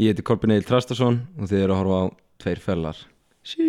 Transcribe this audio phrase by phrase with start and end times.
[0.00, 2.04] Ég heiti Kolbjörn Egil Trastason og þið eru að horfa á
[2.40, 2.96] Tveir fellar.
[3.44, 3.66] Sí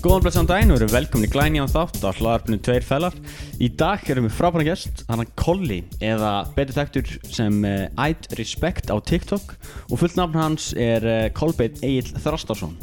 [0.00, 3.12] Góðan blessaðan daginn og eru velkomin í glæni á þátt á hlaðarpinu Tveir Fellar
[3.60, 8.30] Í dag erum við frábæna gest, hann er Kolli eða betur þekktur sem uh, Æd
[8.38, 9.52] Respect á TikTok.
[9.92, 12.78] Og fullt nafn hans er uh, Kolbeit Egil Þrastarsson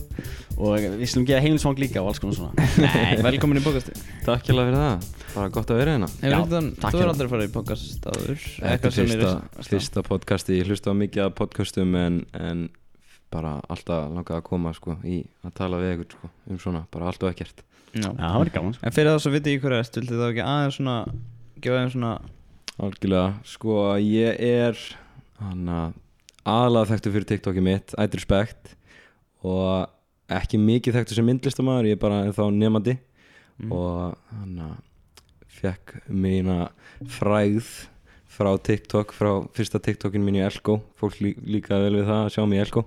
[0.58, 2.70] og við slum geða heimilisvang líka og alls konar svona.
[2.86, 3.94] Nei, velkomin í podcasti
[4.26, 5.04] Takk hjá fyrir það,
[5.36, 6.08] bara gott að vera hérna.
[6.18, 8.48] Já, einhvern- takk Þú er aldrei farið í podcast áður?
[8.64, 12.66] Þetta er fyrsta, er- fyrsta podcasti, ég hlusta á mikið af podcastum en, en
[13.38, 17.10] bara alltaf langað að koma sko, í að tala við ykkur sko, um svona, bara
[17.12, 17.64] allt og ekkert
[17.98, 18.10] Já.
[18.12, 18.84] Það var gaman sko.
[18.86, 20.96] En fyrir það svo vitið hverju erst Viltu þá ekki aðeins svona
[21.64, 22.12] Gefa þeim svona
[22.78, 24.82] Algjörlega, sko ég er
[26.48, 28.74] aðalega þekktu fyrir TikTokið mitt, I'd Respect
[29.48, 29.88] og
[30.34, 32.98] ekki mikið þekktu sem myndlistamæður, ég er bara þá nefandi
[33.58, 33.72] Mm.
[33.74, 34.60] og hann
[35.50, 36.68] fekk mína
[37.10, 37.66] fræð
[38.30, 42.30] frá TikTok, frá fyrsta TikTokin mín í Elko, fólk lí, líka vel við það að
[42.36, 42.84] sjá mig í Elko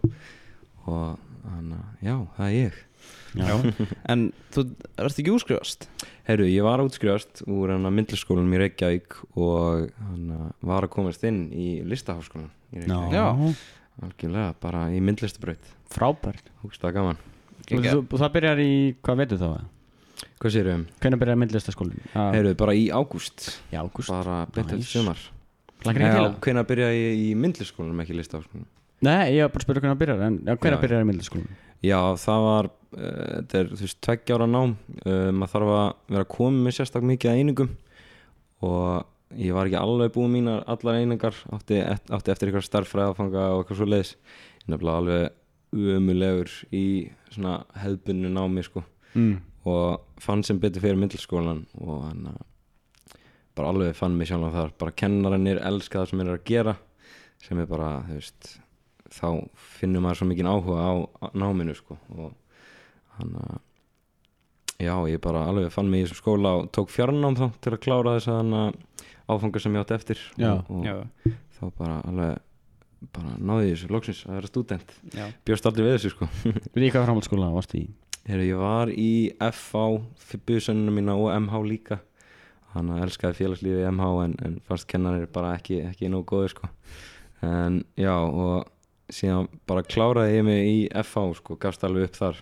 [0.87, 1.19] og
[1.51, 2.79] hann já, það er ég
[3.33, 3.55] Já.
[4.13, 4.65] En þú
[5.01, 5.87] erst ekki úrskrifast
[6.29, 10.25] Herru, ég var að útskrifast úr hann að myndlistaskólanum í Reykjavík og hann
[10.67, 13.55] var að komast inn í listaháskólan í Reykjavík Já.
[14.05, 16.51] algjörlega, bara í myndlistabraut Frábært
[18.21, 18.73] það byrjar í,
[19.05, 19.51] hvað veitur þá?
[20.41, 20.99] hvað sérum við?
[21.01, 22.05] Hvernig byrjar myndlistaskólinn?
[22.17, 24.91] Herru, bara í ágúst Í ágúst bara eftir Nice.
[24.93, 25.21] sumar
[25.87, 26.39] Langar ekki til Já, það?
[26.45, 28.69] hvenær byrja ég í myndlistaskólanum ekki listaháskólanum
[29.01, 30.83] Nei, ég var bara að spyrja hvernig byrjar en hvernig Já.
[30.85, 31.55] byrjar í myndlistaskólinn?
[31.87, 34.75] Já, það var uh, þetta er þú veist tveggja ára nám
[35.07, 37.71] uh, maður þarf að vera komið með sérstak mikið að einingum
[38.69, 43.63] og ég var ekki alveg búið mínar allar einingar átti, átti eftir eitthvað starffræðafanga og
[43.63, 44.13] eitthvað svo leiðis
[44.69, 46.85] nefnilega alveg umulegur í
[47.31, 49.41] svona hefðbunnu námi sko Mm.
[49.67, 53.17] og fann sem betur fyrir myndliskólan og hann að
[53.59, 56.75] bara alveg fann mig sjálf þar bara kennarannir elska það sem er að gera
[57.43, 58.51] sem er bara, þú veist
[59.11, 59.27] þá
[59.79, 60.93] finnur maður svo mikið áhuga á
[61.35, 62.31] náminu sko og
[63.19, 63.59] hann að
[64.81, 67.83] já, ég bara alveg fann mig í þessum skóla og tók fjarnám þá til að
[67.85, 68.79] klára þess að að
[69.31, 70.23] áfanga sem ég átti eftir.
[70.41, 70.53] Já.
[70.53, 72.39] og, og Já, þá bara alveg
[73.15, 74.95] bara náði ég þessu loksins að vera stúdent.
[75.17, 75.27] Já.
[75.49, 76.29] Bjóst aldrei við þessu sko.
[76.77, 77.85] Við hvað framhaldsskóla varstu í?
[78.29, 82.01] Heru, ég var í FH buðsönnuna mína og MH líka.
[82.75, 86.53] Hann að elskaði félagslífi í MH en, en fannst kennarir bara ekki, ekki nóg góður
[86.53, 86.69] sko.
[87.47, 88.69] En já og
[89.11, 92.41] síðan bara kláraði ég mig í FH sko, gafst alveg upp þar.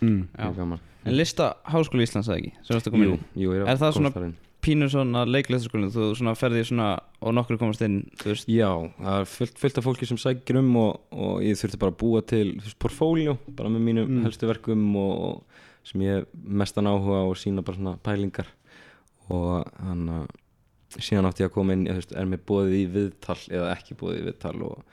[0.00, 0.78] Mm.
[1.04, 2.52] En lista Háskóli Íslands eða ekki?
[2.64, 4.36] Sem varstu að koma jú, jú, ég Er það svona- þar inn.
[4.60, 6.88] Pínur svona leiklistaskólinu Þú svona ferði svona
[7.24, 8.48] Og nokkur komast inn Þú veist?
[8.52, 8.68] Já,
[9.00, 11.98] það er fullt, fullt af fólki sem sækir um og, og ég þurfti bara að
[12.02, 14.22] búa til portfóljó, bara með mínum Mm.
[14.24, 15.42] helstu verkum og, og
[15.84, 18.46] sem ég mestan áhuga og sína bara svona pælingar.
[19.30, 20.28] Og hann að
[21.00, 23.72] síðan átti ég að koma inn, ég, þú veist, er mér bóðið í viðtal eða
[23.76, 24.84] ekki bóðið í viðtal og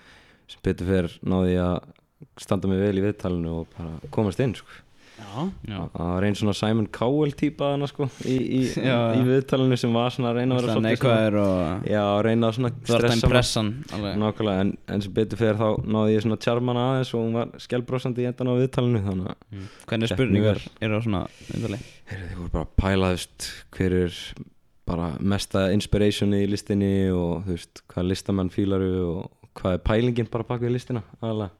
[0.47, 1.93] sem betur fyrir náði ég að
[2.41, 4.83] standa mig vel í viðtalinu og bara komast inn sko.
[5.17, 5.77] Já, Já.
[5.95, 8.59] Það var einn svona Simon Cowell típa hana sko í, í,
[8.89, 8.97] Já.
[9.17, 12.57] í viðtalinu sem var svona að reyna að vera Svona svolítið og Já, reyna að
[12.57, 17.13] svona Þú ert stressa en, en sem betur fyrir þá náði ég svona tjarmana aðeins
[17.17, 21.23] og hún var skjálbrósandi í endan á viðtalinu þannig að Hvernig spurningar eru á svona
[21.49, 21.81] heyrðu,
[22.13, 24.21] þið voru bara að pæla þú veist, hver er
[24.87, 29.25] bara mesta inspirationi í listinni og þú veist, hvað listamenn fílaru og
[29.57, 31.51] hvað er pælingin bara bak við listina aðalega?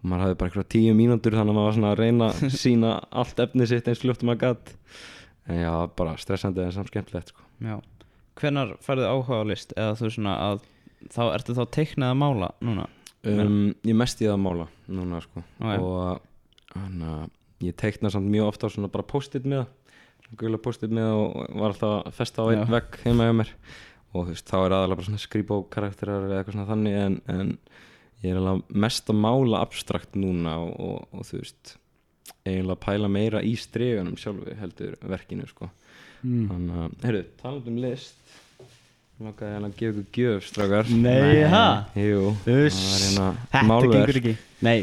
[0.00, 2.54] Og maður hafði bara eitthvað tíu mínútur þannig að maður var svona að reyna að
[2.62, 2.92] sína
[3.22, 4.74] allt efni sitt eins fljótt og maður gatt
[5.50, 7.44] en já, bara stressandi en samt skemmtilegt sko.
[7.64, 7.76] Já.
[8.40, 9.74] Hvenær færðu áhuga á list?
[9.76, 10.62] Eða þú svona að
[11.08, 12.82] Þá ertu þá teiknað að mála núna?
[13.24, 15.42] um, ég mest það að mála núna sko.
[15.60, 17.22] Ó, og hann að
[17.64, 19.64] ég teikna samt mjög ofta svona bara post-it með
[20.40, 23.54] gula post-it með og var alltaf að festa á einn vegg heima hjá mér
[24.10, 26.98] og þú veist, þá er aðalega bara svona skrýpa á karakterar eða eitthvað svona þannig
[27.00, 27.52] en, en
[28.24, 31.76] ég er alveg mest að mála abstrakt núna og, og, og þú veist
[32.44, 35.70] eiginlega að pæla meira í streganum sjálfu heldur verkinu sko.
[36.20, 36.46] Mm.
[36.50, 38.16] þannig að, heyrðu, talað um list
[39.20, 40.90] Langaði hann að gefa ykkur gjöf, strákar?
[40.96, 41.64] Nei, ha?
[41.92, 42.78] Jú, Uss.
[42.80, 43.92] það er hérna Þetta málverk.
[43.92, 44.32] gengur ekki.
[44.64, 44.76] Nei,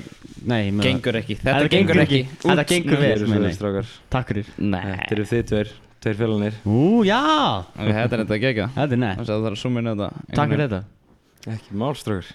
[0.51, 1.37] nei Gengur ekki.
[1.41, 2.19] Þetta gengur ekki.
[2.43, 4.51] Þetta gengur vel Takk fyrir.
[4.61, 4.83] Nei.
[4.83, 5.71] Þetta eru þið tveir,
[6.03, 7.19] tveir félagnir Ú, já!
[7.77, 9.21] Þetta er þetta ekki ekki Þetta er nett.
[9.23, 10.09] Það þarf að zooma inn á þetta.
[10.37, 10.81] Takk fyrir þetta.
[11.55, 12.33] Ekki mál strákar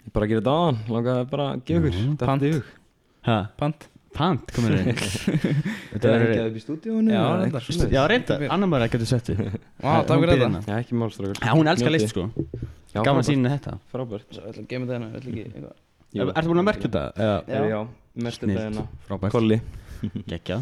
[0.00, 2.12] Ég bara að gera þetta aðan, langaði bara að gefa ykkur.
[2.20, 2.68] Datt í hug.
[3.28, 3.88] Ha, Pant.
[4.10, 5.02] Pant, komur þið.
[5.92, 7.66] Þetta er ekki að upp í stúdíónu Já, reyndar.
[7.92, 10.62] Já, reynda, annar maður getur sett við Vá, takk fyrir þetta.
[10.66, 12.24] Já, ekki mál strákar Já, hún elskar list sko.
[12.90, 13.76] Já, Gaman að sína þetta.
[13.92, 14.26] Frábært.
[14.34, 14.96] Svo, ég ætla að geima þetta?
[14.96, 15.44] Hérna, ég ætla ekki.
[15.46, 16.32] Er-
[18.50, 18.86] að hérna.
[19.06, 19.36] Frábært.
[19.36, 19.60] Kolli.
[20.32, 20.58] Gekja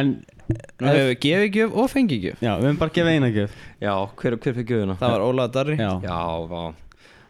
[0.00, 0.12] En
[0.80, 2.40] Við gefið gjöf og fengið gjöf.
[2.44, 3.58] Já, við höfum bara gefið eina gjöf.
[3.82, 3.92] Já,
[4.22, 4.96] hver, hver fikk göðuna?
[5.00, 5.76] Það var Ólaður Darri.
[5.80, 6.18] Já, Já,
[6.50, 6.62] vá,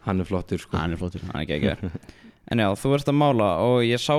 [0.07, 0.77] hann er flottur sko.
[0.79, 1.91] Hann er flottur Hann er ekki
[2.51, 4.15] En já, þú ert að mála og ég sá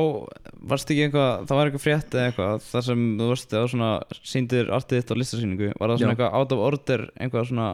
[0.63, 3.89] Varst ekki eitthvað, það var eitthvað frétt eða eitthvað þar sem þú varst á svona
[4.25, 6.15] síndir artið þitt á listasýningu Var það svona Já.
[6.15, 7.67] eitthvað out of order eitthvað svona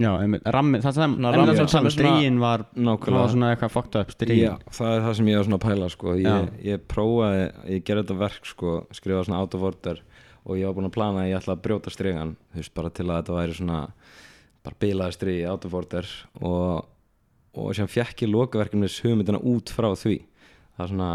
[0.00, 3.32] Já, einmitt, rammi, það sem, Svona einmitt rammi það sem stríin var Það var Nákvæmlega.
[3.34, 5.90] svona eitthvað fucked up Já, stríin það er það sem ég var svona að pæla
[5.92, 6.14] sko.
[6.16, 6.30] Já.
[6.32, 7.42] ég, ég prófaði,
[7.76, 10.00] ég gerði þetta verk sko, skrifa svona out of order
[10.44, 12.92] og ég var búinn að plana að ég ætla að brjóta stregan þú veist, bara
[12.94, 13.80] til að þetta væri svona
[14.64, 16.08] bara bilaði strigi out of order
[16.40, 16.88] og,
[17.56, 20.18] og sem fekk ég lokaverkefnis hugmyndina út frá því.
[20.76, 21.12] Það er svona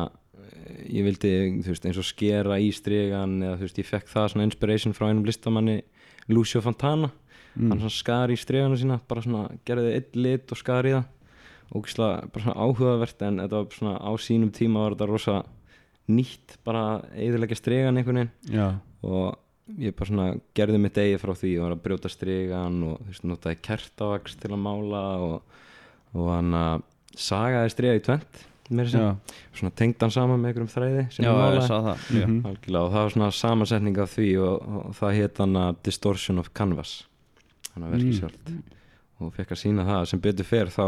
[0.89, 1.33] ég vildi,
[1.65, 4.95] þú veist, eins og skera í stregan eða þú veist, ég fekk það svona inspiration
[4.97, 5.81] frá einum listamanni
[6.31, 7.11] Lucio Fontana.
[7.55, 7.69] Mm.
[7.71, 11.05] hann svona skar í streganu sína bara svona gerði eitt lit og skar í það.
[11.75, 15.35] Ógislega bara svona áhugavert en þetta var svona á sínum tíma var þetta rosa
[16.11, 16.83] nýtt bara
[17.15, 18.33] eðilegja stregan einhvern veginn.
[18.51, 18.67] Já,
[19.05, 20.25] og ég bara svona
[20.57, 24.35] gerði mitt eigi frá því og var að brjóta stregan og þú veist notaði kertavaks
[24.41, 25.55] til að mála og,
[26.13, 26.83] og hann að
[27.15, 28.43] sagaði strega í tvent
[28.75, 29.17] mér sem
[29.53, 31.65] svona tengd hann saman með einhverjum þræði sem Já, ég málaði.
[31.69, 31.89] það.
[32.17, 32.37] Mhm.
[32.49, 36.39] algjörlega og það var svona samansetning af því og, og það hétt hann að Distortion
[36.41, 36.93] of Canvas
[37.75, 38.19] hann að verki Mm.
[38.19, 38.53] sjálft.
[39.21, 40.85] Og fekk að sína það sem betur fer þá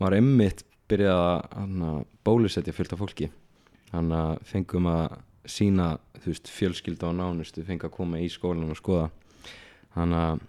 [0.00, 1.20] var emmitt byrjað
[1.60, 3.30] að bólusetja fullt af fólki.
[3.92, 5.18] Hann að fengum að
[5.50, 9.06] sína þú veist fjölskylda og nánustu fengið að koma í skólanum og skoða.
[9.94, 10.42] Hann að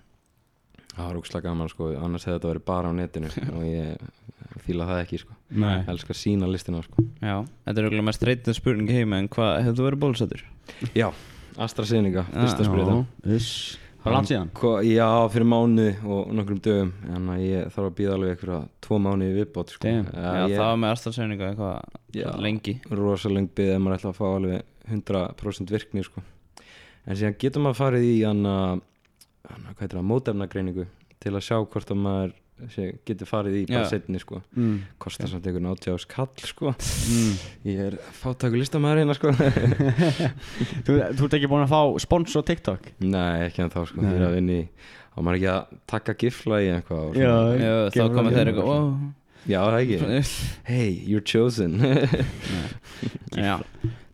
[0.96, 1.92] það var ógslag gaman sko.
[2.00, 5.38] Annars hefði þetta verið bara á netinu og ég fíla það ekki sko.
[5.52, 5.72] Nei.
[5.82, 7.06] Ég elska að sína listina sko.
[7.22, 7.38] Já,
[7.68, 10.46] þetta er auðvitað mest reytið spurning heima en hvað, hefur þú verið bólusettur?
[10.98, 11.10] já
[11.56, 12.68] AstraZeneca, fyrsta Já.
[12.68, 13.50] sprita Uss
[14.06, 14.50] Bara langt síðan?
[14.54, 19.00] Ko, já, fyrir mánuði og nokkrum dögum en ég þarf að býða alveg einhverja tvo
[19.02, 19.90] mánuði í viðbót sko.
[19.90, 20.04] Já,
[20.46, 22.76] ég, það var með AstraZeneca eitthvað lengi.
[23.58, 26.24] byggð ef maður ætla að fá alveg 100% virkni sko.
[27.06, 28.16] en síðan getur maður farið í
[29.76, 30.88] hvað heitir það, mótefnagreiningu
[31.22, 32.34] til að sjá hvort að maður
[32.72, 34.42] sé, getur farið í bara setni sko.
[34.56, 34.76] mm.
[35.02, 36.74] kostar samt einhvern átjáðs kall sko.
[37.12, 37.34] Mm.
[37.68, 39.34] ég er fátakur listamæður hérna sko.
[40.86, 42.94] Þú, þú ert ekki búin að fá spons á TikTok?
[43.04, 46.72] nei, ekki en þá ég er að vinni á maður ekki að taka gifla í
[46.76, 46.98] og.
[47.20, 47.36] Já,
[47.92, 48.90] þá það þeir eitthvað.
[49.46, 50.22] Já, það ekki?
[50.68, 51.78] Hey, you're chosen.
[53.36, 53.60] Já,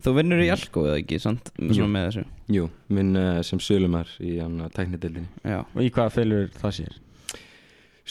[0.02, 1.52] þú vinnur í Alko eða ekki, sant?
[1.58, 1.76] Jú.
[1.76, 2.24] Svona með þessu.
[2.52, 6.76] Jú, minn uh, sem sölumar í hann uh, tæknidildinni Já, Og í hvaða fylgur það
[6.80, 6.98] sér?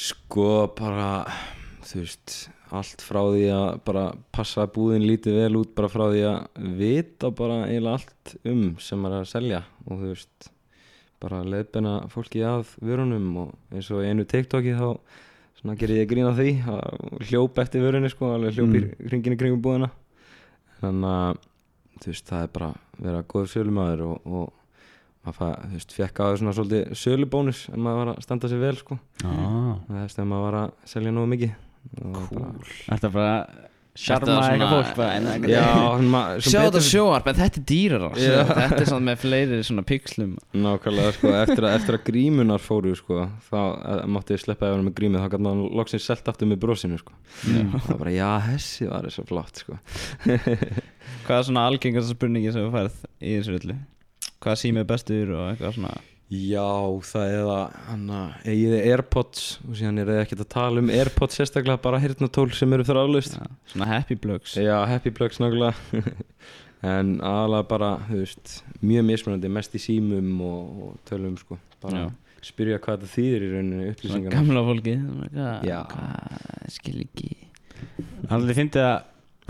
[0.08, 0.48] Sko
[0.78, 1.10] bara,
[1.86, 2.38] þú veist,
[2.72, 6.70] allt frá því að bara passa að búðin lítið vel út bara frá því að
[6.80, 9.62] vita bara eiginlega allt um sem maður er að selja.
[9.90, 10.52] Og þú veist,
[11.22, 14.88] bara leiðbenna fólki að vörunum og eins og í einu TikToki þá
[15.62, 19.36] svona gerir ég grín á því að hljóp eftir vörunni sko, alveg hljóp í kringin
[19.36, 19.92] í kringum búðina
[20.82, 21.38] þannig að
[22.02, 24.54] þú veist, það er bara að vera góður sölumæður og, og
[25.22, 28.50] maður fæ, þú veist, fekk á það svona svolítið sölubónus en maður var að standa
[28.50, 29.76] sig vel sko Ah.
[29.86, 31.52] það er þegar maður var að selja nógu mikið
[32.32, 32.66] cool.
[32.88, 33.36] Þetta er bara
[33.92, 38.36] Sjarma Þetta er eitthvað fólk bara, Sjá þetta sjóarp, en þetta er dýrar Já.
[38.48, 42.94] Þetta er svona með fleiri svona pixlum nákvæmlega sko, eftir að, eftir að grímunar fóru
[42.96, 46.48] sko, þá eh, mátti ég sleppa vera með grímu þá gæti maður loksins selt aftur
[46.48, 47.18] með brosinu sko.
[47.44, 49.80] Það var bara, já, hessi var þessu flott sko.
[51.28, 53.78] Hvað er svona algengast spurningi sem þú færð í þessu öllu?
[54.42, 55.94] Hvað sími er bestur og eitthvað svona
[56.32, 56.64] já,
[57.04, 59.44] það er að hann að eigið þið Airpods?
[59.68, 63.36] Og síðan er það ekkert að tala um Airpods sérstaklega bara hirtnatól sem eru þráðlust
[63.36, 64.54] Já, Svona happy plugs.
[64.56, 65.76] Já, happy plugs nákvæmlega.
[66.82, 71.60] En aðalega bara, þú veist Mjög mismunandi, mest í símum og, og tölum sko.
[71.84, 72.10] Bara Já.
[72.48, 75.52] spyrja hvað það þýðir í rauninni Svona upplýsingar gamla fólki svona,
[75.92, 77.30] Hvað, skil ekki.
[78.32, 78.96] Þannig að fyndi að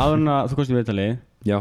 [0.01, 1.13] áður en að þú komst í viðtalið
[1.47, 1.57] Já,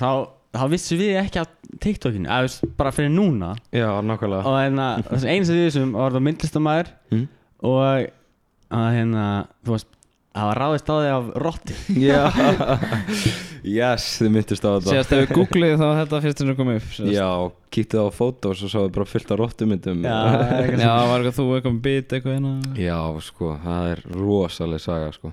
[0.00, 0.08] þá,
[0.52, 3.54] þá vissum við ekki að TikTokinu, að veist, bara fyrir núna.
[3.74, 4.44] Já, nákvæmlega.
[4.48, 7.24] Og hérna, þess einu sem við vissum var það myndlistamæður mm?
[7.70, 7.80] og
[8.72, 9.26] að hérna,
[9.64, 9.90] þú veist
[10.32, 11.78] það var ráðist á þig af rotti.
[12.00, 12.22] Já.
[13.62, 14.90] Yes, þið myndist á þetta.
[14.90, 17.12] Síðast ef við googlið þá var þetta fyrst sem kom upp síðast.
[17.14, 17.28] Já,
[17.76, 20.00] kýttið á fótós og sáðu bara fullt af rottumyndum.
[20.02, 20.16] Já,
[20.82, 22.72] Já, var eitthvað þú eitthvað með bit eitthvað hérna?
[22.82, 25.30] Já, sko, það er rosaleg saga, sko.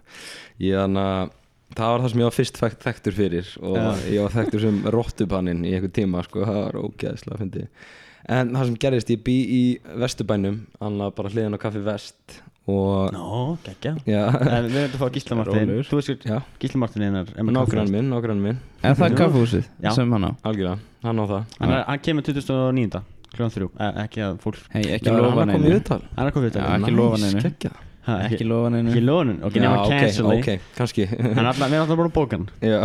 [0.61, 1.33] Ég þannig að
[1.75, 3.87] það var það sem ég var fyrst þekkt- þekktur fyrir og Já.
[4.15, 7.67] ég var þekktur sem rottupannin í einhver tíma, sko, það var ógeðslega fyndi
[8.29, 13.13] En það sem gerist, ég bý í Vesturbænum, annað bara hliðin á Kaffi Vest og
[13.15, 13.95] Nó, geggja.
[14.05, 15.55] Já, En við erum að fá Gísla Martin.
[15.71, 15.87] Rólegur.
[15.89, 19.89] Þú veist já, Gísla Martin einar nágrann minn, nágrann minn, En það er kaffehúsið Já.
[19.95, 20.31] sem hann á?
[20.45, 21.43] Algjörlega, hann á það.
[21.61, 23.01] Hann, er, hann kemur 2009
[23.33, 23.69] kljóðan þrjú.
[23.79, 26.01] Eh, Ekki að fólk Hei, ekki lofa í viðtal.
[26.17, 27.88] Hann er komið Já, þetta ekki lofa neinu.
[28.09, 28.89] Ha, Ekki lofa neinu.
[28.93, 31.05] Ekki lónun Ok, nema cancel ok, kannski.
[31.37, 32.49] Er alltaf, við erum alltaf búin að bóka hann.
[32.65, 32.79] Já,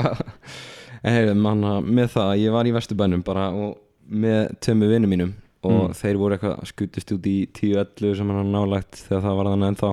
[1.04, 3.74] en heyrðu, manna, með það, ég var í Vesturbænum bara og
[4.12, 5.92] með tömmu vinnum mínum og Mm.
[5.96, 9.92] þeir voru eitthvað skutist út í 10-11 sem hann nálægt þegar það var þannig ennþá.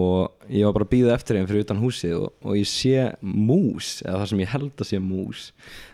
[0.00, 3.04] Og ég var bara að býða eftir þeim fyrir utan húsið og, og ég sé
[3.22, 5.44] mús eða það sem ég held að sé mús.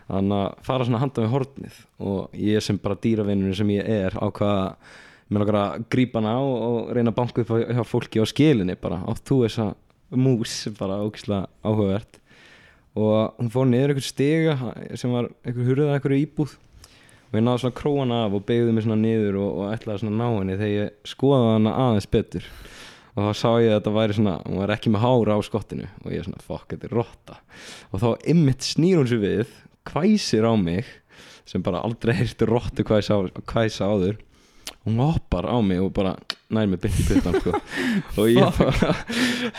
[0.08, 4.16] Þannig að fara svona handa með hornið og ég sem bara dýravinnur sem ég er
[4.16, 4.96] ákvað
[5.30, 8.26] með nokkar að grípa hana á og reyna að banka upp á- hjá fólki á
[8.30, 9.00] skilinni bara.
[9.10, 9.66] Og þú er þessa
[10.14, 12.20] mús bara ógislega áhugavert.
[12.96, 14.54] Og hún fór niður einhver stiga
[14.96, 16.54] sem var einhver hurða einhverju íbúð.
[17.26, 20.14] Og ég náði svona króana af og beigði mig svona niður og, og ætlaði svona
[20.14, 22.46] að ná henni þegar ég skoðaði hana aðeins betur.
[23.16, 25.88] Og þá sá ég að þetta væri svona hún var ekki með hára á skottinu.
[26.04, 27.38] Og ég er svona fokk, þetta er rotta.
[27.90, 29.52] Og þá ymmit snýr hún sér við
[29.90, 30.86] hvæsir á mig
[31.46, 34.22] sem bara aldrei hvæsa, á, hvæsa áður
[34.86, 36.14] hún hoppar á mig og bara
[36.54, 37.54] nær mig í puttan sko.
[38.20, 38.92] og ég bara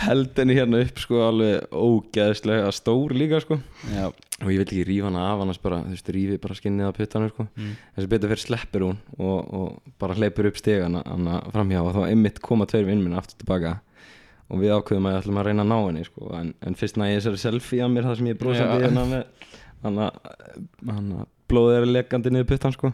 [0.05, 3.59] held henni hérna upp sko alveg ógeðslega stór líka sko
[3.91, 6.87] Já, og ég vil ekki rífa hana af annars bara, þú veist, rífi bara skinnið
[6.87, 7.47] af puttanum sko.
[7.57, 7.75] Mm.
[7.97, 11.03] þessi betur fyrir sleppur hún og, og bara hleypur upp stegana
[11.51, 13.77] framhjá og þá einmitt koma tveir vinn minna aftur tilbaka
[14.47, 16.31] og við ákveðum að ég ætlum að reyna að ná henni sko.
[16.39, 18.87] en, en fyrst næði þessari selfie að mér það sem ég er brosandi Já.
[18.87, 19.23] hérna
[20.87, 22.93] hana blóðið er lekandi niður puttan sko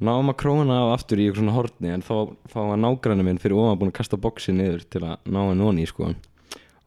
[0.00, 2.14] náum að króna af aftur í eitthvað svona hortni en þá
[2.52, 5.66] þá var nágræni minn fyrir ofan búin að kasta boxi niður til að ná henni
[5.68, 6.10] onni sko.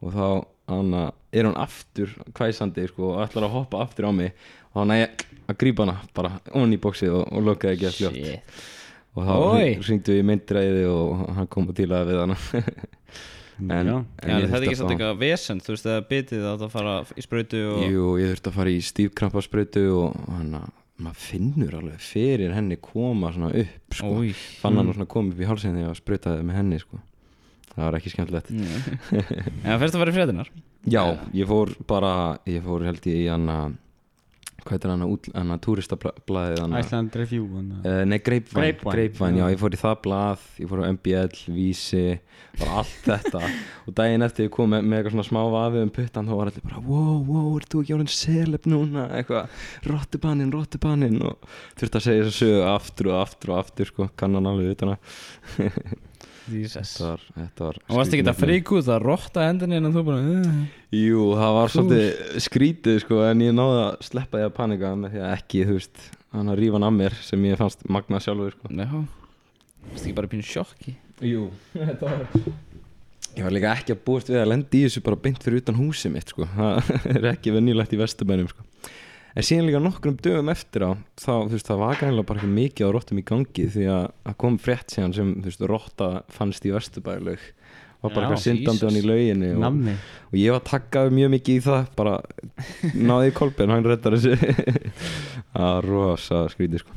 [0.04, 0.26] Og þá
[0.72, 1.02] hana,
[1.32, 4.32] er hún aftur hvæsandi sko, og ætlar að hoppa aftur á mig.
[4.72, 7.88] Og þá næ ég að grípa hana bara onni í bóksið og, og lokaði ekki
[7.90, 8.58] að fljótt shit.
[9.14, 9.34] Og þá
[9.86, 12.38] syngdu við myndræði og hann kom og dílaði við hana.
[13.54, 16.94] En, en þetta er ekki fá- eitthvað vesend, þú veist, eða bitið að það fara
[17.14, 21.74] í sprautu og Jú, ég þurfti að fara í stífkrampasprautu og hann að maður finnur
[21.80, 24.12] alveg fyrir henni koma svona upp sko.
[24.20, 24.34] Új.
[24.62, 27.00] fann hann svona koma upp í hálsinn þegar ég sprautaði með henni sko.
[27.74, 30.52] það var ekki skemmtilegt Já, fyrst að fara í fréttinar
[30.84, 31.02] Já,
[31.34, 32.12] ég fór bara
[32.46, 33.74] ég fór held ég í hann að
[34.64, 39.52] hvað heitir hann að túristablaðið Iceland Review Uh, nei, Grapevine, Grapevine, já, já.
[39.54, 42.02] ég fór í það blað ég fór á MBL, Vísi
[42.58, 43.42] bara allt þetta.
[43.84, 46.50] Og daginn eftir ég kom með, með eitthvað svona smá vafið um puttan þá var
[46.50, 52.00] allir bara, wow, wow, ert þú ekki orðin seleb núna, eitthvað, rottubannin rottubannin og þurfti
[52.00, 55.68] að segja þess að sögu aftur og aftur og aftur sko, kannan alveg utan að
[56.52, 56.92] Jesus.
[56.98, 60.18] Þetta var, Og varst ekki þetta skrýtin frík út að rotta hendinni en þú bara
[60.20, 60.58] uh.
[60.94, 65.14] Jú, það var svolítið skrítið sko en ég náði að sleppa því að panika með
[65.14, 68.20] því að ekki, þú veist, hann að rífa hann af mér sem ég fannst magna
[68.24, 68.72] sjálfur sko.
[68.74, 68.90] Já.
[69.88, 70.96] Varst ekki bara pínu sjokki?
[71.24, 71.48] Jú,
[71.78, 72.28] þetta var
[73.34, 75.74] Ég var líka ekki að búast við að lendi í þessu bara beint fyrir utan
[75.80, 76.46] húsið mitt sko.
[76.54, 78.62] Það er ekki venjulegt í vesturbænum sko
[79.34, 82.54] En síðan líka nokkrum dögum eftir á þá, þú veist, það var gænilega bara ekki
[82.54, 86.10] mikið á rottum í gangi því að það kom frétt síðan sem, þú veist, rotta
[86.36, 87.48] fannst í vesturbælaug
[88.04, 89.90] var bara eitthvað syndandi hann í lauginni og,
[90.28, 92.14] og ég var takkaður mjög mikið í það bara
[92.94, 94.36] náði í kolben, hann rettar þessu.
[95.54, 96.96] Var rosa skrítið sko.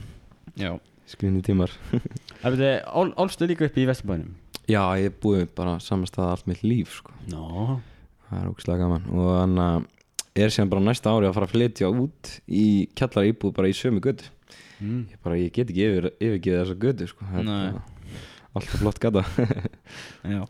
[0.59, 0.71] Já.
[1.07, 1.73] Skrítið tímar.
[3.21, 4.33] Álstu líka upp í Vesturbænum?
[4.67, 7.15] Já, ég búið bara samastað allt mitt líf sko.
[7.31, 7.77] Nó
[8.27, 9.05] Það er ógæslega gaman.
[9.15, 9.85] Og hann að
[10.45, 12.65] er síðan bara næsta ári að fara að flytja út í
[12.97, 14.27] kjallar íbúð bara í sömu götu
[14.79, 15.01] mm.
[15.13, 17.29] ég, bara, ég get ekki yfir, yfirgeðið þessa götu sko.
[18.57, 19.25] Alltaf flott gata
[20.35, 20.43] Já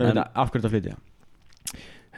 [0.00, 0.94] En af hverju þetta flytja?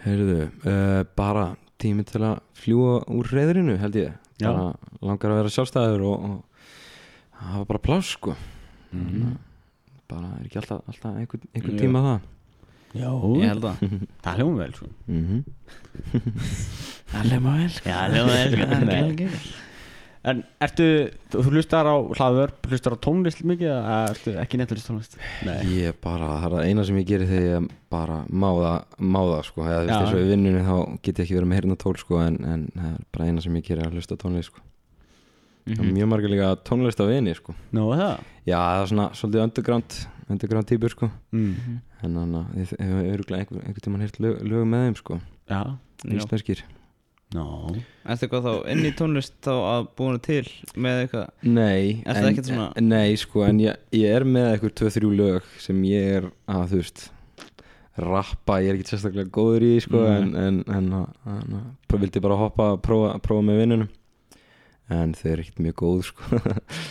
[0.05, 1.47] Heyrðu, uh, bara
[1.83, 4.69] tími til að fljúa úr reyðrinu held ég bara
[5.03, 8.37] langar að vera sjálfstæður og, og hafa bara pláss sko.
[8.93, 9.35] Mhm.
[10.11, 12.25] bara er ekki alltaf, alltaf einhvern, einhvern tíma það
[12.93, 13.09] Já
[13.41, 13.83] Ég held að
[14.25, 15.43] Það hljóðum vel sko mm
[17.13, 19.37] Það lemma vel Já, hljóðum vel sko Nei.
[20.23, 20.85] En ertu,
[21.35, 25.17] þú hlustar á hlaðvörp, hlustar á tónlist mikið eða ertu ekki nettlust tónlist?
[25.43, 28.77] Nei Ég bara, það er það eina sem ég gerir þegar ég bara má það,
[29.03, 29.97] má það sko, eða þú veist Já.
[29.99, 32.37] eins og í vinnunni þá get ég ekki verið með heyrn og tól sko, en,
[32.53, 34.63] en það er bara eina sem ég gerir að hlusta á tónlist sko.
[35.67, 35.75] Mhm.
[35.83, 35.91] mm.
[35.99, 37.57] Mjög margir líka tónlist á vini sko.
[37.75, 38.23] Nú, það?
[38.47, 39.99] Já, það er svona svolítið underground,
[40.31, 41.81] underground típur sko, Mm.
[42.03, 45.19] En þannig að þið hefur öruglega einhver, einhver tímann heyrt lög, lög með þeim sko,
[45.53, 45.61] Já
[46.03, 46.17] Já.
[46.19, 46.63] íslenskir.
[47.33, 47.45] Nó
[48.05, 50.43] Ertu eitthvað þá inn í tónlist þá að búinu til
[50.77, 54.91] með eitthvað Nei, Er ekkert svona- nei sko, en ég, ég er með eitthvað tvö,
[54.99, 57.07] þrjú lög sem ég er að, þú veist,
[57.97, 60.13] rappa, ég er ekki sérstaklega góður í, sko, Nei.
[60.19, 60.93] en, en, en,
[61.25, 63.89] en, en vildi bara hoppa að prófa, prófa með vinnunum,
[64.93, 66.41] en þau eru ekkert mjög góð, sko,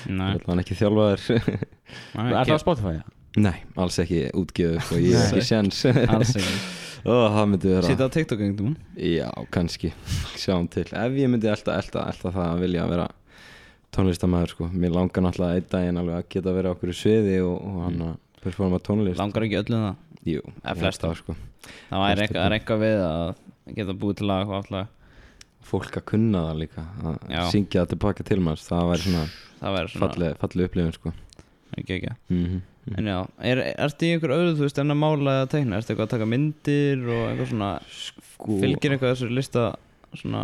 [0.09, 1.25] er ekki þjálfaðir,
[2.17, 2.97] Er það á Spotify?
[3.39, 6.55] Nei, alls ekki útgjöðu, sko, ég er ekki sjans, Alls ekki.
[7.07, 9.93] Ó, það myndi vera, Sýta á TikTok einhvern já, kannski,
[10.37, 13.07] sjáum til, ef ég myndi elta, elta, elta það að vilja vera
[13.95, 17.55] tónlistamæður, sko, mér langar náttúrulega einn daginn alveg að geta verið á okkur sviði og,
[17.57, 20.03] og hann að performa tónlist, Langar ekki öllum það?
[20.27, 20.83] Jú, flestum.
[20.83, 21.37] held það, sko.
[21.89, 23.31] Það væri eitthvað, við að
[23.79, 24.91] geta búið til lag og allag
[25.71, 28.65] fólk að kunna það líka að syngja það tilbaka til manns.
[28.67, 29.23] Það væri svona
[29.61, 31.13] Það svona falleg upplifun sko.
[31.77, 32.13] Ekki ekki.
[32.33, 35.77] Mm En já, er, ertu í einhver öðru, þú veist, en að mála eða teikna?
[35.77, 39.65] Ertu eitthvað að taka myndir og eitthvað svona sko, Fylgir eitthvað þessu lista
[40.17, 40.41] svona?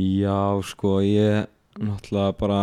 [0.00, 0.38] Já,
[0.70, 2.60] sko, ég náttúrulega bara,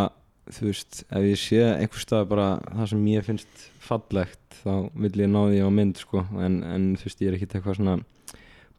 [0.50, 4.72] þú veist, ef ég sé einhver stað bara það sem ég finnst fallegt þá
[5.04, 6.24] vil ég ná því á mynd, sko.
[6.42, 7.98] En, en þú veist, ég er ekkert eitthvað svona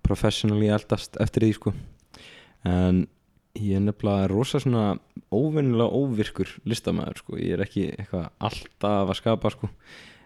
[0.05, 1.73] professionally eldast eftir því, sko.
[2.67, 3.05] En
[3.55, 4.97] ég er nefnilega rosa svona
[5.31, 7.39] óvennilega óvirkur listamæður, sko.
[7.39, 9.71] Ég er ekki eitthvað alltaf að skapa, sko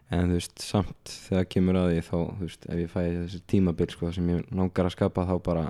[0.10, 3.42] en þú veist, samt þegar kemur að því þá, þú veist, ef ég fæ þessi
[3.54, 5.66] tímabil, sko, sem ég langar að skapa þá bara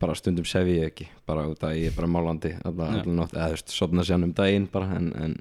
[0.00, 3.00] bara stundum sef ég ekki bara út að ég er bara málandi alla, Já.
[3.00, 5.36] alla nótt, eða þú veist, sopna sér um daginn bara, en, en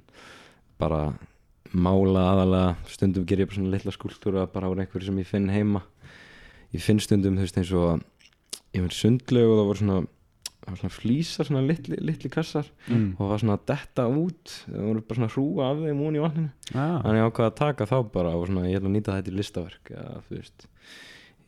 [0.82, 1.02] bara
[1.76, 5.52] mála aðalega stundum ger ég bara svona litla skúltúra bara úr einhverju sem ég finn
[5.54, 5.84] heima
[6.74, 8.02] ég finn stundum, þú veist, eins og
[8.76, 10.00] ég finn sundlegu og það voru svona
[10.74, 13.08] svona flýsar, svona litli, litli kassar mm.
[13.20, 16.24] og var svona að detta út það voru bara svona hrúa af þeim hún í
[16.24, 17.02] vatninu ah.
[17.04, 19.38] þannig ég ákvað að taka þá bara og svona, ég ætla að nýta þetta í
[19.40, 20.06] listaverk ja,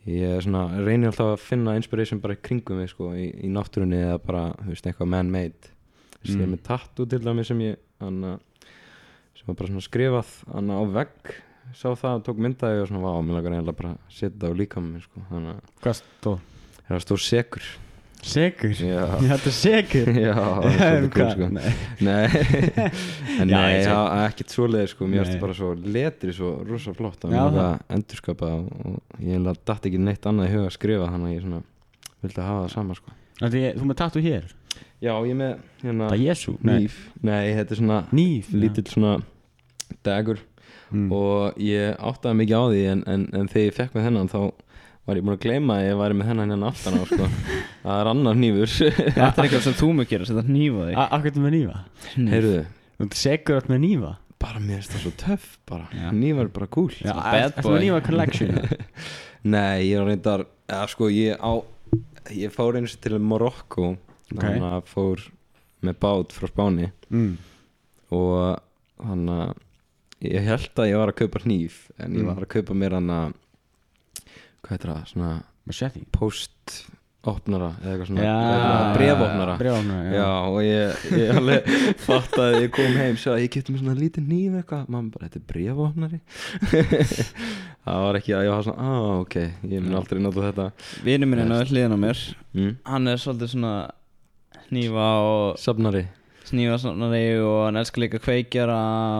[0.08, 3.98] ég svona, reynir alltaf að finna inspiration bara í kringum mig sko, í, í náttúrunni
[4.04, 5.72] eða bara, veist, eitthvað man-made
[6.22, 6.54] veist, ég er Mm.
[6.54, 8.38] með tattoo til dæmi sem ég hana,
[9.36, 11.34] sem var bara svona skrifað hana á vegg
[11.76, 14.60] sá það, tók myndaði og svona, vá, mér langar eiginlega bara að setja það á
[14.62, 16.40] líkamann sko, þannig að Hvað stóð?
[16.88, 17.68] það stóð sekur
[18.18, 18.72] Segur?
[18.74, 19.04] Já.
[19.22, 20.08] Þetta er segur?
[20.18, 21.70] já, það er svolítið cool sko Nei.
[22.08, 22.24] Nei,
[23.38, 27.24] en nei, ég já, ekkert svoleiðir sko, mér finnst bara svo letri svo rosa flott
[27.28, 27.60] að mér það.
[27.64, 31.36] að endurskapa og, ég hef datt ekki neitt annað í huga að skrifa þannig að
[31.36, 31.62] ég svona
[32.26, 33.16] vildi hafa það sama sko
[33.48, 34.52] er- Þú með tattu hér?
[34.98, 35.52] Já, ég með
[35.84, 36.56] hérna Það er Jésu?
[36.66, 38.48] nýf, nei, þetta er svona Nýf?
[38.52, 39.12] lítill svona
[40.04, 40.40] dagur
[40.90, 41.06] mm.
[41.14, 44.40] og ég áttaði mikið á því en, en, en þegar ég fekk með þennan þá
[45.08, 47.28] var ég búin að gleyma að ég væri með þennan hérna aftan á sko
[47.84, 51.28] það er annar nýfur Þetta er eitthvað sem þú mjög gerir, setja hnífa þig Akkur
[51.30, 51.78] þetta með nýfa?
[52.34, 52.58] heyrðu,
[52.98, 54.12] Þú ert segur átt með nýfa?
[54.38, 56.10] bara mér finnst það svo töff bara, Já.
[56.14, 57.72] nýfar er bara cool boy.
[57.74, 58.52] með nýfa collection?
[59.54, 61.52] Nei, ég er reyndar eða sko ég á
[62.38, 63.96] ég fór eins til Morocco
[64.28, 64.38] Ok.
[64.44, 65.24] þannig að fór
[65.88, 67.32] með bát frá Spáni mm.
[68.14, 68.60] og
[69.00, 69.64] þannig að
[70.28, 72.30] ég held að ég var að kaupa hníf en ég Mm.
[72.30, 73.34] var að kaupa mér hann að
[74.62, 75.30] hvað heitir það, svona
[75.68, 76.02] Machete?
[76.16, 78.36] post-opnara eða eitthvað svona Já,
[78.96, 81.70] brefopnara Brefopnara, Já, og ég, ég alveg
[82.06, 84.88] fatt að ég kom heim svo að ég getur mér svona lítið nýf eitthvað.
[84.94, 86.20] Mamma bara, þetta er brefopnari
[87.88, 89.36] það var ekki að ég var svona ah, ok,
[89.70, 90.68] ég mun aldrei nota þetta.
[91.06, 92.22] Vinur minn er náður hliðin á mér.
[92.56, 92.72] Mm.
[92.88, 93.74] Hann er svolítið svona
[94.68, 96.04] hnífa og Safnari.
[96.48, 98.78] Snífa svona og hann elskar líka kveikjara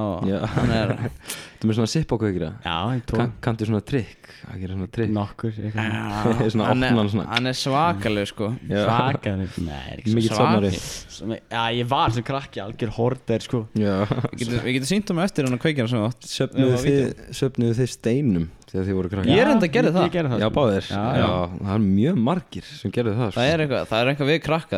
[0.09, 0.39] og Já.
[0.55, 0.95] hann er
[1.59, 4.29] Þú með svona sipp á kveikira Já, ég tók kan, Kanntu svona trikk?
[4.47, 5.11] Að gera svona trikk?
[5.17, 5.87] Nokkur eitthvað.
[6.55, 7.25] Svona hann, opna hann er, svona.
[7.33, 8.47] hann er svakaleg sko.
[8.69, 11.41] Svakar Nei, er ekki Mikill svo safnari svakar.
[11.51, 13.59] Já, ég var sem krakki algjör horter sko.
[13.75, 13.97] Já.
[14.07, 16.23] Við getum, við getum sínt um eftir hann að við átt.
[16.31, 17.03] Söfnuðu Já, þið,
[17.41, 19.33] söfnuðu þið steinum þegar þið voru krakkar?
[19.33, 20.05] Ég er enda að gera það.
[20.07, 20.57] Ég gerði það Já, sko.
[20.61, 20.85] báðir.
[20.95, 23.39] Já, það er mjög margir sem gerðu það sko.
[23.41, 24.77] Það er eitthvað, það er eitthvað við krakka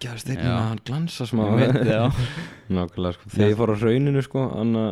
[0.00, 0.34] Það Það er eitthvað, "Vá, frítt, þetta er svo sko.
[0.34, 0.58] smooth stein Nei, Ó, geggjaður Já.
[0.58, 2.12] að hann glansa smá ég það,
[2.74, 4.84] Nákvæmlega sko Þegar ég fór á rauninu sko Anna,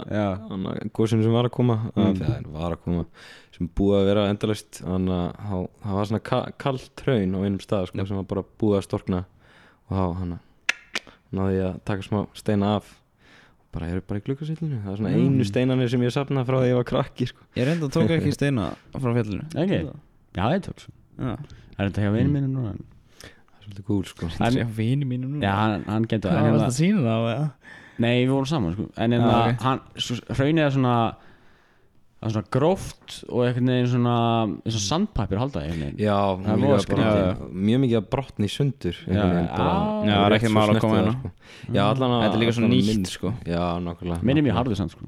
[0.97, 2.03] góðsinn sem var að koma Mm.
[2.03, 2.17] mm.
[2.23, 3.05] Það var að koma
[3.53, 7.61] sem búið að vera endalaust Þannig að það var svona ka kallt raun á einum
[7.61, 9.25] stað sko, sem var bara búið að storkna
[9.91, 10.39] og þá hann
[11.33, 12.99] náði ég að taka smá steina af
[13.73, 15.29] bara eru bara í glukkasillinu það er svona Mm.
[15.33, 17.41] einu steinanir sem ég safnaði frá því ég var krakki sko.
[17.57, 19.97] Ég reynda að tóka ekki steina frá fjallinu Ok.
[20.37, 21.37] Já, ég tók svo Já,
[21.79, 22.75] Er þetta hjá vinnu mínu núna?
[23.73, 24.31] Það er svolítið gúl sko.
[24.47, 26.79] En- ég vini mínu nú Já, hann, hann getur Hvað en var hérna- þetta að
[26.79, 27.51] sína það á eða?
[27.99, 29.61] Nei, við vorum saman sko En Já, hérna, ok.
[29.63, 29.81] hann,
[30.33, 30.97] hraunið er svona
[32.23, 34.13] Það er svona gróft og einhvern veginn svona
[34.63, 37.41] eins og sandpapir halda einhvern veginn já, Það er mjög, voða bara, skrítið.
[37.67, 40.55] mjög mikið að brotni í sundur Já, einhvern veginn, bara- Já, það er ekki rétt
[40.55, 41.13] mál svo að koma snerti hérna.
[41.13, 41.75] það, sko.
[41.75, 43.29] já, allan að Þetta er líka svo allan að nýtt, mynd, sko.
[43.43, 44.59] já, nákvæmlega Minni mjög nákvæmlega.
[44.63, 45.03] harður samt sko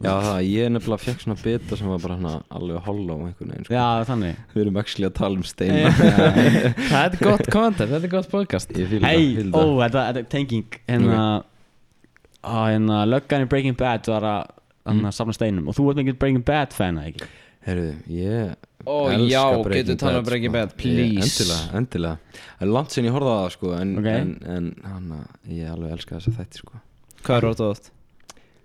[0.00, 3.66] já, það, ég nefnilega fekk svona bita sem var bara hana, alveg hollow einhvern veginn
[3.68, 3.74] sko.
[3.76, 5.90] Já, þannig við erum actually að tala um steina
[6.92, 10.30] Það er gott content, þetta er gott podcast ég fíla Hei, ó, þetta, þetta er
[10.36, 11.20] tenging Hérna
[12.40, 14.56] hérna, löggan í Breaking Bad var að
[14.90, 17.30] að safna steinum Og þú ert mikið Breaking Bad fan, eða ekki?
[17.66, 18.56] Heyrðu, ég
[18.88, 20.56] Ó, já, Breaking getur talað um Bad, Breaking sko.
[20.56, 21.20] Bad, please.
[21.26, 24.08] Endilega, endilega Það er langt sinni ég horfði á það sko En, Ok.
[24.14, 25.18] en, en hana,
[25.52, 26.80] ég alveg elska þess að þetta sko
[27.20, 27.90] Hvað er rót á það?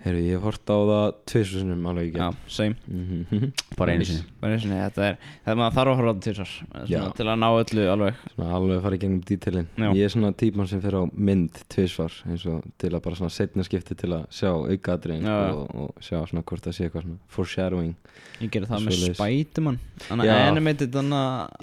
[0.06, 2.76] Heyrðu, ég hef hort á það tvisunum alveg ekki Já, same.
[2.86, 3.48] Mhm.
[3.80, 4.24] Bara einu sinni.
[4.42, 5.16] Bara einu sinni, þetta er
[5.48, 6.52] Það maður þarf að horfa á tvisar
[6.92, 7.00] Já.
[7.18, 8.20] Til að ná öllu alveg.
[8.36, 9.88] Svona alveg fara í gegnum dítilin Já.
[9.98, 13.34] Ég er svona típan sem fer á mynd tvisvar eins og til að bara svona
[13.34, 17.18] setna skipti til að sjá aukaðriðin og, og sjá svona hvort það sé eitthvað svona
[17.34, 17.96] foreshadowing.
[18.44, 19.16] Ég gerir það með.
[19.16, 19.80] Spiderman.
[20.06, 21.18] Þannig að animated þannig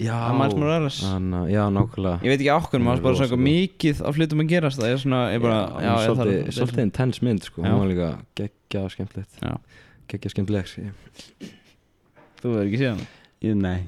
[0.09, 0.99] að Miles Morales.
[1.53, 2.19] Já, nákvæmlega.
[2.25, 4.81] Ég veit ekki okkur, maður er bara svona mikið af hlutum að gerast.
[4.81, 5.93] Það er svona, ég bara, já,
[8.73, 9.39] geggja skemmtilegt.
[9.41, 9.53] Já.
[10.11, 11.51] geggja skemmtilegs ég-
[12.41, 13.03] Þú verður ekki síðan
[13.43, 13.83] Ég- Nei.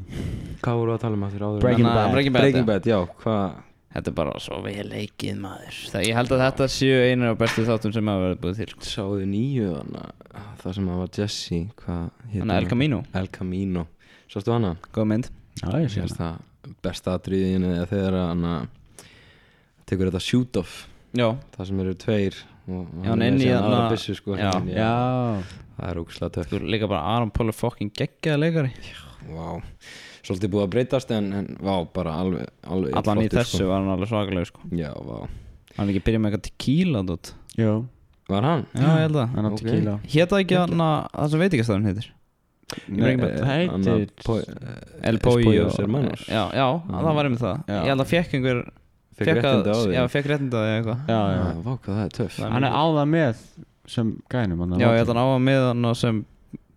[0.61, 1.59] Hvað voru að tala um að þér áður?
[1.63, 2.11] Breaking Bad.
[2.11, 2.67] Breaking Bad, Breaking já.
[2.67, 3.53] Bad, já, hvað?
[3.95, 5.75] Þetta er bara svo vel leikið maður.
[5.93, 8.73] Það, Ég held að þetta séu einu af bestu þáttum sem hafa verið búið til.
[8.83, 10.11] Sáðu nýju þannig
[10.59, 13.87] það sem að var Jesse Þannig El Camino, El Camino.
[14.27, 14.75] Sástu hana?
[14.91, 15.29] góð mynd.
[15.63, 16.41] Já, ég sé það
[16.83, 18.67] besta atriðin eða þegar hann
[19.87, 23.81] tekur þetta shoot off Já, það sem eru tveir og Já, hann inn í aðra
[23.91, 24.49] byssu sko Já.
[24.49, 24.93] hérna Já
[25.75, 28.71] það er ógslag töff þú líka bara Aron Paul er fucking geggjaða leikari
[29.25, 29.57] Vá,
[30.25, 33.79] svolítið búið að breytast en, en vá, bara alveg, alveg Allan í flottur, þessu var
[33.81, 34.61] hann alveg svakaleg sko.
[34.77, 35.17] Já, vá
[35.75, 37.31] Hann er ekki byrjað með eitthvað tequila dot.
[37.59, 37.73] Jú
[38.29, 38.63] Var hann?
[38.73, 39.55] Já, ég held að Hann Ok.
[39.59, 42.07] átti kíla Hétt það ekki hann að það sem veitingastæðin heitir
[42.89, 43.35] Breaking Bad.
[43.37, 47.75] Það heitir El Pollo Hermanos Já, já, það var einmitt það Já.
[47.77, 48.61] Ég held að fekk einhver
[49.15, 49.95] Fekk réttindi á því.
[49.95, 51.03] Já, fekk réttinda eða eitthvað.
[51.07, 52.37] Já, já Já, Vá, hvað það er töff.
[52.37, 53.43] Það Hann er á það með
[53.95, 56.23] sem gænum hann Já, ég held að hann á að með hann sem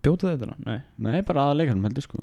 [0.05, 0.77] bjótið þetta Nei.
[1.09, 2.20] Nei, bara aða leikarnum heldur sko.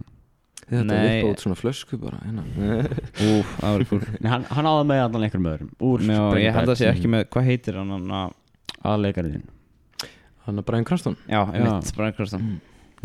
[0.65, 1.01] Þetta Nei.
[1.05, 2.45] vippa út svona flösku bara hérna.
[3.27, 6.21] Úf, það var cool Nei, hann, hann á það með allan einhverjum öðrum Úr Já,
[6.21, 8.33] Breaking ég held að sé ekki með, hvað heitir hann hann að
[8.85, 9.43] Aða leikarinn
[10.45, 11.15] Hann er Brian Cranston.
[11.25, 12.49] Já, ég veit, Brian Cranston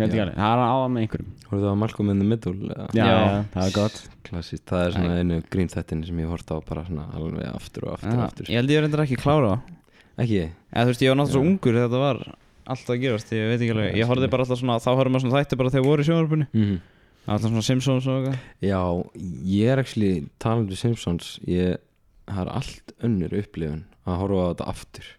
[0.01, 1.31] Það er á það með einhverjum.
[1.51, 2.87] Voru það Malcolm in the Middle eða?
[2.97, 3.17] Já, Já.
[3.21, 3.99] já, það er gott.
[4.31, 7.97] Klassist, það er svona einu grínþættin sem ég hort á bara svona alveg aftur og
[7.97, 8.51] aftur og Já, aftur.
[8.51, 9.75] Ég held ég reyndar ekki klára það.
[10.21, 10.45] Ekki?
[10.71, 12.23] Eða þú veist, ég var náttúrulega svo ungur þegar þetta var
[12.71, 13.99] alltaf að gerast, ég veit ekki alveg.
[13.99, 16.49] Ég horfði bara alltaf svona, þá horfði maður svona þætti bara þegar voru í sjónvarpinu.
[16.55, 16.81] Mm
[17.27, 18.39] var alltaf svona Simpsons og eitthvað.
[18.65, 18.81] Já,
[19.47, 21.77] ég er actually talandi um Simpsons ég
[22.31, 25.11] er allt önnur upplifun að horfa á þetta aftur.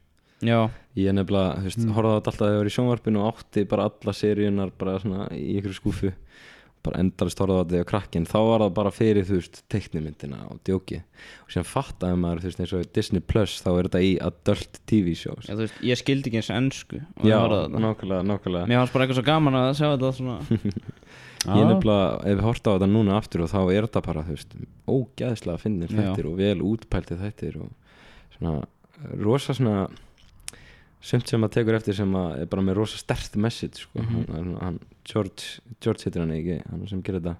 [0.41, 0.59] Já,
[0.99, 1.93] ég er nefnilega, þú veist, Mm.
[1.95, 4.99] horfa á þetta alltaf þegar ég var í sjónvarpinu og átti bara alla seríunar bara
[4.99, 6.13] svona í ykkur skúfu
[6.83, 10.39] bara endalist horfa á þetta þegar krakkin þá var það bara fyrir, þú veist, teiknimyndina
[10.49, 10.97] og djóki
[11.45, 14.79] og síðan fattaði maður, þú veist, eins og Disney Plus þá er þetta í adult
[14.89, 15.45] TV shows.
[15.45, 17.37] Já, þú veist, ég skildi ekki eins ennsku og Já,
[17.69, 18.65] nákvæmlega, nákvæmlega.
[18.67, 20.39] Mér fannst bara eitthvað svo gaman að sjá þetta svona.
[21.41, 24.35] Ég nefnilega, ef við horta á þetta núna aftur og þá er þetta bara, þú
[24.35, 24.51] veist,
[24.89, 25.97] ógæðslega finnir Já.
[26.01, 27.71] þættir og vel útpæltið þættir og
[28.37, 28.65] svona,
[29.21, 29.87] rosa svona
[31.01, 34.01] sumt sem að tekur eftir sem að er bara með rosa stert message, sko.
[34.03, 34.25] Mhm.
[34.35, 36.59] hann, hann, George, George heitir hann ekki?
[36.69, 37.35] Hann sem gerir þetta.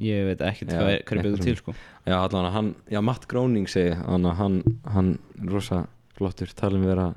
[0.00, 1.74] Ég veit ekkert Já, hvað er, hvað er byggt til sko.
[2.06, 4.62] Já, allan hann, já, Matt Groening segi hann hann,
[4.94, 5.18] hann
[5.50, 5.82] rosa
[6.16, 7.10] flottur, talum vera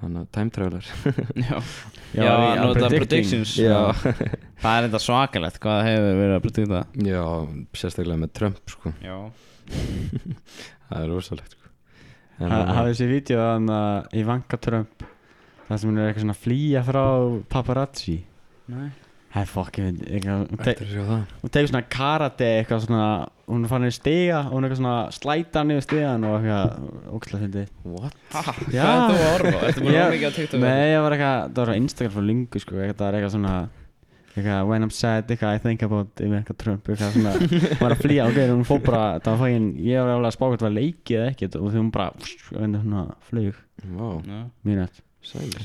[0.00, 0.84] hann time traveler.
[1.36, 1.58] Já,
[2.14, 2.98] Já, já, predicting.
[2.98, 3.52] predictions.
[3.56, 3.92] Já,
[4.64, 7.22] Það er enda svakalegt hvað hefur verið að predikta já,
[7.76, 8.92] sérstaklega með Trump, sko.
[9.04, 9.18] Já.
[10.88, 11.63] Það er rosalegt, sko
[12.40, 15.04] Hafið þessi vídeo að Ivanka Trump
[15.68, 17.04] Það sem hún er eitthvað svona að flýja frá
[17.54, 18.16] paparazzi?
[18.74, 18.88] Nei.
[19.34, 19.50] Það er
[20.14, 20.60] eitthvað Hún
[21.02, 21.22] að það?
[21.54, 23.06] tegur svona karate eitthvað svona
[23.48, 27.42] Hún farin í stiga og hún er eitthvað svona Slæta niður stigan og eitthvað Ókslega
[27.46, 28.18] fyndi What?
[28.34, 30.60] Hvað er þú að búin að Já, horfa mikið á TikTok?
[30.62, 33.34] Nei, ég var eitthvað Það var á Instagram frá lingu sko eitthvað, Það er eitthvað
[33.38, 33.54] svona
[34.34, 37.34] Eitthvað when I'm sad Eitthvað I think about Ivanka Trump Eitthvað svona
[37.80, 40.44] var að flýja Ok, hún fór bara Það var fægin Ég var alveg að spá
[40.48, 42.08] hvort það var leikið eða ekkert Og því hún bara
[42.58, 44.40] Og enda svona Flug Vá, Já.
[44.64, 45.02] Mjög nætt.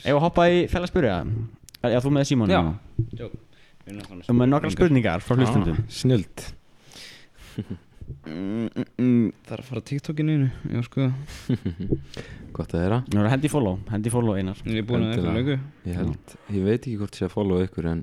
[0.03, 1.15] Ef að hoppa í fællaspyrja
[1.89, 2.62] Já, þú með Simon Já.
[3.10, 5.23] náttúrulega Þú með nokkra spurningar.
[5.25, 6.45] frá hlustundum Snild
[8.25, 11.05] Mm, mm, mm, Það er að fara á TikTokinu einu Já sko
[12.58, 14.58] Gott að þeirra Nú er hendi follow, hendi follow einar.
[14.65, 15.58] Ég er búin að eitthvað lögu.
[15.86, 18.01] Ég held, ég veit ekki hvort ég að follow ykkur en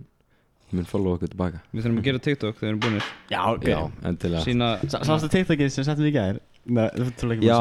[0.67, 1.61] ég mun follow ykkur tilbaka.
[1.73, 3.69] Við þurfum að gera TikTok þegar við erum búinir Já, ok.
[3.71, 3.79] Já,
[4.11, 4.43] endilega.
[4.47, 6.41] Sína Sástu TikTokið sem settum við í gær?
[6.67, 7.61] Nei, þú þú ekki Já,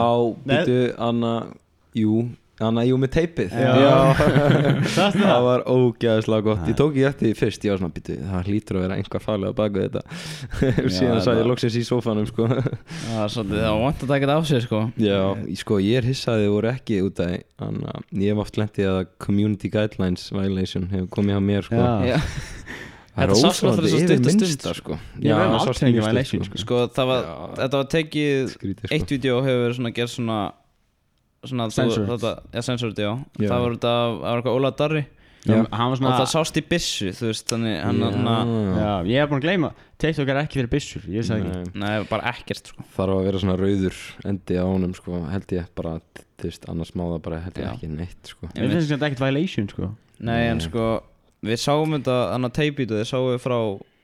[0.50, 1.36] býtu, Anna
[1.96, 2.26] Jú,
[2.64, 3.52] Anna, jú, með teipið.
[3.52, 4.16] Já.
[4.96, 5.42] Sástu Það?
[5.44, 6.62] Var ógæðslega gott.
[6.64, 6.78] Ég Já.
[6.80, 9.56] tók ekki eftir því fyrst, ég var svona býtu Það hlýtur að vera einhver faglega
[9.58, 10.04] baka þetta.
[10.96, 12.48] Síðan það- sagði ég loksins í sófanum sko.
[12.48, 14.82] Það er svolítið það var vant að taka þetta á sig sko.
[15.04, 17.36] Já, ég- sko, ég er hissaði voru ekki út af
[17.68, 21.84] Anna, ég hef oft lendið að Community Guidelines Violation hefur komið á mér sko.
[22.08, 22.18] Já.
[23.16, 23.22] Já.
[23.22, 25.00] Það er Þetta sást náttúrulega svo yfir stutta stund, minnsta sko.
[25.16, 26.58] Með það violation, sko.
[26.66, 27.36] Sko það var Já.
[27.62, 28.94] Þetta var tekið Skrítið, sko.
[28.98, 30.40] Eitt vídeo hefur verið svona gerð svona
[31.46, 32.08] Svona þú- Censored.
[32.10, 33.50] þetta, Já, censored, já Já.
[33.50, 35.06] Það var þetta Það var eitthvað Óla Darri
[35.46, 35.68] Já, Já.
[35.78, 38.10] hann var og svona það sást í byssu þú veist þannig hann Já.
[38.10, 39.70] hann Já, ég hef búin að gleyma
[40.02, 41.86] TikTok er ekki fyrir byssur, ég veist það ekki Nei.
[41.86, 45.68] nei bara ekkert sko þarf að vera svona rauður endi á honum sko, held ég
[45.78, 46.00] bara
[46.42, 47.74] þú veist, annars má það bara held ég Já.
[47.76, 48.50] ekki neitt sko.
[48.58, 49.92] Ég finnst þetta ekkert violation sko
[50.26, 51.04] nei en sko
[51.46, 53.58] við sáum þetta hann að teipítu þið sáum við frá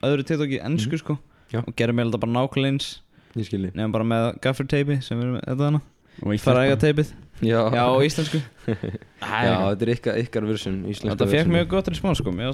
[0.07, 1.17] öðru TikToki ennsku sko.
[1.51, 1.59] Já.
[1.65, 2.91] og gerum við þetta bara nákvæmlega eins.
[3.35, 5.81] Nefnum bara með gaffer teipi sem við erum þetta
[6.21, 8.41] Og ég fara eiga teipið já, já á íslensku.
[9.21, 10.45] Já, þetta er ykkar, ykkar
[10.91, 12.33] íslenska þetta fekk mjög gott respons sko.
[12.35, 12.51] Ég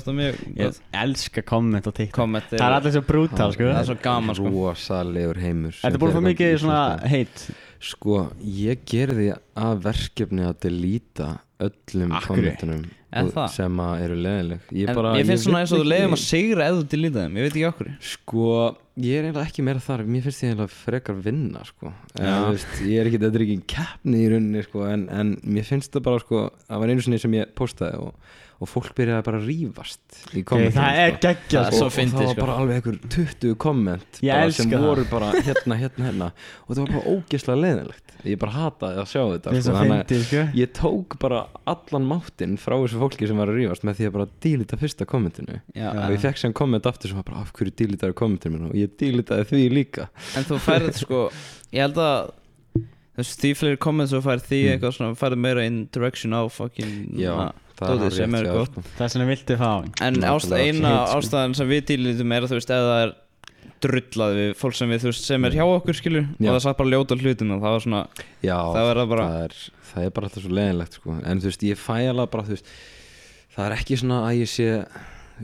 [0.56, 0.78] gott.
[1.02, 2.14] elska komment TikTok.
[2.16, 3.68] Komment Það er allir svo brútal sko.
[3.68, 4.52] Það er svo gaman sko.
[4.54, 5.76] Rosalegur heimur.
[5.82, 7.12] Þetta fá í mikið í svona íslensku.
[7.12, 7.44] heit
[7.90, 8.22] sko,
[8.62, 11.30] ég gerði að verkefni að delíta
[11.64, 12.84] öllum kommentunum
[13.50, 16.68] sem eru leðileg ég bara, ég finnst svona vill eins og þú leiðum að segra
[16.70, 18.50] eða til lítaðum ég veit ekki okkur Sko,
[19.02, 21.94] ég er eiginlega ekki meira þar Mér finnst ég eiginlega frekar vinna sko.
[22.20, 25.70] en, veist, Ég er ekki, þetta er ekki keppni í rauninni sko, en, en mér
[25.70, 29.26] finnst það bara sko, Það var einu sinni sem ég postaði og, og fólk byrjaði
[29.28, 32.42] bara að rífast í okay, kommentunum Það er svo og, og fyndið, það var sko.
[32.42, 34.86] bara alveg einhver 20 komment sem það.
[34.88, 36.30] voru bara hérna, hérna, hérna.
[36.66, 38.16] Og það var bara ógeðslega leiðinlegt.
[38.28, 40.46] Ég bara hataði að sjá þetta sko, svo þannig að sko.
[40.58, 44.18] ég tók bara allan máttinn frá þessu fólki sem var að rífast með því að
[44.18, 45.62] bara dílita fyrsta kommentinu.
[45.78, 48.74] Já, og ég fekk sem komment aftur sem var bara af hverju dílitaði kommentinu mínu?
[48.74, 50.10] Og ég dílitaði því líka.
[50.34, 51.24] En þú færð sko
[51.74, 52.34] Ég held að
[53.18, 57.18] veist, Því fleiri comments þú færð því eitthvað svona Færð meira interaction á fucking
[57.78, 58.72] það er sem er gott.
[58.74, 58.82] sko.
[58.98, 61.18] Það er svona vildi fá hann En eina sko.
[61.20, 63.16] ástæðan sem við dýlitum er að þú veist Ef það er
[63.84, 66.50] drullað við fólk sem við þú veist sem er hjá okkur skilur Já.
[66.50, 68.00] og það satt bara ljóta hlutina það var svona
[68.42, 69.58] Já, Það er það bara- það er,
[69.92, 71.18] það er bara alltaf svo leiðinlegt sko.
[71.24, 72.66] en þú veist, ég fæ alveg bara veist,
[73.54, 74.68] það er ekki svona að ég sé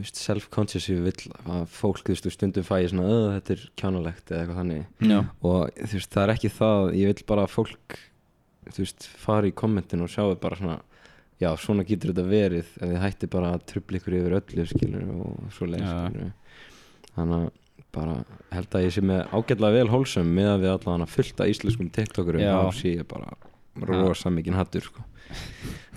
[0.01, 4.31] self-conscious ég vil að fólk, þú veist, stundum fæ ég svona "Ö, þetta er kjánalegt
[4.31, 7.53] eða eitthvað þannig Já, og þú veist, það er ekki það ég vil bara að
[7.53, 7.97] fólk
[8.73, 10.79] þú veist, fari í kommentin og sjáu bara svona
[11.43, 15.12] já, svona getur þetta verið ef þið hætti bara að trubla ykkur yfir öllu skilur
[15.17, 16.32] og svo leið skilur
[17.13, 17.51] þannig að
[17.93, 18.13] bara
[18.49, 21.91] held að ég sé með ágætlega vel hólsum með að við allan að fullta íslenskum
[21.93, 23.36] tiktokurum þá sé ég bara
[23.89, 25.03] rosa mikið hattur sko.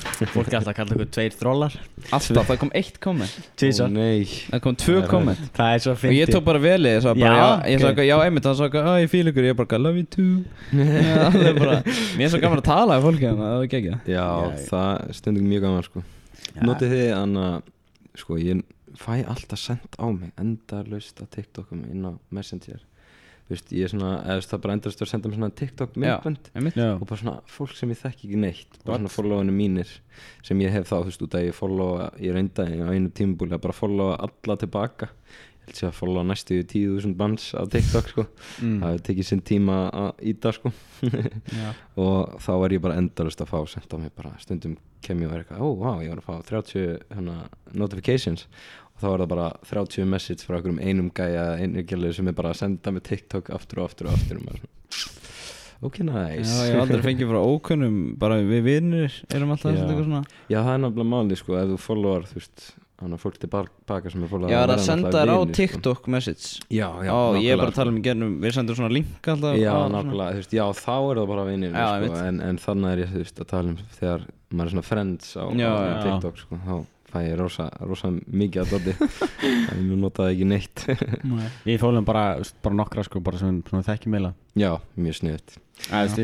[0.07, 1.75] Fólk er alltaf að kalla ykkur tveir þrólar
[2.15, 3.33] alltaf, það kom eitt komment.
[3.57, 3.87] Ó,
[4.53, 5.41] Það kom tvö er- komment.
[5.57, 6.33] Það er svo Og ég fyndið.
[6.37, 8.99] tók bara velið, ég sagði bara, Já, já, ég sagði, já, einmitt, hann sagði, að
[9.03, 10.45] ég fíl ykkur, ég bara, love you too.
[10.77, 11.77] Já, það er bara,
[12.17, 14.27] mér er svo gaman að tala af fólki, þannig að það var ekki já,
[14.71, 16.05] það er stundum mjög gaman sko.
[16.63, 17.63] Notið þið þannig að
[18.23, 18.63] sko, ég
[18.97, 22.81] fæ alltaf sendt á mig endalaust á tiktokum inn á messenger
[23.51, 26.49] veist, ég er svona, eða það bara endast að senda mér svona tiktok myndbönd
[26.97, 29.03] og bara svona fólk sem ég þekki ekki neitt bara What?
[29.05, 29.93] svona followinu mínir
[30.47, 33.55] sem ég hef þá, þú veist, út að ég followa ég reyndaði á einu tímubúli
[33.57, 35.11] að bara followa alla tilbaka
[35.67, 38.27] ég held sér að followa næstu 10.000 bands á TikTok sko.
[38.63, 38.77] mm.
[38.83, 40.71] það hefur tekið sinn tíma að íta sko.
[42.03, 45.31] og þá var ég bara endalust að fá senda á mig bara stundum kem ég
[45.31, 47.37] og er eitthvað, ó, vá, ég var að fá 30 hana,
[47.75, 48.47] notifications
[49.01, 52.63] þá var það bara 30 message frá einum gæja, einu gælu sem er bara að
[52.63, 54.41] senda mig TikTok aftur og aftur og aftur
[55.85, 56.49] ok, nice.
[56.49, 60.23] Já, ég hef aldrei fengið frá ókunnum, bara við vinnir erum alltaf að eitthvað svona.
[60.49, 62.65] Já, það er náttúrulega máli sko, ef þú followar, þú veist,
[62.97, 65.53] þannig að fólk tilbaka sem er followar Já, það er að senda þér á sko.
[65.61, 66.49] TikTok message.
[66.73, 69.31] Já, já, Ó, ég er bara að tala um í gerðum, við sendum svona link
[69.35, 69.63] alltaf sko.
[69.67, 73.17] Já, nákvæmlega, veist, já, þá er það bara vinir sko, en, en þannig er ég,
[73.21, 75.97] veist, að tala um þegar maður er svona friends á, Já, á já.
[76.07, 76.77] TikTok, sko, þá
[77.13, 78.95] fæ ég rosa, rosa mikið að dóti
[79.73, 80.85] en ég notaði ekki neitt.
[81.67, 82.25] Við fólum bara,
[82.65, 85.57] bara nokkra sko bara sem svona þekkjum meila Já, mjög sniðut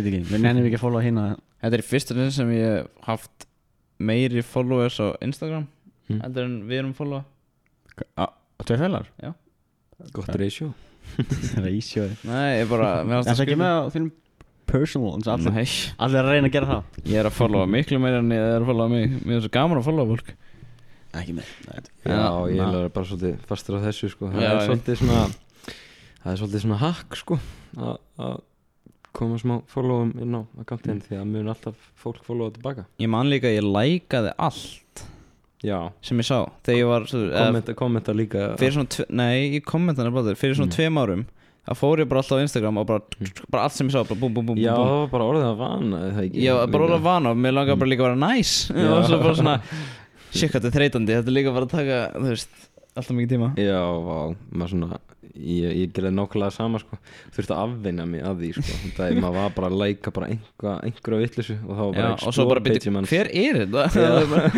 [0.02, 1.26] við nennum ekki að fóla hérna
[1.62, 3.46] Þetta er fyrsta sinn sem ég hef haft
[4.02, 5.68] meiri followers á Instagram
[6.10, 6.18] Mm.
[6.24, 7.20] heldur en við erum followa.
[8.66, 9.04] Tveir fælar?
[10.12, 10.72] Gott ratio.
[11.78, 14.10] Ísjóði Nei, ég bara, mér Það er ekki með á þínum
[14.72, 15.64] personal eins og allir, Nei,
[16.02, 16.98] allir er að reyna að gera það?
[17.12, 19.14] Ég er að followa miklu meira en ég er að followa mig.
[19.22, 20.34] Mér er svo gaman að followa fólk
[21.12, 24.30] Ekki með Nei, Já, Já, ég er bara svolítið fastur á þessu, sko.
[24.32, 25.20] Það Já, er svolítið svona
[26.22, 27.38] það er svolítið svona hack, sko
[27.76, 28.40] að að
[29.12, 32.86] koma smá followum inn á akkantinn því að mun alltaf fólk followa tilbaka.
[33.02, 35.02] Ég man líka að ég lækaði allt
[35.62, 38.48] Já, sem ég sá Þegar ég var, kommenta, kommenta líka.
[38.58, 40.74] svona, nei, ég kommenta hann bara Fyrir svona Mm.
[40.74, 41.26] tveim árum
[41.68, 43.00] Það fór ég bara alltaf á Instagram og bara,
[43.52, 46.00] bara allt sem ég sá bara búm, búm, búm, Já, búm, bara orðið að vana
[46.08, 46.40] er það ekki?
[46.42, 46.88] Ég var bara Líka.
[46.88, 48.88] orðað vana Mér langar bara líka að vera næs Já.
[48.96, 49.54] Og svo bara svona
[50.32, 52.60] Shit, hvað þetta er þreytandi Þetta er líka bara að taka, þú veist
[52.92, 54.16] Alltaf mikið tíma Já, vá,
[54.52, 55.00] maður svona
[55.32, 56.98] ég, ég gerði nákvæmlega sama sko
[57.32, 60.28] þurfti að afvinna mig að því sko það er maður var bara að læka bara
[60.32, 62.64] einhver, einhverja vittlisu og þá var Já, bara og svo bara
[62.96, 63.12] manns.
[63.12, 63.86] hver er þetta?
[63.96, 64.10] Já.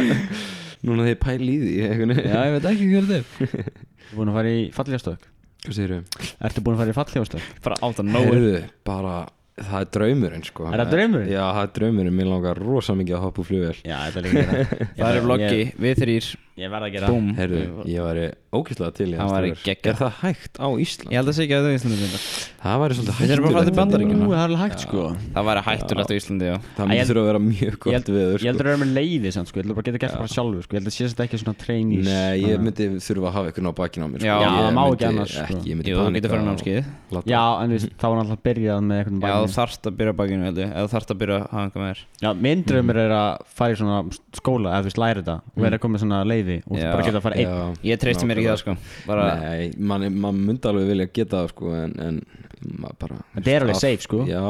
[0.89, 3.79] Núna ég pæli í því Já, ég veit ekki hver þetta er
[4.11, 5.31] Þú búin að fara í fallíðastök
[5.65, 6.27] Hvað segir þau?
[6.45, 7.47] Ertu búin að fara í fallíðastök?
[7.65, 9.15] Bara átt að nógu Heyrðu, bara
[9.61, 10.69] það er draumurinn sko.
[10.71, 11.31] Er það draumurinn?
[11.31, 13.77] Já, það er draumurinn, mér langar rosa mikið að hoppa úr flugvél.
[13.85, 14.55] Já, þetta er líka gera.
[14.99, 17.09] Það er vloggi, við þrýr Ég verð að gera.
[17.11, 17.33] Búm.
[17.35, 19.89] Heyrðu, ég væri ógeðslega til í Það væri geggjað.
[19.91, 21.11] Er það hægt á Ísland?
[21.11, 22.21] Ég held að sé ekki að það er Íslandi þetta
[22.63, 24.23] Það væri svolítið Við þurfum að fara til hægt Bandaríkjanna.
[24.23, 25.03] Ú, það er alveg hægt sko.
[25.35, 26.55] Það væri hættulegt á Íslandi, já.
[26.79, 28.63] Það þurfa að vera mjög Ég gott held, viður ég held sko.
[28.63, 29.35] að það er með leiði
[39.45, 42.03] þú þarft að byrja bakinu, Eða þú þarft að byrja að hafa einhver með þér.
[42.25, 43.99] Já, minn draumur er að fara í svona
[44.41, 45.37] skóla eða þú veist læra þetta.
[45.55, 47.53] Og vera að koma með svona leiði og Já, bara geta að fara einn.
[47.55, 48.77] Já, Ég treysti mér ekki það, sko.
[49.09, 52.21] Bara, Nei, mann man myndi alveg vilja geta það sko En, en
[53.01, 54.25] bara Þetta er alveg safe, sko.
[54.29, 54.43] Já,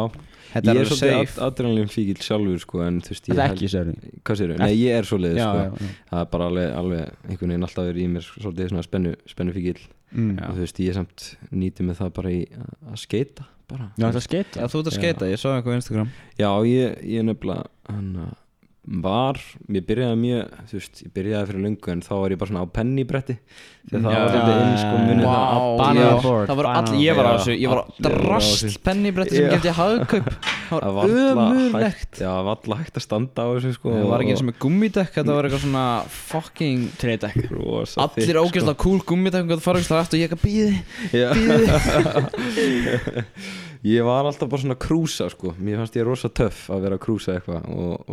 [0.54, 3.56] þetta er ég er svolítið adrenalin fíkil sjálfur sko En þú veist, ég Þetta er
[3.56, 4.56] ekki, segir Hvað séru?
[4.62, 5.08] Nei, ég er
[5.40, 5.90] Já, sko.
[6.12, 9.52] Það er bara alveg, alveg einhvern veginn alltaf verið í mér svolítið svona spennu, spennu
[9.58, 9.78] fíkil
[10.14, 10.36] Mm.
[10.46, 13.88] Og þú veist, ég samt nýti mig það bara í að- að skeita bara.
[13.98, 14.20] Já, er
[14.70, 16.10] þú ert að skeita, ég sá eitthvað á Instagram.
[16.38, 18.28] Já, ég, ég nefnilega hann uh,
[18.84, 19.38] var,
[19.72, 22.64] ég byrjaði mjög þú veist, ég byrjaði fyrir löngu en þá var ég bara svona
[22.64, 23.36] á pennibretti.
[23.84, 26.12] Að það var þetta inn sko munið Vá, það Banana já.
[26.24, 29.50] board, Það var allir, ég var á þessu Ég var á drast pennibretti sem Já.
[29.58, 30.28] geti hagkaup.
[30.74, 34.32] Það var já, það var alla hægt að standa á þessu sko Það var ekki
[34.32, 35.84] eins og með gummidekk Þetta var eitthvað svona
[36.16, 38.46] fucking Tredekk rosa Allir þykkt, sko.
[38.48, 40.72] ógeðslega cool gummidekk og það fara ekki aftur og ég ekki að býði
[41.12, 41.28] Já.
[43.94, 45.52] ég var alltaf bara svona krúsa sko.
[45.60, 48.08] Mér fannst ég rosa töff að vera að krúsa eitthvað og,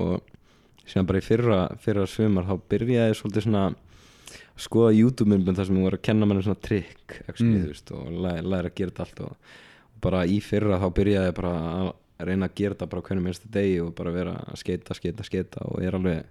[0.92, 3.80] síðan bara í fyrra, fyrra svumar þá byrjaði svolítið svona að
[4.62, 7.98] skoða YouTube-myndbund þar sem ég var að kenna manni svona trikk Mm.
[7.98, 9.32] og læra, læra að gera þetta allt og,
[9.96, 11.92] og bara í fyrra þá byrjaði ég bara að
[12.28, 15.64] reyna að gera þetta bara hvernig minnstu degi og bara vera að skeita, skeita, skeita
[15.66, 16.26] og ég er alveg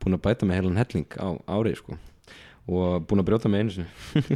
[0.00, 1.98] búin að bæta mig heilan helling á árið sko
[2.70, 3.88] og búin að brjóta mig einu sinni.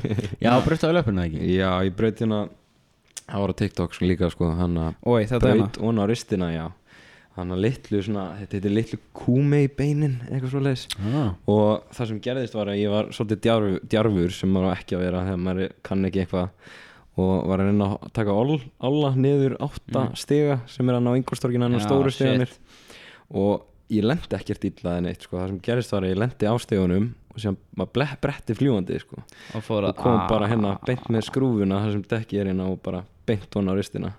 [0.44, 1.42] Já, breytta á löpuna ekki?
[1.56, 2.44] Já, ég braut hérna
[3.24, 4.96] Það var á TikTok sko líka sko Hann að
[5.64, 6.64] braut og á ristina, já
[7.34, 11.32] Hann að litlu svona Þetta heitir litlu kúmi í beinin Eitthvað svo leis ah.
[11.50, 15.04] Og það sem gerðist var að ég var svolítið djarfur, djarfur Sem maður ekki að
[15.08, 16.72] vera Þegar maður kann ekki eitthvað
[17.14, 18.56] Og var að reyna að taka all,
[18.90, 22.22] alla niður átta stiga Sem er að ná yngustorkina En á Já, stóru shit.
[22.22, 22.56] stiganir
[23.34, 25.36] Og ég lendi ekkert illaði neitt sko.
[25.38, 29.22] Það sem gerðist var að ég lendi á stigunum Og sem maður bretti fljúandi sko
[29.58, 32.78] Og og að kom bara hérna beint með skrúfuna þar sem dekki er hérna og
[32.82, 34.12] bara beint hún á ristina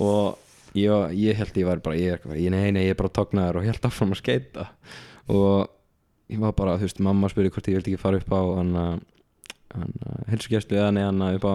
[0.00, 0.38] og
[0.78, 3.60] ég, var- ég held ég væri bara ég, er nei, nei, ég er bara tóknaður
[3.60, 4.68] og held áfram að skeita
[5.28, 5.70] og
[6.32, 8.72] ég var bara, þú veist, mamma spurði hvort ég vildi ekki fara upp á hann
[8.76, 9.02] að
[10.32, 11.54] helsugæslu eða nei, hann upp á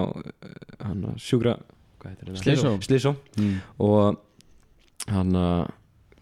[0.85, 1.65] hann að?
[2.41, 2.71] Slysó.
[2.85, 3.53] Slysó mm.
[3.83, 4.17] og
[5.11, 5.67] hann að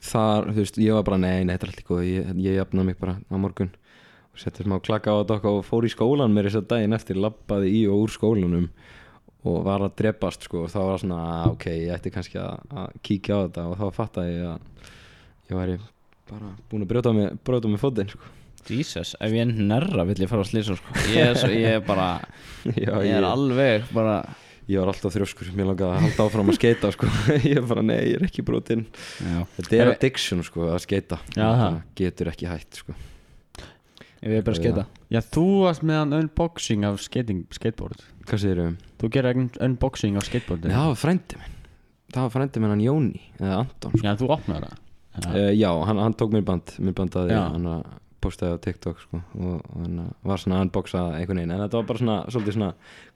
[0.06, 2.90] þar, þú veist, ég var bara nei, nei, þetta er alltaf góð ég, ég jafnaði
[2.92, 3.72] mig bara á morgun
[4.36, 7.20] og setti smá klaka á þetta og fór í skólan mér þess að daginn eftir,
[7.22, 8.68] labbaði í og úr skólanum
[9.46, 12.64] og var að drepast sko og þá var svona, ah, ok, ég ætti kannski að,
[12.82, 13.66] að kíkja á þetta.
[13.72, 15.76] Og þá fattaði ég að ég væri
[16.32, 18.32] bara búin að brjóta mig, brjóta mig fótinn sko.
[18.66, 20.96] Jesus, ef ég er nærra vill ég fara að slýsa sko.
[21.14, 22.08] ég, er svo, ég er bara
[22.66, 24.16] Já, Ég er alveg bara
[24.66, 27.06] ég var alltaf þrjóskur, mér langaði að halda áfram að skeita sko,
[27.46, 28.88] ég er bara, nei, ég er ekki brotinn.
[29.22, 31.60] Já, þetta er Er- addiction sko, að skeita Já, Það.
[31.62, 31.78] Það.
[32.02, 32.96] getur ekki hætt sko.
[34.26, 38.02] Ég vil bara skeita Já, þú varst með hann unboxing af skating, skateboard.
[38.26, 38.78] Hvað segir um?
[39.06, 41.58] Þú gerir un unboxing af skateboard Nei, það var frændi minn.
[42.16, 44.02] Það var frændi minn hann Jóni Eða Anton sko.
[44.02, 44.80] Já, þú opnar það.
[45.30, 47.44] Uh, Já, hann, hann tók mér band Mér bandaði Já.
[47.54, 47.84] Hann að
[48.26, 51.54] postaði á TikTok sko, Og hann að var svona að unboxa einhvern veginn.
[51.54, 52.70] En þetta var bara svona Svolítið svona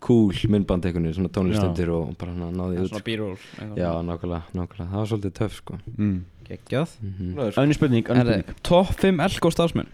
[0.06, 3.06] cool myndband einhvern veginn Svona tónlistundir og bara hann náði út Svona sko.
[3.10, 4.89] b-roll Já, nákvæmlega, nákvæmlega.
[4.93, 5.80] Það var svolítið töff sko.
[5.97, 6.19] Mm.
[6.49, 6.93] Geggjað.
[7.02, 8.62] Mm Önnur spurning, önnur Herri, spurning.
[8.69, 9.89] Topp 5 elko starfsmenn.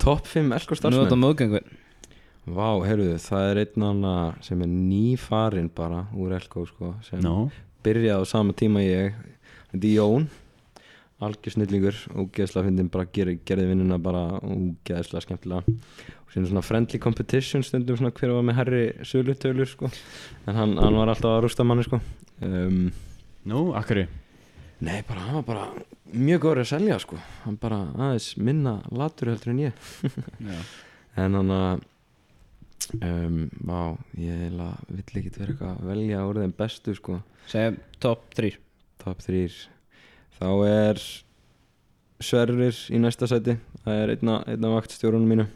[0.00, 1.62] Top 5 elko Nú er þetta starfsmenn möðgöngu
[2.48, 7.50] Vá, heyrðu, það er einn annar sem er nýfarinn bara úr Elko sko, sem No
[7.84, 9.16] byrjaði á sama tíma ég.
[9.70, 10.30] Þetta er Jón
[11.20, 15.74] algjör snillingur, ógeðslega fyndin bara ger, gerði vinnuna bara ógeðslega skemmtilega.
[16.24, 19.90] Og síðan svona friendly competition stundum svona hver var með herri sölutölur sko.
[20.48, 22.00] En hann, hann var alltaf að rústa manni sko.
[22.40, 22.88] Um,
[23.50, 24.06] Nú, akkurri
[24.84, 25.64] nei bara, hann var bara
[26.16, 27.18] mjög góður að selja sko.
[27.44, 29.88] Hann bara aðeins minna latur heldur en ég.
[31.20, 31.80] En hann að
[33.00, 33.80] um, vá,
[34.20, 37.20] ég vill ekki vera eitthvað að velja úr þeim bestu sko.
[37.50, 38.56] Segjum topp 3
[39.00, 39.48] top 3
[40.40, 41.00] þá er
[42.20, 43.54] Sverrir í næsta sæti.
[43.80, 45.46] Það er einna, einna vaktstjórunum mínu.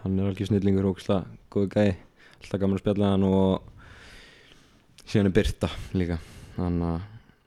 [0.00, 1.20] Hann er algjör snillingur ógisla
[1.52, 1.92] góði gæi,
[2.40, 3.68] alltaf gaman að spjalla hann og
[5.06, 6.18] síðan er Birta líka.
[6.56, 7.06] Þannig að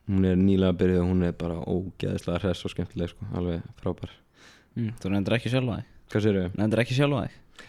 [0.09, 4.15] hún er nýlega byrjuð og hún er bara ógeðislega hress og skemmtileg sko, alveg frábær.
[4.79, 5.91] Mm, Þú nefndir ekki sjálfa þig.
[6.09, 6.57] Hvað sér þau?
[6.61, 7.67] Nefndir ekki sjálfa þig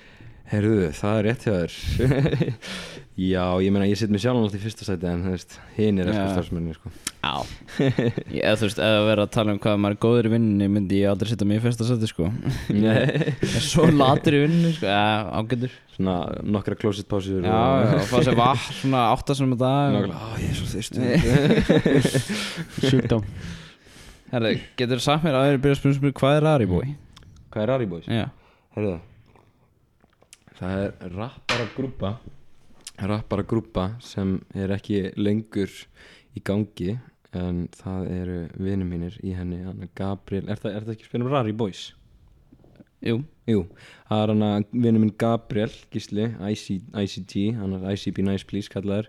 [0.50, 1.74] Heyrðu, það er rétt hjá þér.
[3.20, 5.22] Já, ég meina ég sitt mér sjálf alltaf í fyrsta sæti en
[5.76, 6.90] hinn er eftir starfsmenni sko.
[7.20, 7.34] Já.
[8.32, 10.32] Ég, eða, Þú veist, ef að vera að tala um hvað maður er góður í
[10.32, 12.30] vinninni myndi ég aldrei setja mig í fyrsta seti sko.
[12.72, 12.96] Nei.
[13.44, 14.88] Ég er svo latur í vinninni sko.
[14.88, 15.76] Já, ágætur.
[15.98, 16.16] Svona
[16.56, 19.98] nokkra closet pásur Já, já, og fá sér vatn svona áttasum að dag.
[19.98, 21.04] Nákvæmlega, á ég er svo þyrstur
[22.88, 23.28] Sjúkdóm.
[24.32, 26.90] Herðu, getur þú sagt mér að þeir byrja að spyrja hvað er Aribói?
[27.50, 28.10] Hvað er Ari Boys?
[28.10, 28.26] Já.
[28.78, 28.98] Heyrðu
[30.60, 32.08] Það er rappara grúpa
[33.00, 35.72] Rappara grúpa sem er ekki lengur
[36.36, 36.98] í gangi
[37.32, 41.06] en það eru vinir mínir í henni hann er Gabriel, er það, er það ekki
[41.06, 41.84] að spila um Rari Boys?
[43.00, 43.22] Jú.
[43.48, 43.62] Jú,
[44.10, 48.70] það er hann að vinur minn Gabriel Gísli, IC, ICG hann er ICB Nice Please
[48.70, 49.08] kallaður.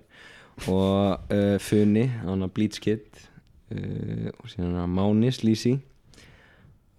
[0.71, 3.09] Og uh, Funni hann er Bleach Kid
[3.75, 5.81] uh, og síðan hann Máni Slísi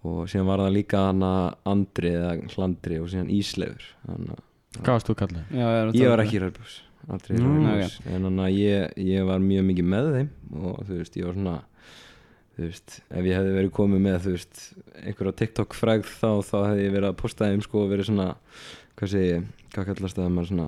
[0.03, 1.43] og síðan var það líka hann að
[1.73, 3.31] Andri eða Hlandri og síðan
[4.33, 4.41] að
[4.73, 5.53] Hvað varst þú kallið?
[5.53, 6.41] Já, ég, ég var ekki í
[7.29, 10.29] í Nú, Rærbús en hann að ég, ég var mjög mikið með þeim
[10.63, 11.55] og þú veist, ég var svona
[12.53, 14.63] þú veist, ef ég hefði verið komið með þú veist,
[15.03, 18.29] einhverja TikTok frægð þá þá hefði ég verið að posta þeim sko og verið svona,
[18.99, 20.67] hvað segi ég hvað kallast það að maður svona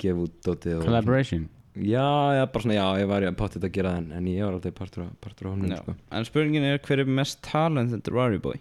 [0.00, 1.48] gefa út dótið og Collaboration
[1.80, 2.06] já,
[2.36, 4.78] já, bara svona, já, ég var í að gera það en, en ég var alltaf
[4.78, 5.54] partur af, partur það.
[5.56, 5.94] honum sko.
[6.10, 8.58] En spurningin er hver er mest talented Aribói?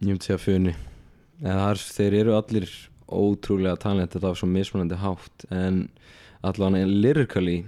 [0.00, 0.40] ég myndi segja
[1.40, 2.70] það er, þeir eru allir
[3.10, 5.84] ótrúlega talented á svo mismunandi hátt en
[6.46, 7.58] allavega lyrically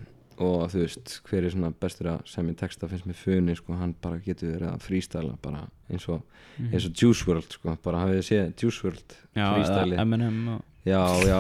[0.42, 3.94] og þú veist hver er svona bestur að semja texta finnst mér funni sko, hann
[4.02, 6.22] bara getur verið að freestyla bara eins og,
[6.70, 11.38] eins og Juice WRLD sko, bara hafið þið séð Juice WRLD Eminem og já, já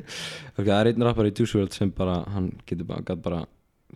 [0.58, 3.40] ok, það er einn rappar í Juice WRLD sem bara, hann getur bara, bara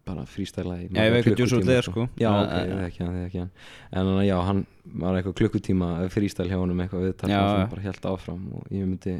[0.04, 2.06] bara freestyla í Já, ég veit hvað Juice WRLD er, sko.
[2.18, 3.52] já, Já, ok, ég veit ekki hann, ég þekki hann
[4.00, 4.64] en hann, já, hann
[5.04, 7.68] var eitthvað klukkutíma freestyle hjá honum eitthvað viðtal Já, sem já.
[7.72, 9.16] bara held áfram og ég myndi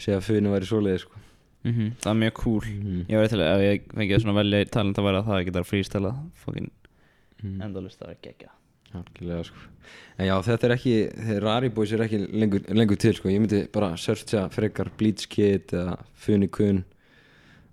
[0.00, 1.20] segja að funni væri svoleiði sko.
[1.64, 3.04] Mhm, Það er mjög cool mm.
[3.08, 6.10] Ég var til að ég fengið svona velja talent að vera það að geta freestyle
[6.42, 6.66] fokkin
[7.40, 7.60] mm.
[7.64, 8.50] endalist það er geggja
[9.00, 9.70] algjörlega sko.
[10.18, 10.94] En já, þetta er ekki,
[11.26, 15.28] þeir Rari Boys er ekki lengur, lengur til sko, ég myndi bara searcha frekar Bleach
[15.30, 16.84] Kid eða Funny Kun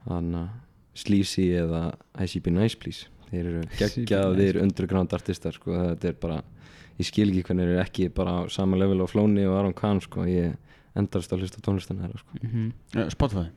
[0.08, 0.58] þannig að
[1.02, 1.84] Sleazy eða
[2.20, 3.08] ICB Nice Please.
[3.30, 6.42] Þeir eru geggjaðir underground artistar sko, þetta er bara
[6.98, 9.78] ég skil ekki hvernig þeir eru ekki bara á sama level á Flóni og Aron
[9.78, 10.58] Kahn sko, ég
[10.98, 12.42] endast að hlusta á tónlistina þeirra sko.
[12.98, 13.48] Eh, Spotify?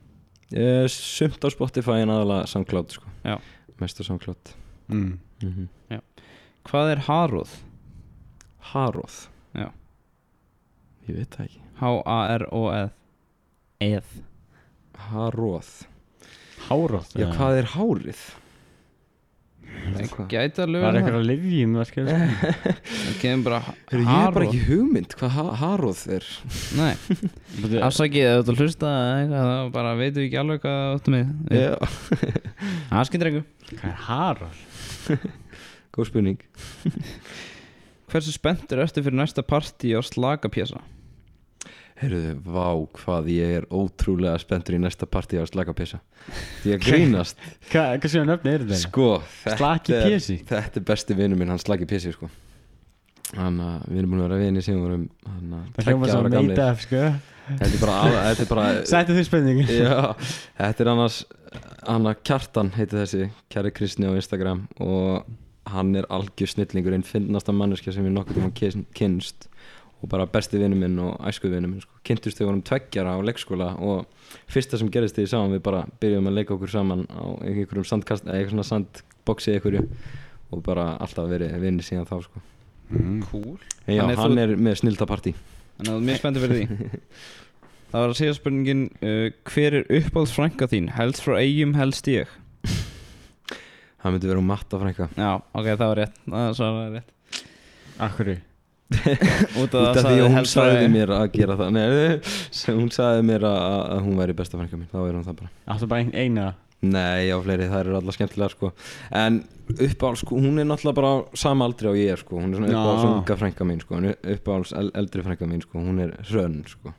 [0.55, 3.11] Ég, sumt á Spotify en aðalega SoundCloud sko.
[3.25, 3.39] Já.
[3.81, 4.55] mest á SoundCloud.
[4.93, 5.17] Mm.
[5.43, 5.71] mm
[6.69, 7.57] Hvað er Haróð?
[8.73, 9.17] Haróð
[9.55, 9.69] Já.
[11.09, 11.61] ég veit það ekki.
[11.81, 12.95] H-A-R-O-Eð
[13.85, 14.15] Eð.
[15.11, 15.69] Haróð
[16.69, 18.23] Háróð Já, hvað er hárið?
[19.75, 20.29] Hvað?
[20.31, 22.17] Gæti alveg Var verið eitthvað að livjum að skilja
[23.05, 24.45] Það kemur bara Heyrðu, Ég hef bara Haróð.
[24.47, 26.29] ekki hugmynd hvað ha Haróð er.
[26.79, 26.95] Nei,
[27.89, 31.15] afsakið ef þú að hlusta eða eitthvað þá bara veitum við ekki alveg hvað áttu
[31.15, 31.27] með
[32.95, 34.63] Það skyndir einhver Hvað er Haróð?
[35.95, 36.41] Góð spurning.
[38.11, 40.81] Hversu spenntur ertu fyrir næsta partí á slagapjesa?
[42.01, 42.67] Heyrðu, vá
[42.99, 46.01] hvað ég er ótrúlega spenntur í næsta partí á slagapessa
[46.65, 47.45] Því að grínast.
[47.71, 48.81] Hvað hvað séu nöfni er þetta?
[48.83, 49.11] Sko,
[49.45, 50.17] þetta er,
[50.51, 52.31] þetta er besti vinur minn, hann Slaki Pési sko.
[53.35, 56.67] Hann, uh, við erum búin að vera vinni sem vorum uh, Það hljóma svo meita
[56.83, 57.05] sko.
[57.45, 60.13] Þetta er bara, er bara Sættu því spenningin Já,
[60.59, 61.23] þetta er annars
[61.91, 65.27] Anna Kjartan heiti þessi Kjæri Kristni á Instagram og
[65.75, 69.49] hann er algjör snillingur einn finnasta manneskja sem ég nokkuð tíma kyn- kynnst
[70.05, 71.93] og bara besti vinnu minn og æsku vinnu minn sko.
[72.05, 74.05] kynntust við vorum tveggjara á leikskóla og
[74.53, 78.27] fyrsta sem gerist sá hann við bara byrjuðum að leika okkur saman á einhverjum sandkast
[78.27, 79.87] eða eitthvað svona sandboxi einhverju
[80.53, 82.43] og bara alltaf verið vinni síðan þá sko.
[82.91, 83.23] mm.
[83.31, 83.57] Cool
[83.87, 85.35] en já, Þannig hann þú- er með snildapartí
[85.79, 87.01] Þannig að er mjög spenntur fyrir því
[87.95, 90.89] Það var að segja spurningin uh, Hver er uppáhaldsfrænka þín?
[90.99, 92.29] Helst frá eigum, helst ég
[94.05, 97.15] hann myndi vera um matta frænka Já, ok, það var rétt Það var rétt
[98.05, 98.35] Akkur
[98.95, 101.87] Út út af því að hún sagði mér að gera það Nei,
[102.81, 103.63] hún sagði mér að,
[103.97, 106.53] að hún væri besta frænka mín þá er hún það bara Áttu bara ein, eina
[106.85, 108.71] Nei, já, fleiri, það eru allar skemmtilega sko.
[109.17, 109.39] En
[109.73, 112.41] uppáhalds, sko, hún er náttúrulega bara sama aldri á ég er, sko.
[112.43, 112.77] Hún er svona Já.
[112.77, 114.01] uppáhalds unga frænka mín, sko.
[114.03, 115.81] El eldri frænka mín, sko.
[115.81, 116.93] Hún er hrönn, sko.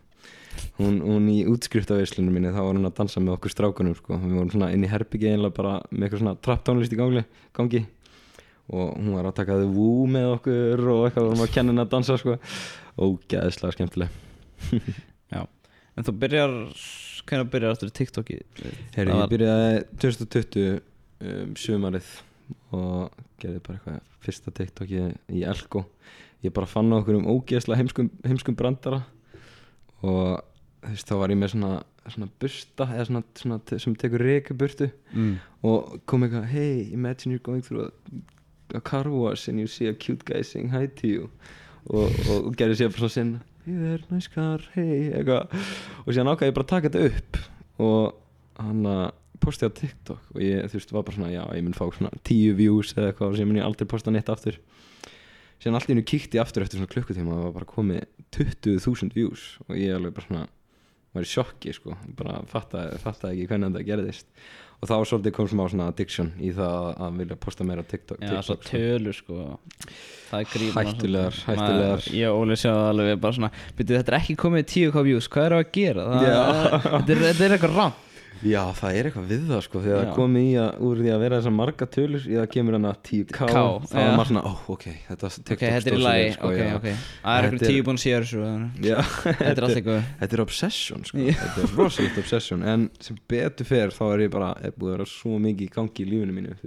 [0.78, 4.20] Hún, hún í útskriftavislunum minni, þá var hún að dansa með okkur strákunum, sko.
[4.22, 7.26] Við vorum svona inn í herbyggi einlega bara með eitthvað svona trapp tónlist í gangi,
[7.56, 7.86] gangi.
[8.76, 11.86] Og hún var að taka þau vú með okkur og eitthvað, vorum að kenna henni
[11.86, 12.38] að dansa, sko.
[12.95, 14.22] Ógæðislega skemmtileg.
[15.95, 16.53] En þú byrjar
[17.26, 18.36] Hvernig byrjar í TikToki?
[18.93, 22.10] Herri, ég byrjaði 2020 um, sumarið
[22.76, 25.88] og gerði bara eitthvað fyrsta TikToki í Elko
[26.45, 29.01] ég bara fann okkur um ógeðslega heimskum, heimskum brandara
[30.06, 30.43] og
[30.86, 31.72] þú veist, þá var ég með svona,
[32.14, 35.34] svona busta eða svona, svona sem tekur reikuburtu mm.
[35.66, 39.89] og kom eitthvað hey, imagine you're going through a, a car wash and you see
[39.89, 41.30] a cute guy saying hi to you.
[41.86, 45.53] Og, og, og gerði sér bara svona sinna hey there, nice car, hey eitthvað.
[46.06, 47.39] Og síðan ákvað ég bara að taka þetta upp.
[47.86, 49.06] Og hann að
[49.41, 52.12] posti á TikTok og ég þú veist var bara svona já ég mun fá svona
[52.24, 54.58] 10 views eða eitthvað og síðan mun ég aldrei posta neitt aftur
[55.62, 59.16] síðan allt í hennu kíkti aftur eftir svona klukkutíma og það var bara komið 20.000
[59.16, 60.45] views og ég alveg bara svona
[61.16, 64.28] var í sjokki sko, bara fattaði, fattaði ekki hvernig þetta gerðist
[64.84, 68.41] og þá svolítið kom smá svona addiction í það að vilja posta meira TikTok, Já,
[68.43, 68.72] svo TikTok sko.
[68.76, 69.38] tölur sko
[70.26, 72.08] Það er gríðan Hættulegar, hættulegar.
[72.20, 75.47] Ég og Óli sjáðu alveg bara svona Byrju, þetta er ekki komið 10k views, hvað
[75.47, 76.08] er að gera?
[76.12, 77.95] Það, er, þetta er eitthvað rann
[78.43, 81.21] Já, það er eitthvað við það sko þegar það komið í að úr því að
[81.23, 84.15] vera þessar marga tölur í það kemur hann að 10k K, þá er já.
[84.17, 86.75] maður svona, ó, ok, þetta Ok, TikTok þetta er í lagi, sko, ok, já.
[86.75, 86.88] ok.
[87.23, 88.81] Það er eitthvað er- tíu búin að séu þessu þannig.
[88.89, 88.97] Já,
[89.39, 91.23] Þetta er allt eitthvað Þetta er obsession sko.
[91.39, 94.97] Þetta er rosalegt obsession En sem betur fer þá er ég bara er búið að
[94.97, 96.57] vera svo mikið í gangi í lífinu mínu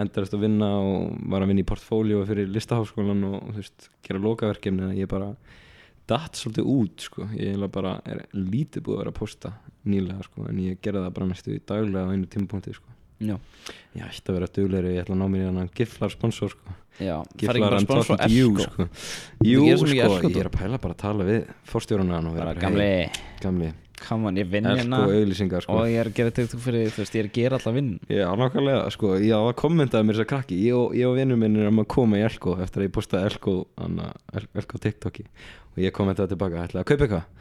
[0.00, 4.20] Endarast að vinna og var að vinna í portfóljó fyrir listaháskólan og þú veist, gera
[4.22, 5.32] lokaverkefni en ég bara
[6.10, 7.26] datt svolítið út sko.
[7.36, 9.52] Ég eiginlega bara er lítið búið að vera að posta
[9.90, 12.96] nýlega sko En ég gerði það bara næstu í daglega á einu tímapunkti sko.
[13.20, 13.34] Já,
[13.92, 16.76] Ég ætti að vera duglegri, ég ætla að ná mér í hann giflar sponsor sko.
[17.00, 18.86] Já er Giflar and talking to you sko.
[19.42, 22.38] Þú Jú sko, Elko, ég er að pæla bara að tala við fórstjórunna hann og
[22.40, 22.54] vera
[23.40, 23.70] gamli
[24.02, 24.98] come on, ég vinn hérna.
[25.06, 25.72] auglýsingar sko.
[25.76, 27.92] Og ég er að gera TikTok fyrir, þú veist, ég er að gera alltaf vinn
[28.10, 30.56] Já, nákvæmlega, sko, ég á að kommentaði mér þess að krakki.
[30.66, 32.94] Ég og, ég og vinnur minn er um að koma í Elko eftir að ég
[32.96, 33.52] postaði Elko,
[33.86, 35.24] anna, Elko TikToki
[35.70, 37.26] og ég kommentaði tilbaka, ætlaði að kaupa eitthvað.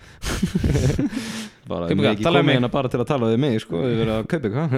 [1.69, 3.77] Bara, Kaupa ég eitthvað, talaðu komið við hérna bara til að tala við mig, sko,
[3.83, 4.69] við verðum að kaupa eitthvað.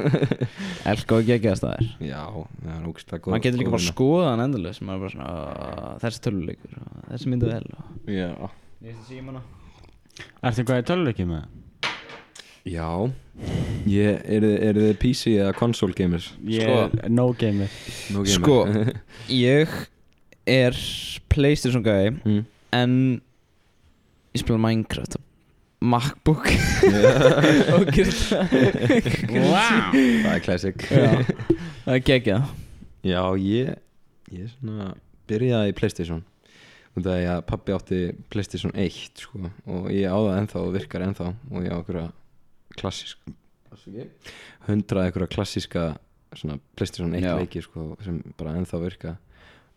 [0.91, 3.89] Elko ekki ekki að staðir Já, það er ógst maður getur líka bara að
[4.27, 6.83] hann endurlega maður er bara svona, "Ah, þessi töluleikur þessi.
[12.67, 13.09] Já,
[13.89, 14.21] ég veist að síma Ertu hvað í töluleikið með?
[14.21, 16.27] já ég, er, er þið PC eða console gamers?
[16.45, 17.01] Ég Sko.
[17.01, 17.71] er no gamer
[18.13, 18.35] No gamer.
[18.35, 18.57] Sko,
[19.49, 19.75] ég
[20.45, 20.77] er
[21.31, 22.43] Playstation guy mm.
[22.77, 22.95] en
[24.35, 25.21] ég spila Minecraft á
[25.81, 26.45] Macbook
[27.73, 28.43] og gera
[29.31, 31.23] Wow Það er classic Já,
[31.87, 32.51] það er geggjað
[33.01, 33.73] Já, ég
[34.31, 34.93] ég svona
[35.31, 36.21] byrjaði í Playstation
[36.91, 37.99] og það er að pappi átti
[38.29, 42.09] Playstation 1 sko, og ég á það ennþá og virkar ennþá og ég á einhverja
[42.79, 43.19] klassísk.
[44.67, 45.83] Hundrað einhverja klassíska
[46.35, 47.35] svona Playstation 1 Já.
[47.39, 49.17] leiki sko, sem bara ennþá virka.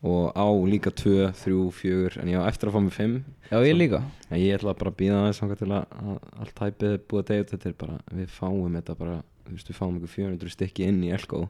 [0.04, 3.14] Og á líka 2, 3, 4 en ég á eftir að fá mig 5
[3.50, 4.02] Já, ég líka.
[4.28, 7.22] En ég ætla bara að býða aðeins þangað til að, að allt hæpið er búið
[7.22, 7.54] að deyja út.
[7.54, 11.00] Þetta er bara, við fáum þetta bara þú veist, við fáum ykkur 400 stykki inn
[11.04, 11.40] í Elko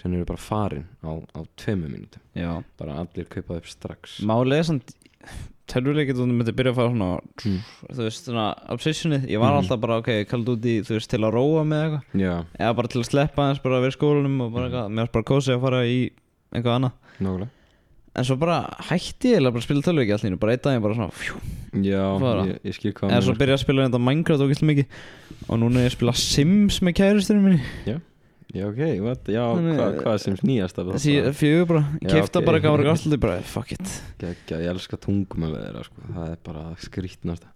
[0.00, 2.20] erum við bara farin á, á tveimu mínútum.
[2.34, 4.20] Já, bara allir kaupað upp strax.
[4.24, 4.94] Málið er samt
[5.72, 7.60] Tölvuleikir þú myndir byrja að fara svona Mm.
[7.94, 9.22] Þú veist, svona obsessionið.
[9.30, 9.58] Ég var Mhm.
[9.62, 12.20] alltaf bara, ok, kallt út í, þú veist, til að róa með eitthvað.
[12.20, 14.90] Já, Eða bara til að sleppa aðeins bara að vera í skólanum og bara eitthvað.
[14.90, 16.10] Mér var bara kósið að fara í
[16.52, 16.92] eitthvað annað.
[17.20, 17.48] Nákvæmlega.
[18.14, 20.94] En svo bara hætti ég eiginlega bara að spila tölvuleiki allir Bara einn daginn bara
[20.94, 21.34] svona fjú,
[21.80, 22.42] já, Bara.
[22.44, 24.86] ég, ég skil hvað Eða svo byrja að spila þetta Minecraft og mikið.
[25.48, 27.62] Og núna er ég að spila Sims með kærusturinn minni.
[27.86, 28.02] Sko.
[28.54, 32.38] Já, ok, what, já, Þannig- hvað, hvað sem snýjast af Þessi fjögur bara, Já, kefta
[32.42, 32.46] ok.
[32.46, 36.06] bara gamla gastaldi bara, fuck it Gekja, ég elska tungumálið þeirra sko.
[36.14, 37.46] það er bara skrítnast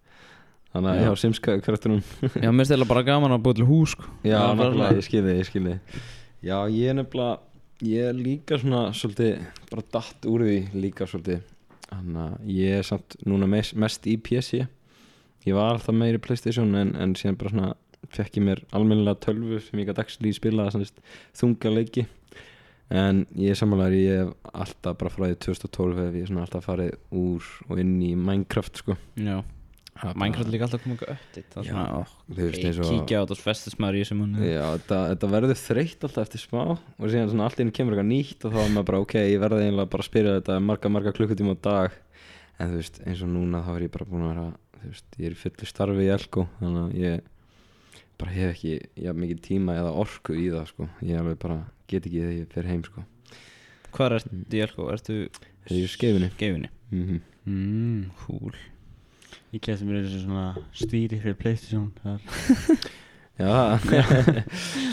[0.74, 1.04] þannig að Já.
[1.08, 2.02] já, simska karakterunum
[2.44, 4.04] Já, mér stila bara gaman að búið til hús sko.
[4.24, 6.00] Já, Það svona- ég skil þig, ég skil þig
[6.46, 7.38] Já, ég er nefnilega
[7.86, 11.42] ég er líka svona svolítið bara datt úr því líka svolítið
[11.90, 14.66] þannig að ég er samt núna mest, mest í PC
[15.46, 17.74] ég var alltaf meiri Playstation en, en síðan bara svona
[18.14, 20.88] fekk ég mér almennilega tölvu sem ég gæti actually spila svona
[21.36, 22.06] þunga leiki.
[22.94, 27.52] En ég er samanlega ég hef alltaf bara því 2012 hef ég alltaf farið úr
[27.66, 28.94] og inn í Minecraft sko.
[29.18, 29.40] Já,
[30.14, 31.18] Minecraft líka alltaf komið er
[31.66, 33.26] Já, þú veist eins og kíkja á
[33.82, 34.50] maður í þessum manni.
[34.52, 38.10] Já, þetta, þetta verður þreytt alltaf eftir smá og síðan svona allt einu kemur eitthvað
[38.12, 40.92] nýtt og þá er maður bara ok, ég verði eiginlega bara að spyrja þetta marga,
[40.92, 41.96] marga klukkutíma á dag.
[42.56, 44.46] En þú veist, eins og núna þá er ég bara búin að vera
[44.76, 47.24] þú veist, ég er fullu starfi í Elko þannig að ég
[48.20, 48.74] bara hef ekki
[49.06, 51.58] já, mikið tíma eða orku í það sko, ég alveg bara
[51.90, 53.04] get ekki þegar ég fer heim sko,
[53.96, 54.86] Hvað er þetta í Elko?
[54.92, 56.70] Ertu er í skeifinni skeifinni?
[56.92, 58.00] mm mm.
[58.24, 58.52] Cool.
[59.54, 60.46] Ég kemst mér þessu svona
[60.76, 62.20] stýri fyrir Playstation þar.
[63.36, 63.76] Já,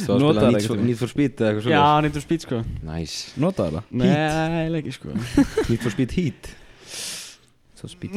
[0.04, 2.58] svo að Notar spila Need ekkert for, Speed eða eitthvað Já, Need for Speed sko.
[2.84, 3.94] Nice, Notaðu það?
[4.02, 5.14] Nei, ekki sko.
[5.70, 6.50] Need for Speed Heat.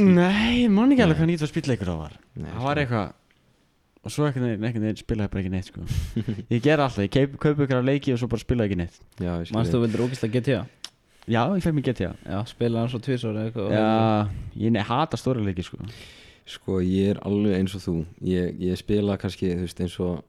[0.02, 2.18] Nei, ég man ekki alveg hvað Need for Speed leikur það var.
[2.38, 3.14] Nei, Það var eitthvað
[4.06, 5.84] Og svo ekkert neginn, ekkert neginn spilaði bara ekki neitt sko.
[6.54, 9.00] Ég ger alltaf, ég kaup, kaup ykkur af leiki og svo bara spilaði ekki neitt.
[9.18, 9.76] Já, ég skil Manstu þig.
[9.76, 10.60] þú vildir ógæslega GTA?
[11.26, 13.88] Já, ég fekk mér GTA Já, spila hann svo tvisar eða eitthvað Já,
[14.62, 15.80] ég nei, hata stóra leiki sko.
[16.46, 17.94] Sko ég er alveg eins og þú.
[18.30, 20.22] Ég, ég spila kannski þú veist eins og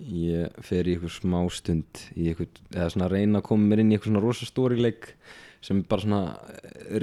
[0.00, 3.92] Ég fer í eitthvað smá stund í eitthvað, Eða svona reyna að koma mér inn
[3.92, 5.12] í eitthvað svona rosa stóri leik
[5.62, 6.22] Sem er bara svona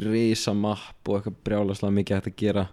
[0.02, 2.64] Risa mapp og eitthvað brjálaslega mikið hægt að gera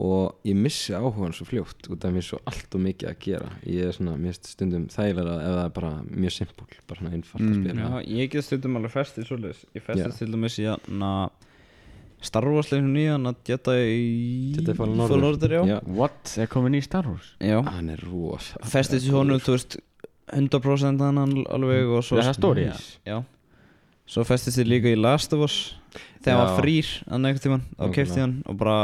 [0.00, 3.18] Og ég missi áhugan svo fljótt Út af mér er svo allt og mikið að
[3.24, 7.12] gera Ég er svona, mér stundum þægilega Ef það er bara mjög simpul Bara svona
[7.18, 10.56] einfalt að Mm, spila Já, ég get stundum alveg festið svoleiðis Ég festið til dæmis
[10.62, 11.04] í hann
[12.20, 13.76] Star Wars leiknum nýjan að Jedi
[14.56, 15.22] Jedi Fallen Order.
[15.24, 15.60] Order já.
[15.70, 15.76] Já.
[15.88, 16.34] What?
[16.36, 17.30] Er komin í Star Wars?
[17.40, 19.78] já Hann er rosa Festið til honum, þú veist
[20.36, 22.76] 100% hann alveg og svo Er það stóri, já?
[23.08, 23.20] Já
[24.10, 25.56] Svo festist þið líka í Last of Us
[26.20, 27.94] Þegar hann var frýr að nefnt tíman Þá Nákvæmlega.
[27.96, 28.78] kefti hann og bara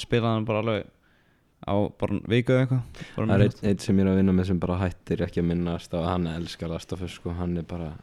[0.00, 0.90] spilaði hann bara alveg
[1.64, 4.50] á bara viku eða eitthvað Það er einn ein sem ég er að vinna með
[4.50, 7.66] sem bara hættir ekki að minnast og hann elskar Last of Us sko, hann er
[7.68, 7.94] bara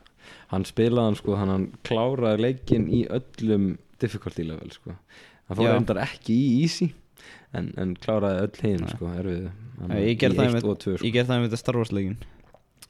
[0.54, 4.96] hann spilaði hann sko, hann, hann kláraði leikinn í öllum difficulty level sko.
[5.50, 5.74] Hann fór Já.
[5.76, 6.92] reyndar ekki í easy
[7.54, 9.50] en, en kláraði öll hinn sko, erfið
[10.02, 10.98] ég gerði það sko.
[11.02, 12.20] Ég gerði það með þetta Star Wars leikin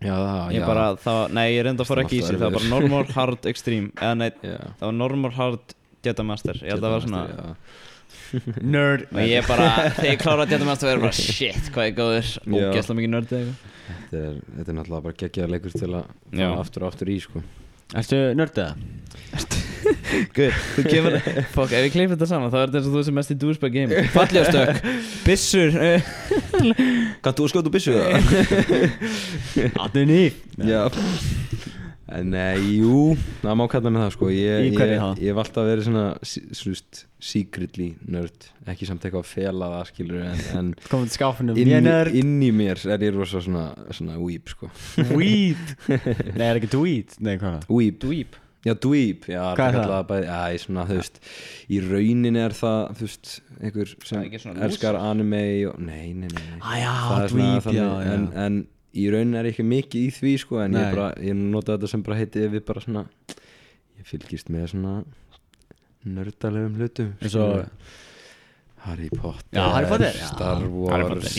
[0.02, 2.40] Já, það, Ég já, bara, það, nei ég reynda að fóra Það er ekki alltaf
[2.40, 3.92] Það var bara normal, hard, extreme.
[4.00, 5.76] Eða nei, já, það var normal, hard,
[6.08, 6.62] Jedi Master.
[6.64, 7.52] Ég held að það var svona já.
[8.76, 9.08] Nerd.
[9.12, 12.30] Og ég bara, þegar ég kláraði Jedi Master verður bara Shit, hvað ég góður.
[12.48, 13.56] Ógæsla mikið eitthvað.
[13.92, 17.44] Þetta, er, þetta er náttúrulega bara geggjaðar leikur til að aftur og aftur í sko.
[17.92, 18.70] Erstu nördið?
[20.36, 21.16] Guð, þú kemur
[21.52, 23.38] Fokk, ef ég kleif þetta saman þá er þetta eins og þú sem mest í
[23.42, 24.04] douchebag game.
[24.14, 24.88] Falljástökk,
[25.28, 25.76] byssur.
[25.82, 26.12] Eh,
[27.26, 28.12] Kanntu að skjóta byssu það?
[29.82, 30.86] Áttu nýf Já
[32.28, 34.30] Nei, jú, það má kalla með það sko.
[34.36, 35.22] Ég, Í hverju ég, þá?
[35.22, 36.04] ég hef alltaf verið svona
[36.60, 41.60] Svist, secretly nörd Ekki samt eitthvað að fela það skilur En, en Komum til skáfunum
[41.62, 44.70] inn, Ég er inn í mér er ég rosa svona Svona weep sko.
[45.16, 45.76] Weed
[46.38, 47.70] Nei, er ekki tweet Nei, hvað það?
[47.80, 48.40] Weep Dweeb.
[48.62, 49.80] Já, dweep, já, Hvað er það?
[49.82, 51.16] kallaði bæði, já, ég svona, þú veist,
[51.66, 55.40] í rauninni er það, þú veist, einhver Það sem er ekki svona elskar anime
[55.72, 56.60] og, nei, nei, nei, nei.
[56.62, 58.12] Á já, Það svona dweeb, já, já.
[58.14, 58.60] En, en
[58.98, 60.84] í rauninni er ekki mikið í því, sko, en Nei.
[60.84, 63.04] ég bara, ég nota þetta sem bara heiti við bara svona,
[64.00, 64.96] ég fylgist með svona
[66.12, 67.68] nördalegum hlutum, skilurðu.
[68.82, 70.28] Harry Potter, Já, Harry Potter, já.
[70.32, 71.34] Star Wars, Harry Potter,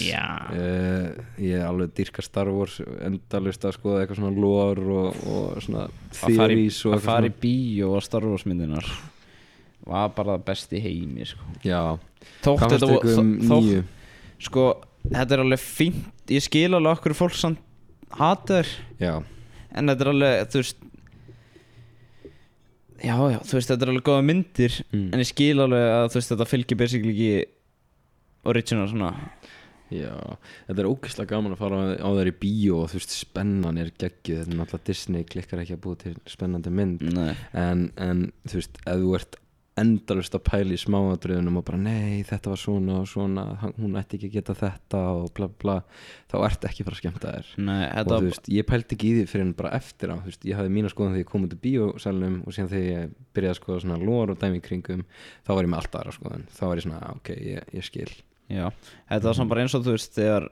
[0.54, 5.64] eh, ég er alveg dyrka Star Wars, endalust að skoða eitthvað svona lore og, og
[5.64, 5.88] svona
[6.20, 8.86] theories að fara í bíó og Star Wars myndinar
[9.82, 11.48] Var bara það besti heimi sko.
[11.66, 11.80] Já,
[12.44, 13.80] Þótt hvað þetta ykkur um nýju?
[14.46, 14.66] Sko,
[15.10, 16.08] þetta er alveg fínt.
[16.32, 17.60] Ég skil alveg okkur fólk samt
[18.18, 18.68] hatar
[19.00, 19.22] Já,
[19.72, 20.82] En þetta er alveg, þú veist
[23.02, 25.08] Já, já, þú veist, þetta er alveg góða myndir Mm.
[25.10, 27.48] En ég skil alveg að þú veist, þetta fylgir basically ekki
[28.52, 29.10] Original svona.
[29.92, 30.14] Já,
[30.68, 33.90] þetta er ógeðslega gaman að fara á þeir í bíó og þú veist, spennan er
[33.92, 37.04] geggjuð, þetta er náttúrulega Disney klikkar ekki að búa til spennandi mynd.
[37.52, 39.38] En, en þú veist, ef þú ert
[39.80, 43.44] endalust að pæla í smáadröðunum og bara nei, þetta var svona og svona
[43.78, 45.76] hún ætti ekki að geta þetta og bla bla.
[46.28, 47.52] Þá ert ekki fara að skemmta þér.
[47.64, 50.28] Nei, og þú veist, ég pældi ekki í því fyrir en bara eftir á, þú
[50.28, 53.14] veist, ég hafði mína skoðan þegar ég kom út í bíósalunum og síðan þegar ég
[53.32, 55.04] byrjaði að skoða svona lór og dæmi kringum
[55.46, 58.10] þá var ég með alltaf aðra skoðan, þá var ég svona ok, ég, ég skil.
[58.52, 58.66] Já,
[59.08, 60.48] þetta var svona bara eins og þú veist Þegar,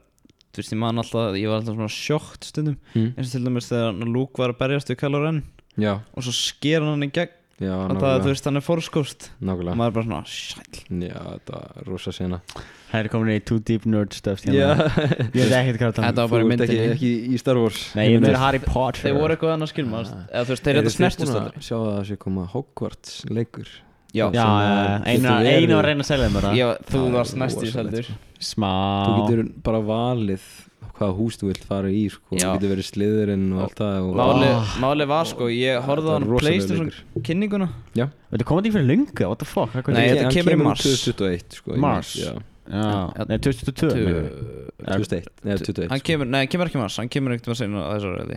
[0.55, 2.79] þú veist, ég man alltaf Ég var alltaf svona sjókt stundum.
[2.95, 3.11] Mm.
[3.19, 5.43] eins og til dæmis þegar Luke var að berjast við Kylo Ren
[5.81, 9.27] Já, og svo sker hann í gegn já, og það, þú veist, hann er fórskóst.
[9.37, 9.79] Og nákvæmlega.
[9.81, 12.39] maður er bara svona, sæl Já, þetta var rosa sena.
[12.91, 14.89] Það er komin í too deep nerd stuff Já, hérna.
[15.31, 17.61] Ég veit ekkert hvað það Þetta var bara þú í ert ekki, ekki í Star
[17.61, 17.85] Wars.
[17.99, 19.05] Nei, ég meira Harry Potter.
[19.05, 21.93] Þeir voru eitthvað annað skilma eða þú veist, þeir þetta snertust að aldrei sjá að
[21.93, 23.71] það sé koma Hogwarts leikur?
[24.11, 24.43] Já, Já,
[25.07, 26.51] einu að reyna að selja þeim bara.
[26.59, 28.09] Já, þú Það varst næst í seldur.
[28.43, 28.73] Smá.
[29.07, 30.49] Þú getur bara valið
[31.01, 32.37] hvaða hús þú vilt fara í sko.
[32.37, 34.51] Þú getur verið sliðurinn og allt það og Máli,
[34.85, 36.91] máli var sko, ég horfði á Það er hann Playstation
[37.25, 37.69] kynninguna.
[37.97, 39.75] Já, Þetta komið ekki fyrir lunga, what the fuck?
[39.89, 40.85] Nei, er þetta hann kemur í mars.
[40.85, 42.13] 2021 sko, í Mars?
[42.21, 42.33] Já,
[42.71, 44.67] Já, nei, 2022 Tu- meinarðu?
[44.87, 46.07] 2001 Nei, 21 hann sko.
[46.13, 48.37] kemur, nei, hann kemur ekki mars hann kemur ekkert að segja að þessu reyði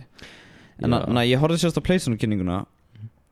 [0.82, 2.56] en að- nei, ég horfði sérst á Playstation kynninguna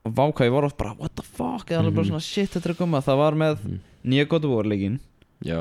[0.04, 0.14] og
[0.46, 1.66] ég var oft bara, what the fuck?
[1.70, 2.10] Eða alveg bara Mhm.
[2.12, 3.00] svona, shit, þetta er að koma.
[3.02, 3.78] Það var með Mhm.
[4.06, 5.00] nýja God of War leikinn.
[5.44, 5.58] Já,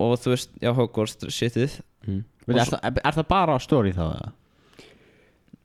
[0.00, 2.22] og þú veist, já, Hogwarts shitið mm.
[2.46, 4.04] Veitu, Er það- er það bara story þá?
[4.14, 4.32] eða?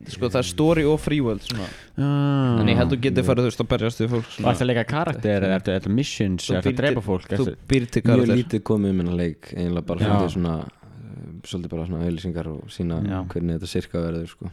[0.07, 1.65] sko, það er story og free world svona.
[1.99, 2.61] Ah.
[2.61, 4.51] en ég held þú getur farið, þú veist, að berjast við fólk svona.
[4.53, 7.87] ertu að leika karakter eða ertu ertu missions eða ertu að drepa fólk þú býr
[7.91, 11.87] til Mjög karakter lítið komið um hennar leik eiginlega bara svolítið svona uh, svolítið bara
[11.89, 13.19] svona auðlýsingar og sína Já.
[13.33, 14.51] hvernig þetta sirka verður sko.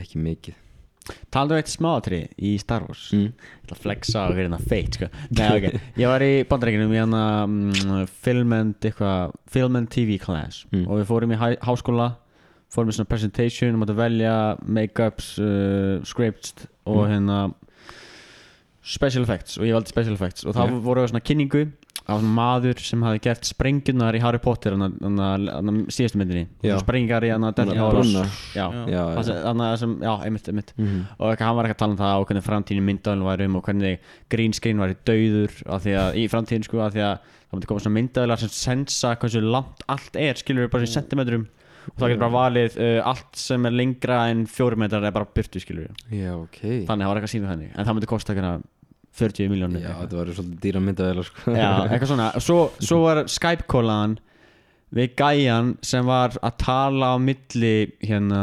[0.00, 0.54] ekki mikið
[1.34, 3.26] Taldu um eitt smáatri í Star Wars mm.
[3.28, 5.08] Ég ætla að flexa á hérna feit sko.
[5.30, 10.18] Nei, ok Ég var í bandaríkinum í hana um, film and eitthvað Film and TV
[10.22, 10.84] class Mm.
[10.88, 12.10] Og við fórum í hæ, háskóla
[12.68, 14.34] Fórum í svona presentation Máttu velja
[14.66, 17.10] make-ups uh, Scripts Og Mm.
[17.14, 17.38] hérna
[18.88, 20.46] special effects og ég valdi special effects.
[20.48, 20.80] Og þá Já.
[20.86, 21.62] voru við svona kynningu
[22.08, 26.46] á svona maður sem hafi gert sprengjurnar í Harry Potter þannig að síðustu myndinni.
[26.64, 26.78] Já.
[26.80, 27.58] sprengingar í þannig að
[29.18, 30.72] Það sem- þannig að sem, já, einmitt, einmitt.
[30.78, 31.02] Mhm.
[31.18, 33.56] og eitthvað, hann var ekki að tala um það og hvernig framtíðin myndaðin var um
[33.56, 33.98] og hvernig
[34.30, 37.52] green screen var í dauður af því að, í framtíðin sko af því að það
[37.58, 41.46] myndi koma svona myndaðilar sem sensa hversu langt allt er, skilur við bara í sentimetrum.
[41.88, 45.24] Og það getur bara valið uh, allt sem er lengra en fjóri metrar er bara
[45.24, 46.58] byrtu skilur við Já, ok.
[46.84, 48.66] Þannig það var eitthvað síðan þannig en það myndi kosta eitthvað
[49.18, 51.54] 40 miljónir Já, þetta var svolítið dýra myndavélar sko.
[51.58, 52.28] Já, eitthvað svona.
[52.44, 54.18] Svo, svo var Skype-kólaðan
[54.96, 58.42] við gæjan sem var að tala á milli hérna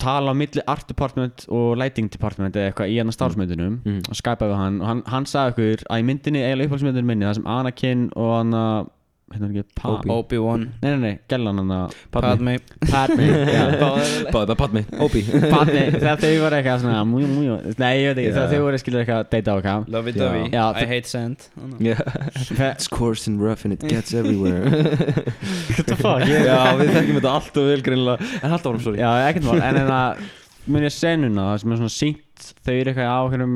[0.00, 4.00] tala á milli art department og lighting department eða eitthvað í hérna starfsmyndunum Mm.
[4.08, 4.80] og skypaði við hann.
[4.80, 8.30] Og hann, hann sagði okkur að í myndinni, eiginlega upphaldsmyndinu minni það sem Anakin og
[8.38, 8.88] hann að
[9.30, 10.10] hérna er ekki, pa, Obi.
[10.10, 10.62] Obi-Wan.
[10.82, 12.54] Nei, nei, nei, gellan hann að Padme.
[12.90, 13.60] Padme, já.
[14.34, 15.22] Báði bara Padme, Obi.
[15.30, 18.80] Padme, þegar þau voru eitthvað svona mújú, mújú, nei, ég veit ekki, þegar þau voru
[18.82, 19.86] skilur eitthvað að deyta á eitthvað.
[19.94, 20.18] Lovey Já.
[20.24, 20.42] dovey.
[20.56, 21.46] Já, I hate sand.
[21.78, 22.02] Yeah
[22.58, 24.66] Fe- It's coarse and rough and it gets everywhere.
[24.66, 28.98] What the fuck, Já, við þekkjum þetta allt og vel greinlega En haldt áfram, sorry.
[29.02, 30.26] Já, ekkert mál, en en að
[30.70, 33.54] mun ég senuna það sem er svona sínt þau eru eitthvað á einhverjum,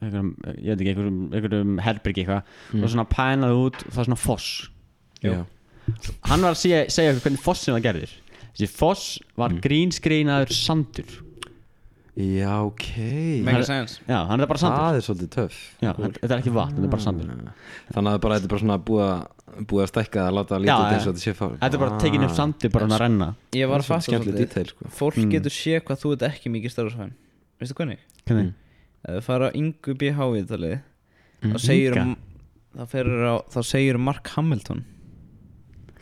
[0.00, 2.50] einhverjum ég veit ekki, einhverjum, einhverjum herbyrgi eitthvað.
[2.72, 2.82] Mm.
[2.84, 4.48] og svona pænað út það er svona foss
[5.22, 8.12] hann var að segja, segja hvernig fossin var gerðir
[8.54, 9.60] þessi foss var Mm.
[9.64, 11.10] grínskreinaður sandur.
[12.20, 12.86] Já ok.
[13.46, 14.00] Mega sense.
[14.08, 14.80] Já, hann er bara sandur.
[14.82, 15.58] Það er svolítið töff.
[15.80, 17.26] Já, hann- þetta er ekki vatn, þetta er bara sandur.
[17.94, 20.54] Þannig að bara, þetta er bara svona búið að búið að stækka það að láta
[20.56, 22.84] að líta út eins og þetta sé fár þetta er bara tekin upp sandur bara
[22.86, 23.28] hann að renna.
[23.52, 24.84] Ég var að Það fatta sko.
[24.90, 25.30] Fólk Mm.
[25.30, 27.12] getur sé hvað þú ert ekki mikið starfsfæn
[27.60, 27.98] Veistu hvernig?
[28.26, 28.54] hvernig?
[29.08, 30.80] Ef við fara á Ingu BH í talið
[31.42, 31.52] Mm.
[31.52, 32.16] Um
[32.76, 34.84] þá segir Mark Hamilton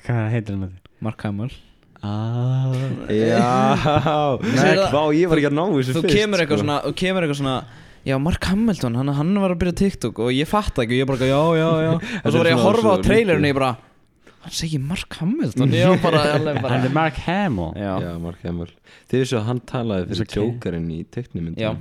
[0.09, 0.95] hvað heitir hann þetta?
[1.07, 1.53] Mark Hamill.
[1.99, 2.71] Ah,
[3.11, 6.65] Já, það- vá, ég var ekki að ná þessu Þú fyrst kemur eitthvað sko.
[6.65, 7.57] svona Þú kemur eitthvað svona
[8.07, 11.09] Já, Mark Hamilton, hann, hann var að byrja TikTok og ég fatt ekki og ég
[11.11, 11.93] bara, já, já, já.
[12.25, 13.73] Og svo var ég að horfa á trailerinu og ég bara
[14.47, 15.75] hann segir Mark Hamilton.
[15.75, 17.73] Ég var bara, alveg bara hann er Mark Hamill.
[17.77, 18.71] Já, Já, Mark Hamill.
[19.11, 21.75] Þið vissu að hann talaði fyrir ke- Jokerinn í teiknimyndu Já.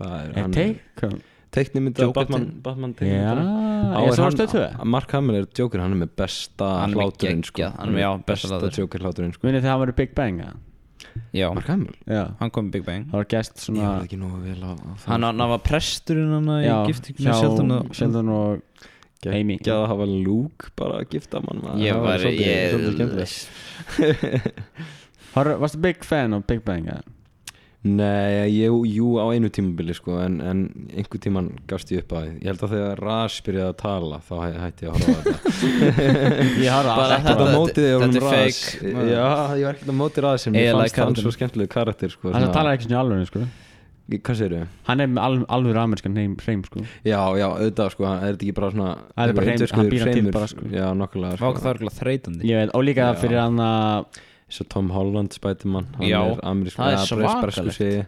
[0.00, 1.06] Það er er hann teik
[1.50, 5.94] Teiknimyndu Joker Batman, Batman já, teiknimyndu ég svo að stöðu Mark Hamill er Joker, hann
[5.96, 7.70] er með besta Hann hláturinn sko.
[7.74, 8.70] hann er með, já, besta besta.
[8.80, 9.46] Joker hláturinn sko.
[9.48, 10.54] Munið þegar hann var í Big Bang eða?
[11.34, 11.96] já, Mark Hamill?
[12.06, 13.08] Já, hann kom í Big Bang.
[13.10, 15.62] Það var gæst Ég svona var ekki nógu vel á, á það hann, hann var
[15.66, 18.86] presturinn hann í með Sheldon og Sheldon og
[19.26, 19.56] Amy.
[19.58, 21.82] Ekki að hafa Luke bara að gifta mann maður.
[21.82, 22.70] ég var, svolítið- ég
[25.60, 27.02] varstu big fan af Big Bang eða?
[27.80, 30.58] Nei, ég, jú á einu tímabili sko en, en
[30.92, 32.32] einhver tíman gafst ég upp að því.
[32.42, 35.22] Ég held að þegar Ras byrjaði að tala þá hæ, hætti ég að horfa á
[35.24, 35.94] þetta.
[36.66, 37.24] Ég har alltaf Þetta.
[37.30, 38.60] Þetta- mótið þegar þetta er Ras.
[38.60, 38.92] fake.
[39.14, 39.24] Já,
[39.56, 42.44] ég var ekkert að mótið Ras en Ég fannst hann svo skemmtilegu karakter sko, hann
[42.44, 43.46] svona- talar ekki svona alveg sko.
[44.10, 44.70] Hvað segir þau?
[44.90, 46.80] hann er með alv, alveg amerískan heim, heim sko.
[47.06, 50.02] Já, já, auðvitað sko, hann er ekki bara svona Það er bara hreim- hann býr
[50.04, 50.64] hann til bara, sko.
[50.74, 51.46] Já, nokkulega það
[52.58, 54.20] veit, og líka fyrir hann að
[54.50, 57.76] Svo Tom Holland spætumann Hann Já, er amerískur það er svakalegt.
[57.76, 57.98] segi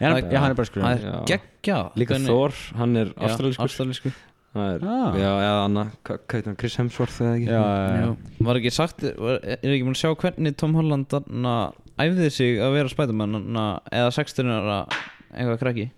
[0.00, 1.20] já, já, hann er bara sko Það já, er Já.
[1.32, 4.16] geggjað Líka Thor, hann er australískur Ástralískur
[4.56, 5.12] Það er, Ah.
[5.20, 7.48] já, eða Anna, hvað hvað heitir hann, Chris Hemsworth eða ekki?
[7.50, 8.06] já, já.
[8.06, 8.44] Já.
[8.46, 11.56] Var ekki sagt, var, er ekki búin að sjá hvernig Tom Holland na,
[12.00, 14.78] æfði sig að vera spætumann na, eða 16 ára
[15.36, 15.90] eitthvað krakki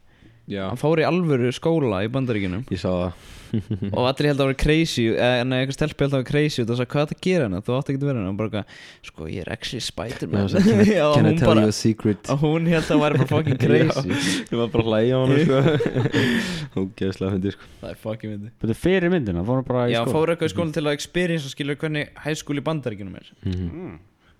[0.48, 2.62] Já, Hann fór í alvöru skóla í bandaríkjunum.
[2.72, 3.26] Ég sá það.
[3.96, 6.66] Og allir held að vera crazy eða nei, eitthvað stelpi held að vera crazy og
[6.68, 8.36] það sagði hvað er það að gera hana, þú átt ekki að vera hana og
[8.36, 10.50] bara, eitthvað, sko ég er actually Spiderman.
[10.52, 12.28] Já, can I- Já, og Can I hún tell bara, you a secret?
[12.34, 14.18] og hún held að það væri bara fucking crazy.
[14.52, 16.82] Ég var bara að hlæja á hann sko.
[16.82, 17.70] Ógeðslega fyndi sko.
[17.80, 20.14] Það er fucking myndi Þetta er fyrir myndina, fór hann bara í Já, skóla.
[20.18, 23.32] fór eitthvað í skólan til að experience og skilja hvernig high school í bandaríkjunum er.
[23.48, 23.96] Mhm.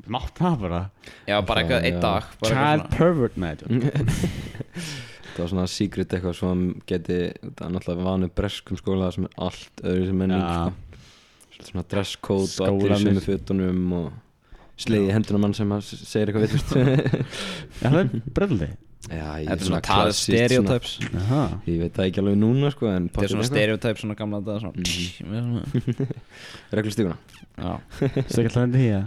[0.09, 0.82] Mátt það bara.
[1.28, 2.00] Já, bara eitthvað einn Já.
[2.04, 3.64] dag bara Child pervert með
[5.39, 9.36] Það var svona secret eitthvað sem geti Það er náttúrulega vanið breskum skóla sem er
[9.47, 10.49] allt öðru sem menning Já.
[10.59, 11.68] sko.
[11.68, 13.14] Svona dresscode og allir Skólarnir.
[13.14, 14.12] sömu fötunum og
[14.78, 16.74] sleiði hendunum mann sem segir eitthvað villust
[17.82, 18.12] Já, það er
[19.39, 19.80] ég Þetta er svona
[20.11, 20.97] svona- stereotypes.
[21.14, 24.41] Jaha Ég veit það ekki alveg núna sko en Þetta er svona stereotype svona gamla
[24.45, 24.74] dag svona.
[24.74, 26.09] Mhm.
[26.74, 27.16] Reglustíkuna
[28.49, 29.05] alltaf hendur Nei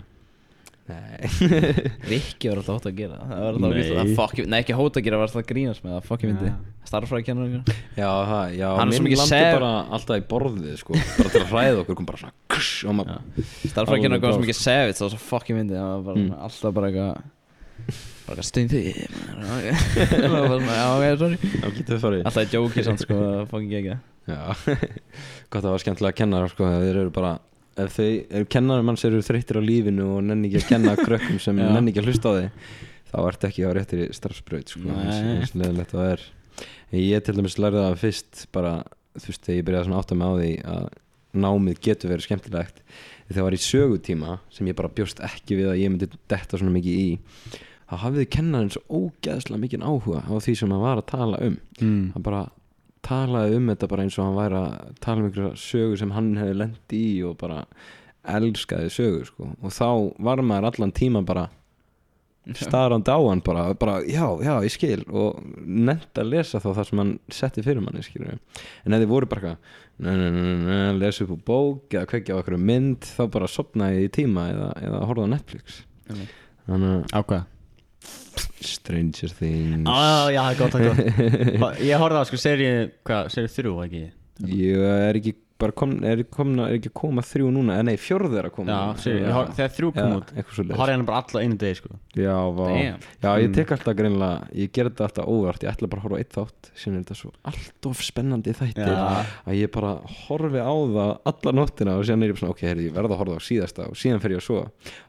[2.12, 3.18] Rikki var alltaf hótt að gera.
[3.22, 3.82] Það var alltaf Nei.
[3.82, 6.06] að það fuck Nei, ekki hótt að gera, var alltaf að grínast með það.
[6.10, 6.56] Fuck ég myndi Já.
[6.92, 7.52] Starfræði kennar
[7.96, 11.42] Já, það, já, Hann er svo mikið sef- bara alltaf í borðið sko, bara til
[11.44, 13.22] að hræða okkur kom bara svona kush, og maður,
[13.72, 16.18] Starfræði kennar kom svo mikið savage Það var svo fuck ég myndi Það var bara
[16.22, 16.34] Mm.
[16.48, 17.14] alltaf bara eitthvað
[18.28, 18.82] Bara eitthvað stund því
[20.12, 21.38] Það var bara svona, Já, ok, sorry.
[21.62, 23.96] Já, getur farið Alltaf í jóki samt sko Það fucking ekki
[24.32, 24.42] Já,
[25.52, 27.32] gott að það var skemmtilega að kenna sko, þeir eru bara
[27.80, 31.59] ef ef kennarum manns eru þreyttir á lífinu og nenni ekki að kenna krökkum sem
[31.59, 32.49] nenni ekki að hlusta á þig
[33.11, 36.26] þá ertu ekki á réttri starfsbraut sko, eins, eins leðilegt að það er.
[36.95, 38.76] Ég til dæmis lærði það fyrst bara,
[39.17, 40.86] þú veist, þegar ég byrjaði svona að átta mig á því að
[41.41, 42.80] námið getur verið skemmtilegt.
[43.26, 46.59] Þegar það var í sögutíma sem ég bara bjóst ekki við að ég myndi detta
[46.59, 47.09] svona mikið í
[47.91, 51.57] þá hafði kennarinn svo ógeðslega mikið áhuga á því sem hann var að tala um.
[51.82, 52.03] Mm.
[52.15, 52.45] hann bara
[53.06, 56.36] talaði um þetta bara eins og hann væri að tala um einhverja sögu sem hann
[56.39, 57.64] hefði lent í og bara
[58.22, 59.49] elskaði sögu sko.
[59.62, 59.89] og þá
[60.22, 61.47] var maður allan tíma bara
[62.58, 65.04] starrandi á hann bara, bara já, já, ég skil.
[65.14, 69.12] Og nefnt að lesa þá það sem hann setti fyrir manni skilur en ef þið
[69.12, 74.08] voru bara eitthvað, lesa upp úr bók eða kveikja á einhverju mynd þá bara sopnaði
[74.08, 75.82] í tíma eða, eða horfði á Netflix.
[77.14, 77.43] Ákveða
[78.62, 82.68] Stranger Things Já, já, það er gott, það er gott Ég horfði á sko seri,
[83.08, 84.04] hvað, seri þrjú, ekki?
[84.48, 85.36] ég er ekki
[85.78, 87.76] kom, er, komna, er ekki að koma þrjú núna?
[87.86, 88.74] Nei, fjórðu er að koma.
[88.74, 90.32] Já, ég hor- þegar þrjú kom Já, út.
[90.49, 91.89] svo horfði hann bara alla einu degi, sko.
[92.18, 92.34] Já.
[93.22, 93.53] Já, ég Mm.
[93.53, 96.34] tek alltaf greinlega Ég ger þetta alltaf óvart, ég ætla bara að horfa á eitt
[96.34, 99.26] þátt Síðan er þetta svo allt of spennandi þættir Já.
[99.45, 99.91] Að ég bara
[100.28, 103.12] horfi á það alla nóttina Og síðan er ég bara svona, ok, herri, ég verð
[103.14, 104.59] að horfa á síðasta Og síðan fer ég að svo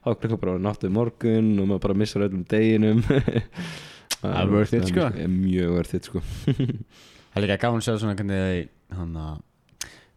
[0.05, 3.03] Þá klukka bara náttuð morgun Og maður bara missar öllum deginum.
[4.23, 5.07] Það er worth it, sko.
[5.11, 6.21] er Mjög worth it, sko.
[7.33, 9.41] Það er líka gaman að sjá svona hvernig þið hann að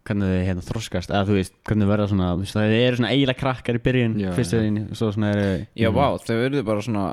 [0.05, 2.97] hvernig þið hérna þroskast eða þú veist, hvernig þið verða svona þú veist, það eru
[2.99, 6.65] svona eiginlega krakkar í byrjun Já, fyrstu þín, svo svona eru Já, vá, þau verður
[6.71, 7.05] bara svona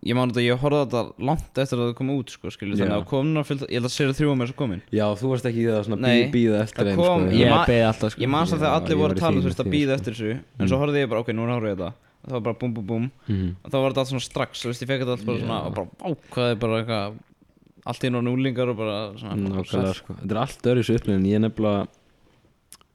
[0.00, 2.76] Ég man þetta, ég horfði á þetta langt eftir að það kom út sko, skilju,
[2.80, 3.00] þannig Já.
[3.02, 4.80] að komna fyllt, ég held að sér þrjú að mér svo komin.
[4.96, 7.34] Já, þú varst ekki í það svona Nei, bí, býða eftir það þeim kom- sko,
[7.36, 8.22] Ég ég ma- beði alltaf sko.
[8.24, 9.60] Ég man samt Já, þegar allir ég voru var að í tala, þú veist, með
[9.60, 10.00] að því, býða sko.
[10.00, 11.92] eftir þessu En svo horfði ég bara, ok, núna horfði ég þetta.
[12.24, 13.10] Það var bara búm, búm, búm.
[13.28, 13.50] Mhm.
[13.60, 15.60] Og þá var þetta allt svona strax, þú veist, ég fekk þetta allt bara svona.
[15.68, 17.18] Og bara, vá, hvað er bara eitthvað
[17.90, 20.12] Allt í náttúrulega núlingar og bara svona Nákvæmlega sko.
[20.20, 21.88] Þetta er allt öðru svo upplifin Ég nefnilega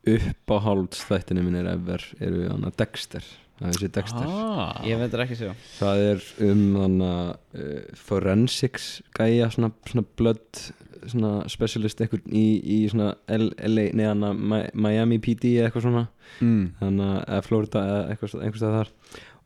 [0.09, 3.25] uppáhalds þættinu mínir ever eru hann að Dexter.
[3.55, 4.25] Það er þessi Dexter.
[4.27, 4.81] Ah.
[4.83, 5.51] Ég veit ekki sjá.
[5.77, 7.29] Það er um þannig að
[7.61, 10.63] uh, forensics gæja svona, svona blood
[11.05, 16.05] svona specialist einhvern í, í svona LA, neðan að Mi- Miami PD eða eitthvað svona.
[16.41, 16.63] Mm.
[16.81, 18.93] þannig að eða Florida eða eitthvað einhvers stað þar.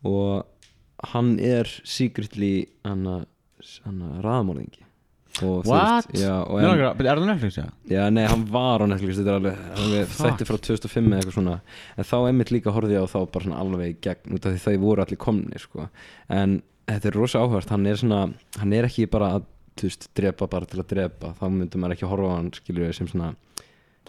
[0.10, 2.53] Og hann er secretly
[2.88, 3.28] hann að
[4.26, 4.86] raðmórðingi
[5.44, 6.08] og What?
[6.10, 7.66] veist, já, og en, að- er það Netflix, já?
[7.90, 10.26] Já, nei, hann var á Netflix, þetta er alveg, alveg Fuck.
[10.26, 11.56] þætti frá 2005 eða eitthvað svona
[11.98, 14.64] en þá einmitt líka horfði ég á þá bara svona alveg gegn út af því
[14.66, 15.90] þau voru allir komni sko.
[16.30, 19.44] en þetta er rosa áhört hann er svona, hann er ekki bara að
[19.80, 22.52] þú veist, drepa bara til að drepa þá myndum maður ekki að horfa á hann,
[22.52, 23.36] skilur við, sem svona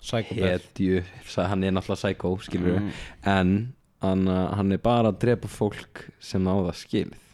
[0.01, 1.03] Psychopath hetju,
[1.37, 2.93] hann er náttúrulega psycho, skilur við Mm.
[3.27, 4.27] en hann,
[4.57, 7.27] hann er bara að drepa fólk sem á það skilið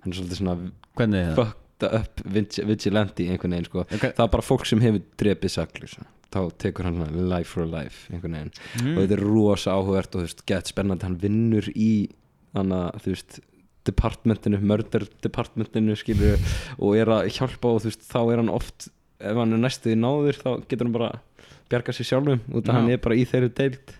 [0.00, 1.52] hann er svolítið svona Hvernig er það?
[1.80, 3.80] Fucked up vig- vigilante einhvern veginn sko.
[3.84, 4.12] Ok.
[4.16, 5.96] það er bara fólk sem hefur drepið saklus
[6.32, 8.52] þá tekur hann life for life einhvern veginn.
[8.80, 8.96] Mm.
[8.96, 11.06] og þetta er rosa áhugavert og þú veist, gett spennandi.
[11.06, 12.08] Hann vinnur í
[12.56, 12.72] að
[13.04, 13.40] þú veist
[13.86, 16.40] departmentinu, murder departmentinu skilur
[16.82, 18.88] og er að hjálpa og þú veist, þá er hann oft
[19.20, 21.12] ef hann er næstuði náður þá getur hann bara
[21.70, 23.94] bjarga sér sjálfum út af hann er bara í þeirri deild.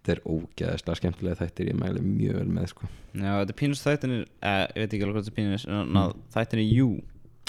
[0.00, 2.86] Þetta er ógeðslega skemmtilega þættir ég mæli mjög vel með sko.
[3.12, 5.98] Já, þetta er pínus þættinir eh, Ég veit ekki alveg hvað þetta er pínus En
[6.00, 6.86] að þættinir jú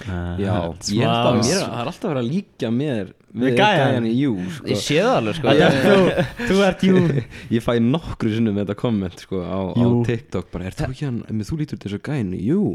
[0.02, 0.54] já,
[0.92, 4.32] ég held að mér, það er alltaf verið að líka mér Við gæjan í jú
[4.52, 4.66] sko.
[4.68, 7.04] Ég sé það alveg, sko Þetta ég, þú, þú ert jú
[7.56, 9.86] ég fæ nokkru sinnum þetta komment sko, á, á.
[10.10, 12.66] TikTok bara, er þú ekki hann, með þú lítur þessu gæni, jú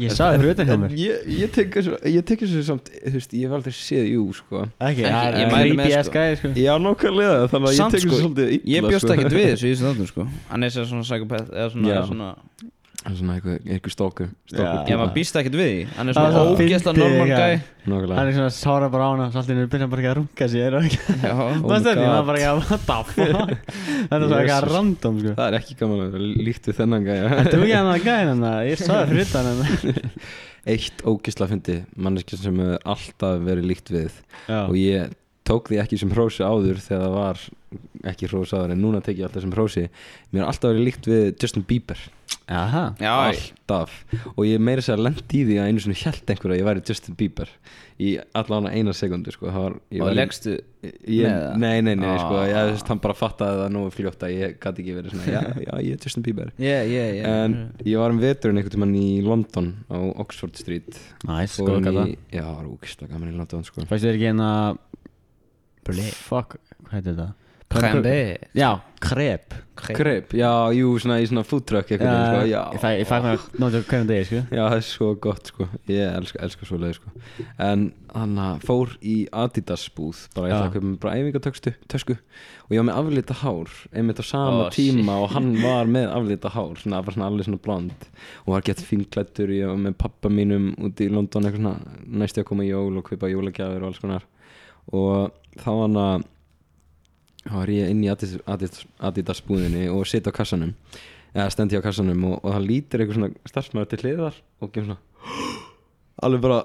[0.00, 1.76] Ég sagði fyrir utan hjá mér ég, ég tek
[2.46, 5.52] þessu, samt, þú veist, ég hef aldrei séð jú, sko Ekki, Ekki, það ég er
[5.52, 6.54] með, creepy sko.
[6.64, 9.14] Já, nákvæmlega, þannig að ég Samt, tek þessu sko, svolítið ég bjóst sko.
[9.18, 12.32] ekkert við þessu í þessu þáttum, sko Hann er sér svona psychopath Eða svona.
[13.00, 15.84] Svona Það er svona eitthvað, eitthvað stóku, Já, maður býst ekkert við því.
[15.96, 17.46] Hann er Það er svona svo fyndið, normal gæ
[17.86, 20.76] Hann er svona sára bara á hana Svo allir byrja bara ekki að runga sér
[20.76, 20.84] og
[21.30, 23.08] Oh Það stöndi, maður bara ekki að what the fuck?
[24.10, 25.32] Þetta er svona eitthvað random, sko.
[25.40, 28.04] Það er ekki gaman að vera líkt við þennan gæja Þetta er ekki hann að
[28.10, 30.12] gæði hann Ég sagði fyrir utan hann
[30.70, 34.10] Eitt ógisla fyndi, manneskja sem hefur alltaf verið líkt við
[34.44, 35.16] Já, og ég
[35.50, 37.42] tók því ekki sem hrósi áður þegar það var
[38.10, 39.84] ekki hrósi áður en núna tek ég alltaf sem hrósi.
[40.32, 42.00] Mér er alltaf verið líkt við Justin Bieber.
[42.50, 43.92] Jaha já alltaf.
[44.34, 46.66] Og ég meira sér að lendi í því að einu svona held einhver að ég
[46.66, 47.50] væri Justin Bieber
[48.00, 49.50] í allan eina sekundu sko.
[49.52, 51.56] Það var, ég Og leggstu ég, með það?
[51.62, 52.46] nei, nei, nei, sko, Ah.
[52.48, 55.26] ég, þú veist, hann bara fattaði það nógu fljótt að ég gæti ekki verið svona,
[55.34, 56.52] já, já, ég er Justin Bieber.
[56.58, 60.96] Já, já, já en ég var um veturinn einhvern tímann í London á Oxford Street.
[61.28, 63.84] Næs, Fórum góð kalla í, já, það var úkislega gaman í London sko.
[63.90, 64.32] Fæstu þér ekki
[65.88, 67.32] hérna Fuck, hvað heitir þetta?
[67.70, 68.12] Krembe
[68.58, 72.98] Já, krep Kreip, já, jú, svona í svona food truck eitthvað, sko, já Ég fæ-
[72.98, 74.40] Ég fæ mér náttúrulega hverjum degi, sko.
[74.50, 75.68] Já, það er svo gott sko.
[75.88, 77.12] Ég elska, elska svo leið sko.
[77.62, 78.34] En hann
[78.66, 80.66] fór í Adidas búð Bara ég ætla Já.
[80.66, 82.16] að köpa mér bara æfingatösku tösku,
[82.66, 86.10] Og ég var með aflita hár Einmitt á sama Ó, tíma Og hann var með
[86.18, 87.94] aflita hár Svona, bara svona alveg svona blond.
[88.46, 91.78] Og var gett fínklættur Ég var með pappa mínum Úti í London eitthvað svona
[92.18, 94.26] Næsti að koma í jól Og kaupa jólagjafir og alls konar
[94.96, 96.26] Og þá hann að
[97.44, 100.74] þá var ég inn í Adidas, Adidas, búðinni og sitt á kassanum.
[101.34, 104.88] Eða stendi á kassanum og, og það lítur eitthvað svona starfsmæður til hliðar og kemur
[104.90, 105.60] svona
[106.26, 106.60] alveg bara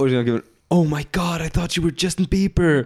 [0.00, 2.84] og síðan kemur Oh my god, I thought you were Justin Bieber.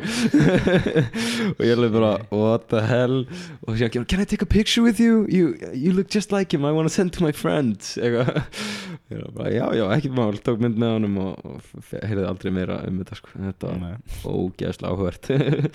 [1.59, 3.22] Og ég alveg bara What the hell?
[3.64, 5.26] Og síðan kemur Can I take a picture with you?
[5.31, 8.43] You, you look just like him, I want to send to my friend eitthvað
[9.14, 12.81] Ég bara, já, já, ekki mál, tók mynd með honum og, og heyrði aldrei meira
[12.85, 13.33] um þetta sko.
[13.47, 13.95] þetta var Nei.
[14.26, 15.31] ógeðslega áhvert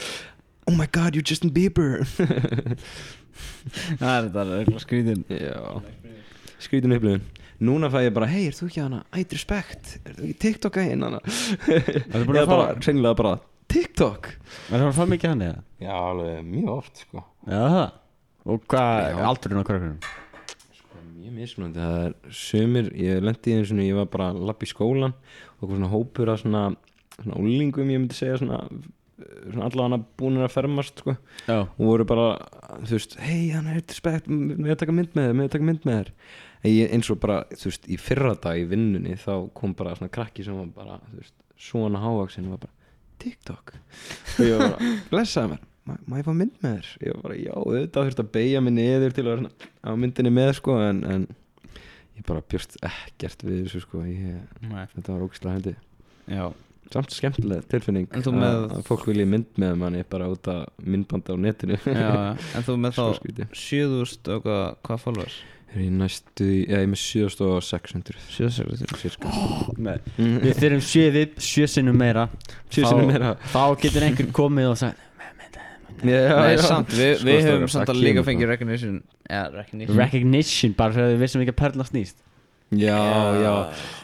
[0.69, 2.05] Oh my god, you're Justin Bieber.
[3.99, 5.57] Það er þetta Já.
[6.63, 7.25] Skrítin upplifun
[7.63, 9.01] Núna fæ ég bara, hei, er þú ekki hana?
[9.15, 11.19] Ætt respect, er þú ekki TikTok-gæinn hana?
[11.23, 13.33] Er búin að Eða bara, fara- hreinlega bara
[13.73, 14.31] TikTok?
[14.67, 15.61] Það er að fá mikið hann eða?
[15.83, 17.23] Já, alveg mjög oft, sko.
[17.47, 17.85] Já, það
[18.53, 20.09] Og hvað, aldurinn á krökkunum?
[21.23, 24.67] Mjög mismunandi, það er sömur Ég lendi í einu svona, ég var bara að lappa
[24.67, 25.13] í skólan
[25.61, 26.65] Og svona hópur af svona
[27.15, 28.59] Svona úlingum, ég myndi segja svona
[29.23, 31.13] Svona allavega búinir að fermast, sko.
[31.47, 31.61] Já.
[31.63, 32.25] Og voru bara,
[32.83, 35.67] þú veist hei, hann er respekt, með að taka mynd með þér með að taka
[35.69, 36.09] mynd með þér
[36.71, 40.11] ég, eins og bara, þú veist, í fyrra dag í vinnunni þá kom bara svona
[40.13, 42.73] krakki sem var bara þú veist, svona hávaksin var bara
[43.23, 43.73] TikTok.
[44.39, 46.91] Og ég var bara, blessaði mér má, ég fá mynd með þér?
[47.03, 50.31] Ég var bara, já, auðvitað þurfti að beigja mig niður til að vera á myndinni
[50.31, 51.25] með, sko en, en
[52.15, 54.03] ég bara bjóst ekkert við þessu, sko.
[54.07, 54.37] Ég,
[54.93, 55.73] þetta var ógislega hendi.
[56.31, 56.45] Já.
[56.93, 61.33] Samt skemmtileg tilfinning að- með- að fólk vilji mynd með manni bara út af myndbanda
[61.33, 61.77] á netinu.
[61.83, 62.11] Já,
[62.59, 63.55] en þú með þá skrítið.
[63.57, 64.47] 7000 og
[64.83, 65.37] hvað, followers?
[65.73, 69.31] Er ég næstu, já ég er með 7600 7600 Cirka.
[69.77, 70.35] Nei mm.
[70.43, 72.27] Við þurfum sjö við, sjö sinnum meira.
[72.69, 73.33] Sjö sinnum meira.
[73.53, 75.09] Þá getur einhver komið og sagt
[76.03, 78.97] Nei, samt, við, við höfum samt að líka fengið recognition.
[79.23, 79.95] Já, recognition.
[79.95, 82.17] Recognition, bara fyrir að við vissum ekki að perla snýst.
[82.73, 82.97] Já,
[83.37, 83.53] já.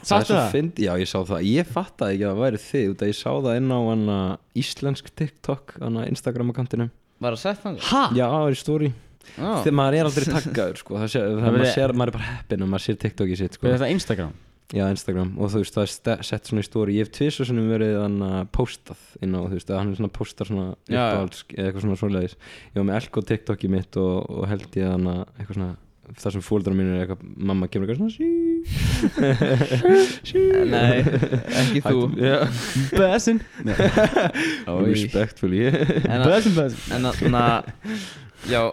[0.06, 0.52] svo það?
[0.54, 1.44] fyndi- Já, ég sá það.
[1.50, 4.18] Ég fattaði ekki að það væri þið út að ég sá það inn á hana
[4.56, 7.82] íslensk TikTok hana Instagram akkantinum Var það sett þannig?
[7.90, 8.04] Ha?
[8.16, 8.94] Já, það er í story
[9.30, 11.00] Já, Þegar maður er aldrei taggaður sko.
[11.00, 13.40] það sé, það Það maður, sér, maður er bara heppin og maður sér TikTok í
[13.40, 13.68] sitt sko.
[13.68, 14.38] Við þetta Instagram?
[14.70, 15.30] Já, Instagram.
[15.42, 16.96] Og þú veist, það er sett svona í story.
[17.00, 19.98] Ég hef tvisvar sem verið hann að postað inn á, þú veist, að hann er
[19.98, 22.36] svona að postar svona Já, eða eitthvað svona svoleiðis.
[22.70, 25.72] Ég var með Elko TikTok í mitt og, og held ég hann að eitthvað svona
[26.18, 28.30] það sem fóldrar mínir er eitthvað, mamma kemur eitthvað svona sí,
[30.26, 30.42] sí.
[30.74, 31.02] Nei,
[31.62, 32.06] ekki þú.
[32.18, 32.38] Já,
[32.96, 33.42] Bessin
[34.74, 34.88] Oj.
[34.90, 35.66] respectfully.
[35.70, 37.74] En að, Bessin, bessin en að,
[38.50, 38.64] já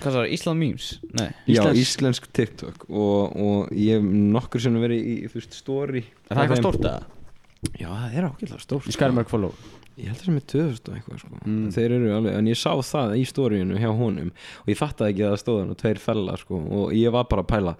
[0.00, 0.90] Hvað sagði, Ísland Memes?
[1.16, 6.04] Nei Já, Íslensk- TikTok og, og ég hef nokkur sem verið í, þú veist, story
[6.06, 7.02] Er það eitthvað stórt eða?
[7.76, 9.54] Já, það er ákveðlega stórt Í skærum mörg follow
[10.00, 11.38] Ég held það sem er 2000 og eitthvað sko.
[11.44, 11.64] Mm.
[11.74, 14.30] Þeir eru alveg, en ég sá það í stóriðinu hjá honum
[14.62, 17.26] og ég fattaði ekki að það stóð hann og tveir fella sko, og ég var
[17.28, 17.74] bara að pæla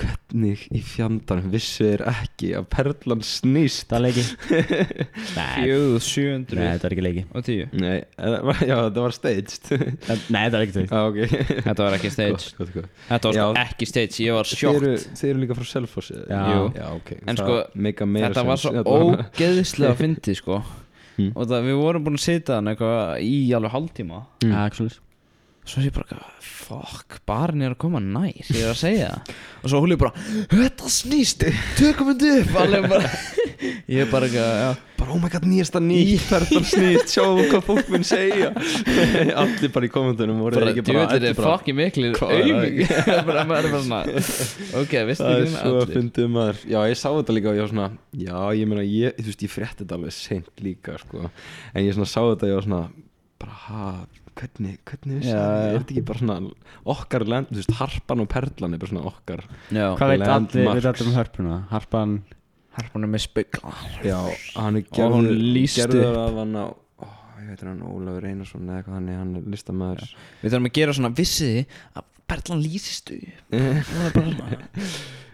[0.00, 3.86] hvernig í fjandarn vissu þeir ekki að perlan snýst?
[3.90, 4.24] Það er leiki.
[5.36, 7.24] Nei, Fjöðu, nei, 700 þetta er ekki leiki.
[7.32, 7.96] Og 10 Nei,
[8.66, 9.70] já, það var staged.
[9.72, 11.20] Nei, þetta er ekki þau ah, ok.
[11.66, 13.04] Þetta var ekki stage Gott, gott, gott.
[13.10, 13.64] Þetta var sko Já.
[13.66, 16.42] ekki stage, ég var Þeir sjokkt eru, þeir eru líka frá Selfossi Já.
[16.52, 16.66] Jú.
[16.76, 17.14] já ok.
[17.22, 17.60] En sko,
[18.26, 20.60] Þetta var svo ógeðislega fyndið sko.
[21.16, 21.32] Mm.
[21.32, 24.22] Og það, við vorum búin að sitja hann eitthvað í alveg hálftíma.
[24.44, 24.96] Mm.
[25.66, 29.06] Ekki Svo er ég bara, fuck, barinn er að koma nær Ég er að segja
[29.10, 29.30] það.
[29.66, 31.40] Og svo húlið bara, þetta snýst,
[31.74, 32.52] tökum við upp.
[32.62, 33.08] Alveg bara,
[33.96, 34.68] ég er bara já.
[34.96, 38.52] Bara oh my god nýjasta nýtt perlan snýst sjáum hvað fólk mun segja.
[39.42, 42.46] Allir bara í kommentunum voru Bara, ekki djúvöldir allir er fucking miklir Hvað er
[43.08, 43.22] það?
[43.28, 46.60] Bara, maður er bara svona Ok, veistu það er ekki svo fyndið maður.
[46.76, 47.88] Já ég sá þetta líka og ég var svona
[48.22, 51.26] já ég meina ég, þú veist ég frétti þetta alveg seint líka sko.
[51.74, 52.84] En ég svona sá þetta og ég var svona
[53.42, 53.88] bara ha
[54.36, 55.56] hvernig, hvernig vissi það?
[55.56, 56.36] Er þetta ekki bara svona
[56.94, 60.70] okkar land, þú veist harpan og perlan er bara svona okkar Já, Hvað veit allir,
[60.70, 61.58] veit allir um hörpuna?
[61.72, 62.16] Harpan?
[62.76, 63.74] Harpan er með spegla
[64.04, 64.18] já
[64.58, 67.06] hann er Og hún gerður lýsti gerður af hann á ó,
[67.40, 70.10] ég veit hann Ólafur Einarsson eða eitthvað hann hann er listamæður
[70.42, 71.62] Við þurfum að gera svona vissiði
[71.96, 73.54] að perlan lýsist upp?
[73.54, 74.60] Það er bara svona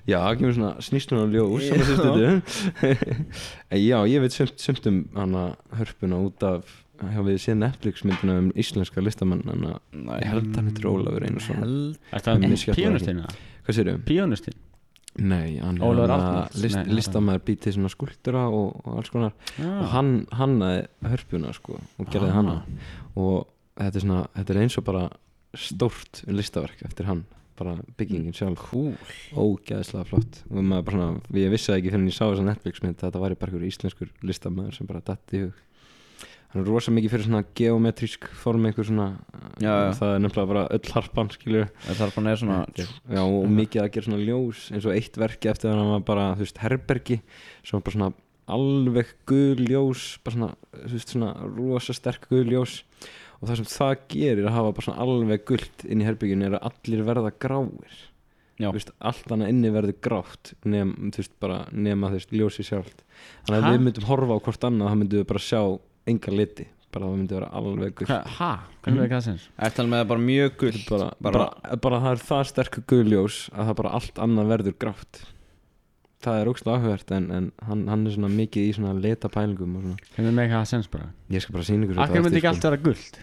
[0.03, 3.03] Já, það kemur svona snýstunum á ljós sem að sýstu
[3.91, 5.45] Já, ég veit sumt, sumt um hana
[5.79, 6.73] hörpuna út af
[7.11, 9.43] hjá við séð Netflix myndina um íslenska listamann?
[9.51, 9.65] En
[10.07, 11.65] Nei, ég held hann heitir Ólafur Einarsson.
[12.13, 12.45] Er það
[12.77, 13.25] píanustinn?
[13.67, 14.55] Hvað sér Píanustinn?
[15.21, 16.57] Nei, hann er Arnalds?
[16.63, 19.35] list, listamæður býr til svona skúltura og, og alls konar.
[19.59, 22.39] Og Já hann hannaði hörpuna sko og gerði Ah.
[22.39, 22.55] hana.
[23.17, 23.47] Og
[23.77, 25.05] þetta er svona, þetta er eins og bara
[25.55, 27.27] stórt listaverk eftir hann
[27.59, 28.57] bara byggingin sjálf.
[28.71, 28.95] Cool.
[29.37, 30.39] Ógæðislega flott.
[30.51, 33.21] Og maður bara svona, ég vissi ekki þegar ég sá þessa Netflix mynd að þetta
[33.27, 35.61] væri bara einhver íslenskur listamæður sem bara datti í hug
[36.53, 39.07] hann er rosa mikið fyrir svona geometrísk form einhver svona,
[39.63, 39.93] Já, já.
[39.99, 42.59] það er nefnilega bara öll harpan skilur Það er bara svona
[43.17, 46.05] já og mikið að gera svona ljós eins og eitt verki eftir að hann var
[46.13, 47.19] bara þú veist herbergi
[47.65, 48.13] sem var bara svona
[48.53, 50.53] alveg gul ljós bara svona,
[50.85, 52.83] þú veist svona rosa sterk gul ljós.
[53.43, 56.57] Og það sem það gerir að hafa bara svona alveg gult inn í herberginu er
[56.59, 57.95] að allir verða gráir.
[58.63, 63.01] Veist, allt annað inni verður grátt nema, þú veist, bara nema þú veist, ljósi sjálft.
[63.49, 63.73] Þannig að Ha?
[63.73, 65.63] við myndum horfa á hvort annað þá myndum við bara sjá
[66.11, 68.51] enga liti bara það myndi vera alveg Hva- Ha?
[68.85, 69.45] Hvernig verður það?
[69.59, 72.81] Er talað með það bara mjög gull bara, bara, bara- bara, það er það sterk
[72.91, 75.23] guðljós að það bara allt annað verður grátt.
[76.23, 79.77] Það er ógst áhugavert en, en hann, hann er svona mikið í svona leta pælingum
[79.79, 79.97] og svona.
[80.15, 81.09] Hvernig verður það sens bara?
[81.33, 83.19] ég skal bara sína ykkur Akkur myndi ekki allt vera guld?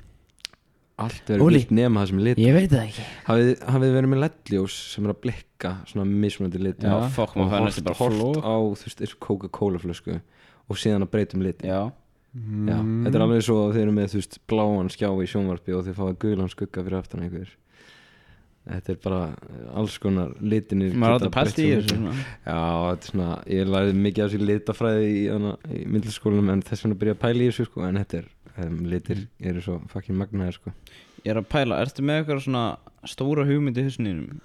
[0.99, 2.41] allt verður gult nema það sem lit.
[2.43, 3.05] Ég veit það ekki.
[3.29, 7.43] Hafið, hafið verið með ledljós sem er að blikka svona mismunandi lit Já, fokk, og
[7.45, 8.29] maður fær hort, næstu bara fló.
[10.69, 11.79] og síðan að breytum lit Já
[12.69, 15.75] Já, þetta er alveg svo að þeir eru með þú veist bláan skjá í sjónvarpi
[15.75, 17.51] og þeir fáið gulan skugga fyrir aftan einhver.
[18.69, 19.19] Þetta er bara
[19.79, 21.99] alls konar litinir Maður geta átti pælt í þessu.
[22.45, 25.21] Já, þetta er svona, ég lærði mikið af þessu litafræði í,
[25.79, 28.27] í myndlaskólanum en þess vegna byrja að pæla í þessu sko en þetta er,
[28.65, 30.75] um, litir eru svo fucking magnaðir sko
[31.25, 32.63] Ég er að pæla, ertu með eitthvað svona
[33.07, 34.39] stóra hugmynd í hausninum?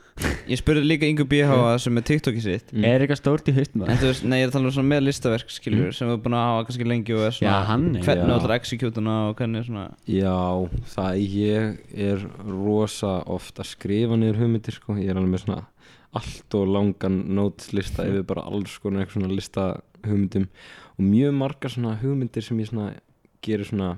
[0.47, 2.69] Ég spurði líka Ingu BH sem er TikTokið sitt.
[2.75, 2.85] Mm.
[2.87, 4.91] Er eitthvað stórt í haustum En þú veist, nei ég er að tala um svona
[4.93, 7.65] með listaverk skilur sem við erum búin að hafa kannski lengi og er svona Já,
[7.71, 10.37] hann er- Hvernig þú ætlar að executuna og hvernig svona Já,
[10.95, 15.61] það ég er rosa oft að skrifa niður hugmyndir sko, ég er alveg með svona
[16.15, 19.65] allt og langan nótslista yfir bara alls konar eitthvað svona lista
[20.07, 20.47] hugmyndum
[20.95, 22.93] og mjög margar svona hugmyndir sem ég svona
[23.43, 23.97] gerir svona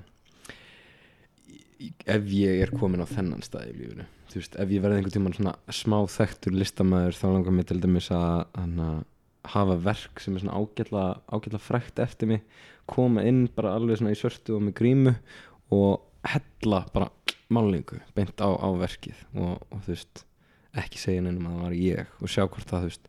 [2.06, 5.14] ef ég er komin á þennan stað í lífinu þú veist, ef ég verði einhvern
[5.16, 9.04] tímann svona smá þekktur listamæður þá langar mér til dæmis að, að
[9.52, 12.42] hafa verk sem er svona ágætla, ágætla frækt eftir mig
[12.90, 15.12] koma inn bara alveg svona í svörtu og með grímu
[15.74, 17.10] og hella bara
[17.54, 20.24] málingu beint á, á verkið og, og þú veist
[20.76, 23.06] ekki segja neinum að það var ég og sjá hvort það þú veist,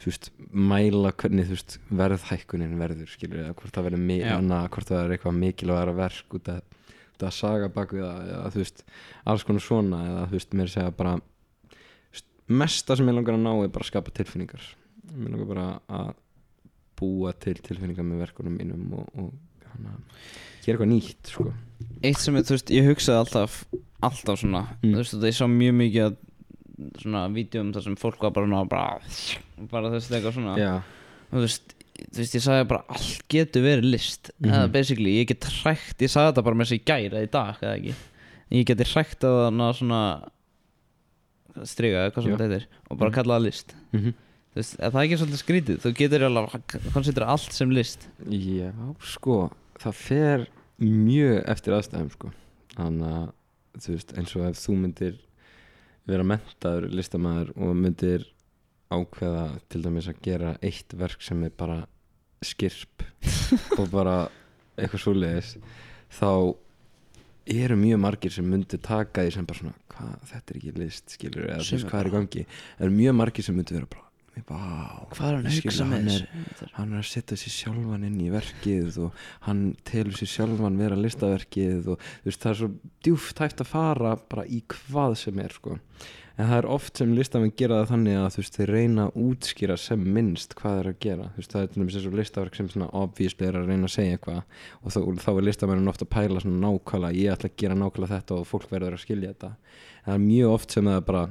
[0.00, 0.26] þú veist
[0.72, 4.34] mæla hvernig þú veist verðhækkunin verður skilur eða hvort það verður mi- Já.
[4.34, 6.79] hana, hvort það er eitthvað mikilvægara verk út að, út
[7.28, 8.84] að saga bak við það eða þú veist
[9.32, 11.14] alls konar svona eða þú veist mér segja bara
[12.50, 14.64] mesta sem ég langar að ná er bara að skapa tilfinningar.
[15.14, 15.66] Mér langar bara
[16.00, 16.10] að
[17.00, 19.94] búa til tilfinningar með verkunum mínum og, og hana,
[20.64, 21.46] gera eitthvað nýtt sko.
[22.04, 23.60] Eitt sem er, þú veist, ég hugsaði alltaf
[24.04, 24.94] alltaf svona, Mm.
[24.96, 26.16] þú veist, ég sá mjög mikið
[27.02, 29.00] svona vídjum þar sem fólk var bara bara,
[29.70, 30.54] bara þú veist, eitthvað svona.
[30.58, 30.74] Já,
[31.30, 31.74] þú veist,
[32.08, 34.30] þú veist, ég sagði bara allt getur verið list.
[34.38, 34.50] Mhm.
[34.52, 37.30] eða basically, ég get hrækt, ég sagði þetta bara með þess að gæri eða í
[37.30, 37.94] dag, eða ekki.
[38.50, 40.02] Ég geti hrækt á þarna svona
[41.66, 43.74] striga, eða hvað sem þetta heitir og bara kalla það list.
[43.92, 44.12] Mm
[44.50, 48.06] þú veist, er það ekki svolítið skrítið, þú getur alveg konsidur allt sem list.
[48.26, 48.70] Já,
[49.12, 49.36] sko,
[49.78, 50.46] það fer
[50.80, 52.32] mjög eftir aðstæðum, sko.
[52.74, 53.28] Þannig að,
[53.78, 55.20] þú veist, eins og ef þú myndir
[56.10, 58.26] vera mentaður listamæður og myndir
[58.90, 61.84] ákveða til dæmis að gera eitt verk sem er bara
[62.44, 63.04] skirp
[63.78, 64.16] og bara
[64.80, 65.54] eitthvað svoleiðis,
[66.16, 66.30] þá
[67.50, 71.16] eru mjög margir sem myndir taka því sem bara svona, hvað, þetta er ekki list,
[71.16, 72.46] skilur, eða hvað er í gangi.
[72.78, 74.09] Eru mjög margir sem myndir vera bara,
[74.46, 76.68] vá, hvað er hann að hugsa með er- þessu?
[76.76, 80.96] Hann er að setja sér sjálfan inn í verkið og hann telur sér sjálfan vera
[80.98, 82.70] listaverkið og veist það er svo
[83.04, 85.78] djúft hægt að fara bara í hvað sem er sko.
[86.40, 89.76] En það er oft sem listamenn gera það þannig að veist þeir reyna að útskýra
[89.76, 91.26] sem minnst hvað eru að gera.
[91.36, 94.16] Veist það er til dæmis eins og listaverk sem obvíslega er að reyna að segja
[94.16, 94.42] eitthvað
[94.80, 98.38] og þá, þá er listamennin ofta að pæla nákvæmlega ég ætla að gera nákvæmlega þetta
[98.38, 99.52] og fólk verður að skilja þetta.
[100.00, 101.26] En það er mjög oft sem það er bara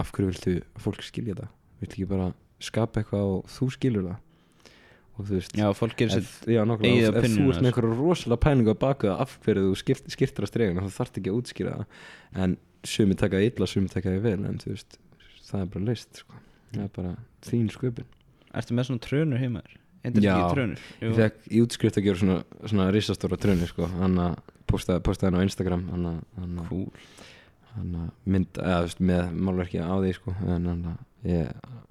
[0.00, 1.50] af hverju viltu fólk skilja þetta
[1.80, 4.18] viltu ekki bara skapa eitthvað og þú skilur það
[5.20, 7.98] og þú veist já, fólk gerir sér já, eigið ef, ef þú ert með einhverja
[7.98, 11.32] rosalega pælingu á baku það af hverju þú skipt, skiptir að streguna þá þarf ekki
[11.32, 12.56] að útskýra það en
[12.88, 14.96] sumi taka illa, sumi taka vel en þú veist,
[15.50, 16.40] það er bara leist sko.
[16.72, 17.14] það er bara
[17.48, 18.08] þín sköpun
[18.50, 19.76] Ertu með svona trönur heima þér?
[20.08, 20.34] Endur Já.
[20.50, 20.86] trönur?
[21.04, 23.86] Ég fekk í útskrift að gera svona, svona risastóra trönu sko.
[24.00, 24.38] hann að
[24.70, 26.88] postaði, hann á Instagram að, hann að, Cool.
[27.78, 30.34] Að mynd, eða veist, með málverki á því sko.
[30.46, 31.50] en hann að ég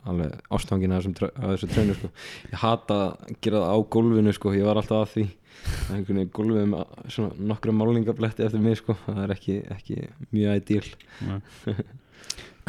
[0.09, 2.09] alveg af þessum trö- af þessu trönu sko.
[2.51, 4.53] ég hata að gera það á gólfinu sko.
[4.57, 5.27] ég var alltaf að því
[5.59, 8.95] Það er einhvern veginn gólfið með svona nokkra málingabletti eftir mig sko.
[9.05, 9.97] það er ekki, ekki
[10.32, 10.88] mjög ideal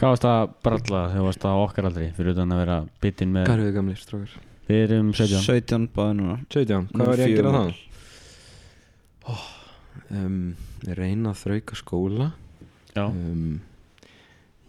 [0.00, 3.46] Hvað varst að bralla þegar varst að okkar aldrei fyrir utan að vera bitinn með
[3.46, 4.36] hvað eru þið gamlir strókar?
[4.70, 7.70] Við erum 17 17 báði núna 17, Nú hvað var ég að gera það?
[10.10, 10.38] um,
[10.98, 12.30] reyna að þrauka skóla
[13.10, 13.60] um,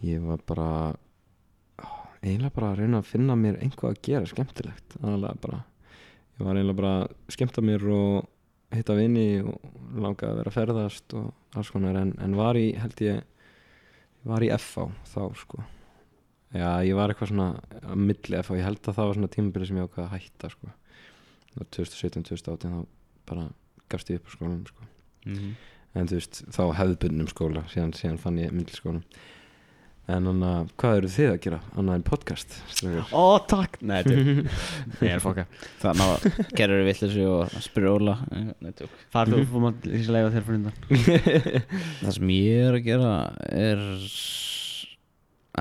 [0.02, 0.68] ég var bara
[2.22, 4.96] eiginlega bara að reyna að finna mér einhvað að gera skemmtilegt.
[5.02, 5.62] Bara
[6.38, 8.28] ég var eiginlega bara að skemmta mér og
[8.72, 9.58] hitta vini og
[10.00, 11.98] langa að vera að ferðast og alls konar.
[11.98, 13.22] En, en var í held ég
[14.28, 15.64] var í FH þá sko.
[16.52, 17.48] Já ég var eitthvað svona
[17.80, 20.52] að milli FH ég held að það var svona tímabili sem ég ákvað að hætta
[20.52, 20.72] sko.
[21.58, 22.80] 2017-2018 þá
[23.28, 23.46] bara
[23.92, 24.88] gafst ég upp á skólanum sko.
[25.26, 25.52] Mhm.
[25.98, 29.02] En þú veist, þá hefðbundnum skóla síðan, síðan fann ég myndliskóla
[30.10, 33.12] en þannig að, hvað eru þið að gera annað en podcast strákar?
[33.14, 34.16] ó takk Nei, þetta
[35.06, 35.44] Ég er fokka
[35.78, 40.48] Þannig að gerur við villisri og spyrir Óla er þú, þú mátt líka leiða þér
[40.48, 40.80] fyrir undan
[42.02, 43.12] Það sem ég er að gera
[43.62, 43.84] er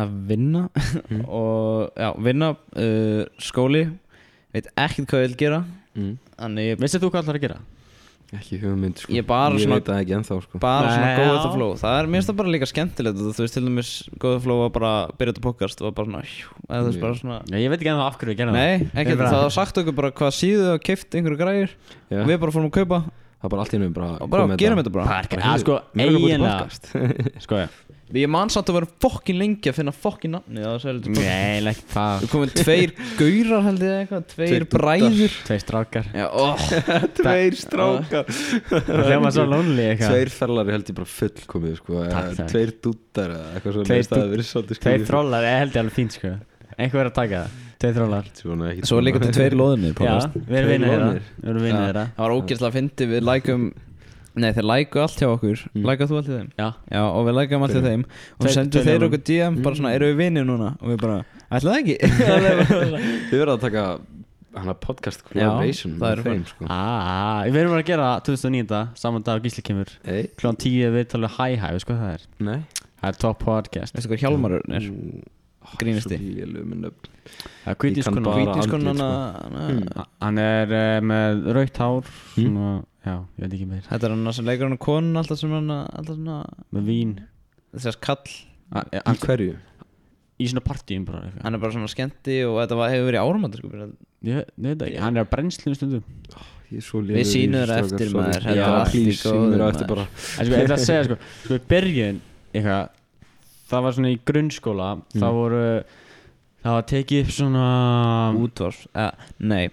[0.01, 0.65] að vinna
[1.11, 1.25] Mm.
[1.41, 3.83] og já, vinna uh, skóli
[4.53, 5.59] veit ekkert hvað ég vil gera
[5.95, 6.13] mm.
[6.37, 7.57] þannig ég Veistu þú hvað ætlar að gera?
[8.39, 9.11] Ekki hugmynd sko.
[9.11, 10.59] Ég bara ég svona- veit það ekki ennþá sko.
[10.63, 11.41] bara Nei, svona já.
[11.43, 11.71] the flow.
[11.81, 13.91] Það er mér finnst það bara líka skemmtilegt þú veist til dæmis
[14.21, 17.39] the flow var bara að byrja þetta podcast og bara svona hjú, eða bara svona
[17.51, 19.41] Nei, ég veit ekki ennþá af hverju við gerum Nei, ekki, Ég það.
[19.43, 21.69] var sagt okkur bara hvað síðu og keift einhverju græjur.
[22.11, 22.99] Já, og við bara fórum að kaupa.
[23.41, 24.91] Það er bara allt í bara, og bara gerum þetta.
[24.91, 25.05] bara.
[25.27, 26.59] Það sko, er að til eiginlega.
[26.61, 27.41] podcast.
[27.45, 27.67] Sko, já
[28.11, 31.13] Ég man samt að vera fokkin lengi að finna fokkin nafni á þessu heldur.
[31.15, 34.25] Nei, ekki það Það komið tveir gaurar held ég eða eitthvað.
[34.33, 35.37] Tveir bræður.
[35.47, 36.11] Tveir strákar.
[36.17, 36.65] Já, oh.
[37.21, 38.31] Tveir strákar.
[38.71, 40.15] Það hljóma svo lonely eitthvað.
[40.15, 41.97] Tveir fellari held ég bara fullkomið sko.
[42.01, 42.53] Takk, eða takk.
[42.53, 45.77] Tveir dúttar eða eitthvað svo Tveir leist að það verið svolítið Tveir þrólar, ég held
[45.77, 46.33] ég alveg fínt sko.
[46.77, 47.59] Einhver er að taka það.
[47.81, 51.15] Tveir þrólar Svona Svo líka til tveir loðinir Já, við erum.
[51.41, 52.03] Við vinnir þeirra.
[52.17, 53.63] Það var ógeðslega að fyndi Við lækum
[54.39, 55.83] Nei, þeir læku allt hjá okkur Mm.
[55.89, 58.53] Læka þú allt hjá þeim Já, Já, og við lækum allt hjá þeim Og Tveir-
[58.55, 60.69] sendu tveir þeir okkur DM Bara svona, eru við vinnir núna?
[60.81, 61.17] Og við bara,
[61.51, 61.97] ætla það ekki
[63.31, 63.83] Þið verða að taka
[64.61, 66.65] hana podcast collaboration það með er þeim sko.
[66.67, 71.05] ah, við erum að gera 2009 Saman dag og gísli kemur Ei, Klón 10 við
[71.13, 72.25] talum hæ hæ, veist hvað það er?
[72.49, 72.57] nei
[73.01, 74.83] Það er top podcast Veistu hvað Hjálmarur er?
[74.89, 75.23] Grínisti.
[75.79, 77.09] Nöfn.
[77.63, 78.79] Það er andlit, hana sko.
[80.21, 82.71] Hann er uh, með rautt hár Svona,
[83.05, 83.83] já, ég veit ekki meir.
[83.87, 86.39] Þetta er hann sem leikur hann konun alltaf sem hann Alltaf svona
[86.75, 87.17] Með vín.
[87.77, 88.39] Þess kall.
[88.71, 89.59] Ah, eh, Í Hann hverju?
[90.41, 91.27] í svona partíum bara.
[91.43, 93.89] Hann er bara svona skemmti og þetta var, hefur verið árumandur sko
[94.21, 96.03] Ég veit það ekki, hann er á brennslinu stundum.
[96.71, 100.05] Ég er svo Við í þér strákar, eftir, maður, þetta Já, er í bara.
[100.07, 102.19] En sko, ég ætla að segja sko, sko í byrjun
[102.51, 102.91] eitthvað,
[103.71, 105.19] það var svona í grunnskóla Mm.
[105.21, 105.63] það voru
[106.61, 107.65] það var tekið upp svona
[108.41, 109.69] Útvars uh, Nei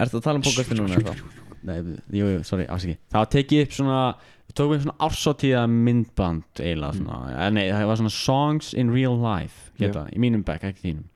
[0.00, 1.14] Ertu að tala um podcasti núna eða?
[1.62, 1.76] Nei,
[2.10, 4.00] jú, jú, sorry, afsaki Það var tekið upp svona
[4.48, 7.56] við tókum upp svona ársáttíða myndband eiginlega svona, mm.
[7.56, 11.08] nei, það var svona songs in real life hérna, í mínum back, ekki þínum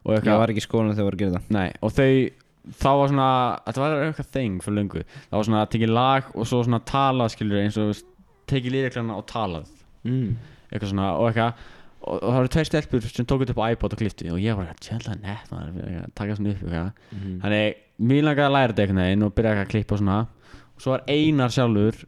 [0.00, 2.12] og Ég var ekki í skólanum þegar ég var að gera það Nei, og þau
[2.80, 3.28] þá var svona,
[3.66, 7.34] þetta var eitthvað þing fyrir löngu, það var svona tekið lag og svo svona talað
[7.34, 8.02] skilur eins og
[8.50, 9.70] tekið lýriklana og talað
[10.08, 10.32] mm.
[10.70, 11.68] Eitthvað svona og eitthvað
[12.00, 14.40] og, og það voru tveir stelpur sem tók þetta upp á iPod og klifti og
[14.40, 16.92] ég var eitthvað tjölda nett maður taka svona upp eitthvað.
[17.16, 17.34] Mm.
[17.44, 20.18] þannig mér langaði að læra þetta einhvern veginn og byrja eitthvað að klippa og svona.
[20.74, 22.02] Og svo var Einar sjálfur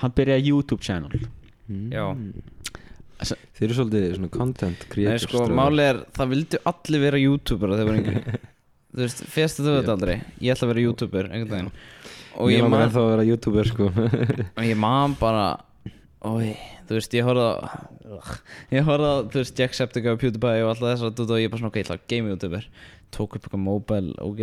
[0.00, 1.26] hann byrjaði YouTube channel.
[1.68, 1.88] Mm.
[1.92, 2.06] Já.
[3.56, 5.56] Þið eru svolítið svona content Nei creators sko, strákar.
[5.56, 8.40] máli er, það vildu allir vera youtuber þegar voru yngri.
[8.96, 10.14] Þú veist, fyrstu þú þetta aldrei?
[10.40, 11.70] Ég ætla að vera youtuber, einhvern veginn.
[12.40, 13.88] Og ég langar man, ennþá að vera youtuber sko.
[14.46, 15.42] Og ég man bara
[16.24, 16.54] Ói,
[16.88, 17.54] þú veist, ég horfði á
[18.72, 21.60] Ég horfði á, þú veist, Jacksepticeye og PewDiePie og alltaf þess að og ég bara
[21.60, 22.68] svona, ok, ég ætla að game youtuber.
[23.14, 24.40] Tók upp eitthvað mobile, ok.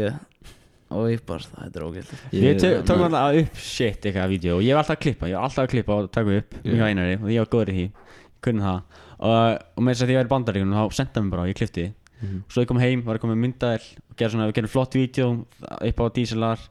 [0.94, 4.78] Og ég bara, það er ógeð Ég tók alltaf upp shit eitthvað vídeo og ég
[4.78, 7.32] var alltaf að klippa, ég var alltaf að klippa og taka upp mjög einari og
[7.34, 7.88] ég var góður í því.
[7.90, 9.02] Ég kunni það.
[9.24, 9.40] Og,
[9.74, 11.60] og með þess að því ég var í bandaríkunum þá sendaði mér bara og ég
[11.60, 11.88] klippti.
[12.24, 12.44] Mhm.
[12.46, 14.72] og svo ég kom heim, var að koma með myndaðil og gera svona, við gerum
[14.72, 15.26] flott vídeo
[15.60, 16.62] upp á dísilar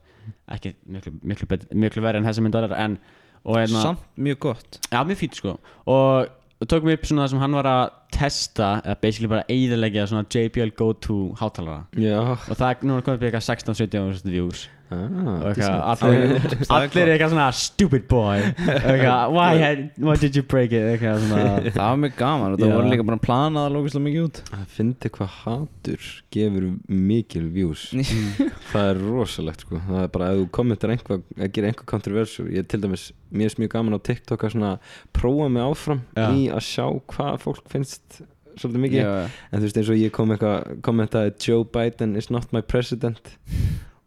[0.55, 2.95] ekki miklu, miklu, miklu verið en þessi myndaðil en
[3.43, 4.79] og hérna, Samt mjög gott.
[4.91, 5.57] Já mjög fýtt sko.
[5.89, 6.27] Og
[6.69, 7.83] tókum upp svona það sem hann var að
[8.13, 11.83] testa eða basically bara eiðilegja svona JBL go-to hátalara.
[11.99, 12.19] Já.
[12.21, 16.33] Og það er núna komið upp í eitthvað 16-17 views ah, allir,
[16.67, 18.41] allir eitthvað svona stupid boy.
[18.43, 20.83] Eitthvað, why, had, why did you break it?
[20.93, 21.23] Eitthvað
[21.77, 24.41] Það var mjög gaman og það voru líka bara planað að lókislega mikið út.
[24.49, 26.67] Það fyndi hvað hatur gefur
[27.13, 27.85] mikil views.
[28.73, 29.81] Það er rosalegt sko.
[29.87, 33.07] Það er bara að þú kommentar einhvað að gera einhver kontroversjur Ég er til dæmis,
[33.33, 34.75] mér er mjög gaman á TikTok að svona
[35.15, 36.27] prófa mig áfram Já.
[36.33, 38.21] í að sjá hvað fólk finnst
[38.59, 38.99] svolítið mikið.
[39.01, 42.61] Já, En þú veist eins og ég kom eitthvað kommentaði Joe Biden is not my
[42.61, 43.33] president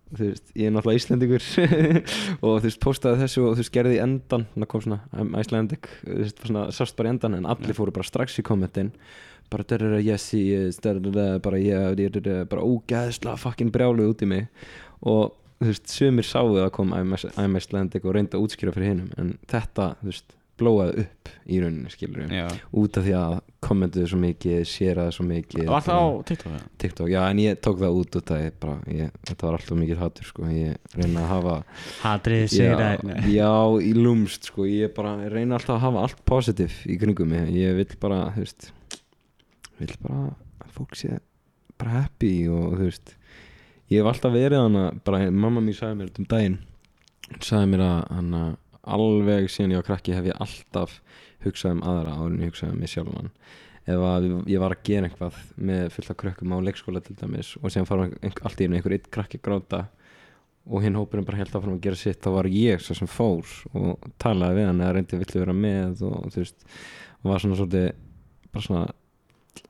[0.06, 1.46] Þú veist, ég er náttúrulega Íslendingur
[2.46, 5.32] og þú veist, postaði þessu og þú veist, gerði í endan það kom svona, I'm
[5.40, 8.92] Icelandic þú veist, svona, sást bara í endan en allir fóru bara strax í kommentin
[9.50, 14.46] bara, dörrur, yes, he is dörrur, bara, ég, bara ógæðslega fucking brjálu út í mig
[15.02, 19.10] og þú veist, sömur sáu að kom IMS Landik og reynda að útskýra fyrir hinnum
[19.18, 22.30] en þetta, þú veist, blóaði upp í rauninni, skilur
[22.80, 23.34] út af því að
[23.66, 26.68] kommentuðu svo mikið, séraði svo mikið Var það á TikTok?
[26.82, 29.80] TikTok, já, en ég tók það út út af ég bara, ég, þetta var alltaf
[29.82, 31.56] mikið hatur, sko, ég reyna að hafa
[32.02, 32.94] Hatrið sig já,
[33.34, 33.52] já,
[33.82, 37.76] í lúmst, sko, ég bara reyna alltaf að hafa allt positiv í kringum mig, ég
[37.80, 38.70] vill bara, þú veist
[39.80, 40.22] vill bara
[40.64, 41.18] að fólk sé
[41.76, 43.12] bara happy og þú veist
[43.92, 46.58] ég hef alltaf verið hana, bara mamma mín sagði mér um daginn
[47.42, 48.42] sagði mér að hana,
[48.94, 50.98] alveg síðan ég var krakki hef ég alltaf
[51.44, 53.30] hugsað um aðra áður en ég hugsað um mig sjálfan
[53.86, 55.36] ef að ég var að gera eitthvað
[55.68, 58.96] með fullt af krökkum á leikskóla til dæmis og síðan fara allt í einu einhver
[58.96, 59.86] eitt krakki gráta
[60.66, 63.52] og hinn hópurinn bara held áfram að gera sitt þá var ég svo sem fór
[63.78, 66.66] og talaði við hann eða reyndi villu vera með og þú veist
[67.22, 67.92] og var svona svolítið
[68.50, 68.86] bara svona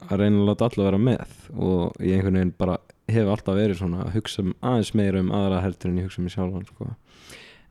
[0.06, 2.78] að reyna að láta alla vera með og ég einhvern veginn bara
[3.12, 6.22] hef alltaf verið svona að hugsa um aðeins meira um aðra heldur en ég hugsa
[6.22, 6.88] um mig sjálfan sko.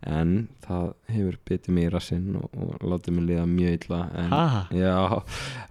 [0.06, 0.34] En
[0.66, 4.44] það hefur bitið mig í rassinn og, og látið mig liða mjög illa en Ha?
[4.76, 4.96] já,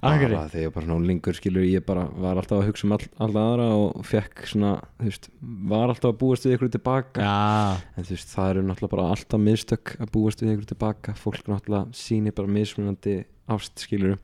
[0.02, 3.44] bara þegar bara svona lengur skilur ég bara var alltaf að hugsa um all, alla
[3.50, 5.30] aðra og fekk svona, þú veist
[5.74, 9.08] var alltaf að búast við ykkur tilbaka Já, en þú veist, það eru náttúrulega bara
[9.14, 13.20] alltaf mistök að búast við ykkur tilbaka fólk náttúrulega sýnir bara mismunandi
[13.52, 14.18] ást skilur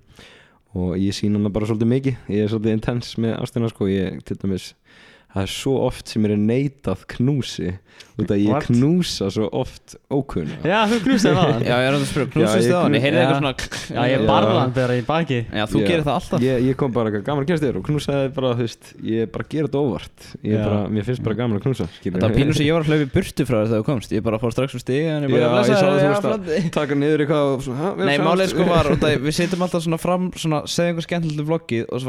[0.71, 2.19] og ég sýn hana bara svolítið mikið.
[2.31, 3.89] Ég er svolítið intens með ástina sko.
[3.91, 4.69] Ég til dæmis
[5.31, 7.71] það er svo oft sem er neitað knúsi
[8.21, 8.67] út að ég What?
[8.69, 12.75] knúsa svo oft ókunna já þú knúsið það já ég er að spyrja, ég þið
[12.75, 13.55] á hann, ég heyrði eitthvað svona
[13.91, 14.27] Já, ég Já.
[14.29, 15.87] barða hann þegar ég baki Já, þú Já.
[15.89, 18.49] gerir það alltaf ég, ég kom bara eitthvað gaman að kemst þér og knúsaði bara
[18.59, 20.63] þú veist, ég bara gera þetta óvart ég Já.
[20.67, 21.87] bara, mér finnst bara gaman að knúsa.
[22.05, 24.23] Það var pínu sem ég var að hlaupa burtu frá þér þegar þú komst Ég
[24.27, 25.95] bara fór strax úr stiga en ég Já, bara ég sá að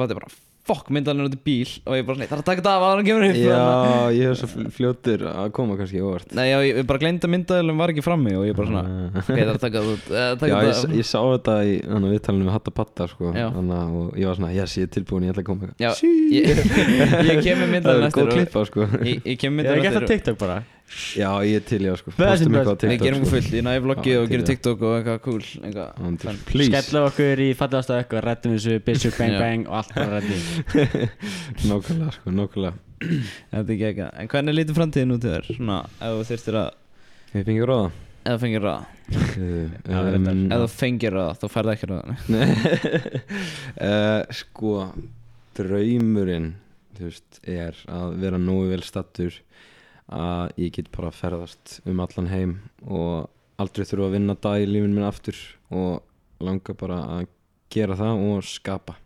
[0.09, 2.05] þú já, og svona Svona, Og þetta Fokk, myndaðan er út í bíl Og ég
[2.05, 4.37] bara, nei, það er að taka þetta af að hann kemur upp Já, ég hef
[4.37, 6.33] svo fl- fljótur að koma kannski óvart.
[6.37, 8.83] Nei, já, ég ég bara gleymdi að myndaðalum var ekki frammi Og ég bara svona,
[9.11, 11.55] ok, það er að taka þetta út eh, Já, Taka ég, þetta ég sá þetta
[11.65, 13.47] í hann, viðtalinu með Hatta Patta sko, Já.
[13.57, 15.71] hana, og ég var svona, yes, ég er tilbúin, ég ætla að koma.
[15.81, 16.11] Já, Sí.
[16.37, 18.87] ég, ég kem með Það myndaðalum er góð eftir og- klippa sko.
[19.01, 20.59] Ég, ég kem með Ég hef myndaðalum gert það eftir TikTok bara
[20.91, 22.11] Já, ég er til, já sko.
[22.17, 22.83] Postum eitthvað á best.
[22.83, 23.31] Við TikTok gerum sko.
[23.31, 24.43] fullt, ég næði vloggið Já, og það.
[24.49, 29.35] TikTok og eitthvað cool eitthvað Skella okkur í fallegasta ökk og reddum þessu Bissu bang
[29.39, 30.37] bang og allt bara reddi
[31.71, 35.47] Nákvæmlega, sko, nákvæmlega Þetta er ekki eitthvað En hvernig lítur framtíðin út í þér?
[35.57, 36.71] Svona, ef þú þyrstir að
[37.31, 37.91] Ég fengið ráða
[38.21, 38.83] Ef þú fengir ráða.
[39.17, 42.17] Ef þú fengir ráða, þú færði ekki ráða
[43.87, 44.75] uh, Sko
[45.57, 46.51] Draumurinn
[46.99, 49.39] Þú veist, er að vera nógu vel stattur
[50.11, 52.55] að ég get bara að ferðast um allan heim
[52.85, 53.29] og
[53.61, 55.37] aldrei þurfa að vinna dag í lífinu minn aftur
[55.71, 56.01] og
[56.43, 57.29] langa bara að
[57.71, 58.97] gera það og skapa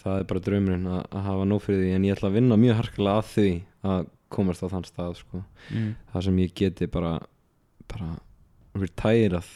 [0.00, 2.58] það er bara draumurinn að, að hafa nóg fyrir því en ég ætla að vinna
[2.60, 3.48] mjög harkalega að því
[3.90, 5.42] að komast á þann stað sko.
[5.74, 5.90] mm.
[6.12, 7.16] það sem ég geti bara
[7.90, 8.10] bara
[8.78, 9.50] retærað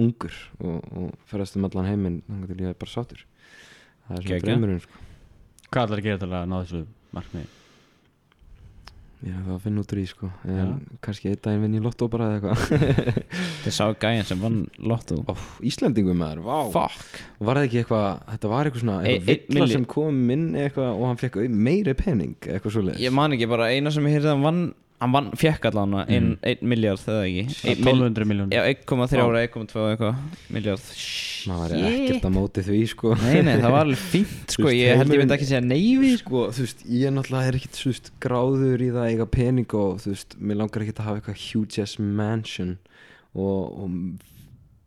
[0.00, 3.24] ungur og, og ferðast um allan heiminn þannig til ég er bara sáttur
[4.06, 5.06] það er svona draumurinn sko.
[5.70, 6.84] Hvað ætlar að gera til að ná þessu
[7.14, 7.59] markmiði?
[9.26, 10.28] Ég er það að finna út úr í sko.
[10.48, 10.70] en
[11.04, 13.14] kannski einn daginn vinn ég lottó bara eða eitthvað.
[13.64, 15.18] Þið sá gæjan sem vann lotto.
[15.28, 15.34] Ó,
[15.70, 16.58] Íslendingum maður, vá.
[16.72, 17.20] Fuck.
[17.44, 20.22] Var það ekki eitthvað, þetta var eitthvað svona Ein- eitthvað einn villa milli- sem kom
[20.36, 23.92] inn eitthvað og hann fekk au- meiri pening eitthvað svo Ég man ekki bara eina
[23.92, 24.62] sem ég heyrði að hann vann
[25.00, 26.34] Hann vann, fekk allan Mm.
[26.44, 27.44] ein miljard þegar ekki?
[27.70, 30.16] Ein mil- 1200 miljón Já, 1,3 ára, 1,2 eitthvað
[30.52, 30.80] miljard
[31.48, 33.14] maður er ekkert að móti því sko.
[33.22, 34.68] Nei, nei, það var alveg fínt sko.
[34.76, 37.78] Ég held ég myndi ekki segja nei við sko, þú veist, ég náttúrulega er ekkit
[37.80, 41.08] þú veist, gráður í það að eiga pening og þú veist, mér langar ekkit að
[41.08, 42.76] hafa eitthvað huge ass mansion
[43.34, 43.90] og, og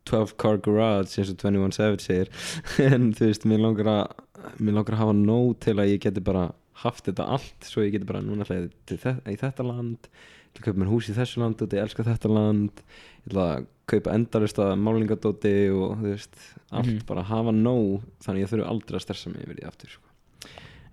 [0.06, 2.30] 12 car garage eins og 21 Savage segir.
[2.94, 6.22] En þú veist, mér langar að mér langar að hafa nóg til að ég geti
[6.22, 9.66] bara haft þetta allt, svo ég geti bara núna ætla ég til þe í þetta
[9.68, 12.82] land ég ætla að kaupa mér hús í þessu land og ég elska þetta land
[12.84, 16.36] ég ætla að kaupa endarist að málingadóti og þú veist,
[16.72, 17.06] allt Mhm.
[17.08, 20.08] bara hafa nóg þannig að ég þurfi aldrei að stressa mig yfir því aftur sko.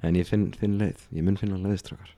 [0.02, 2.11] en ég finn, finn leið, ég mun finna leiðstrakar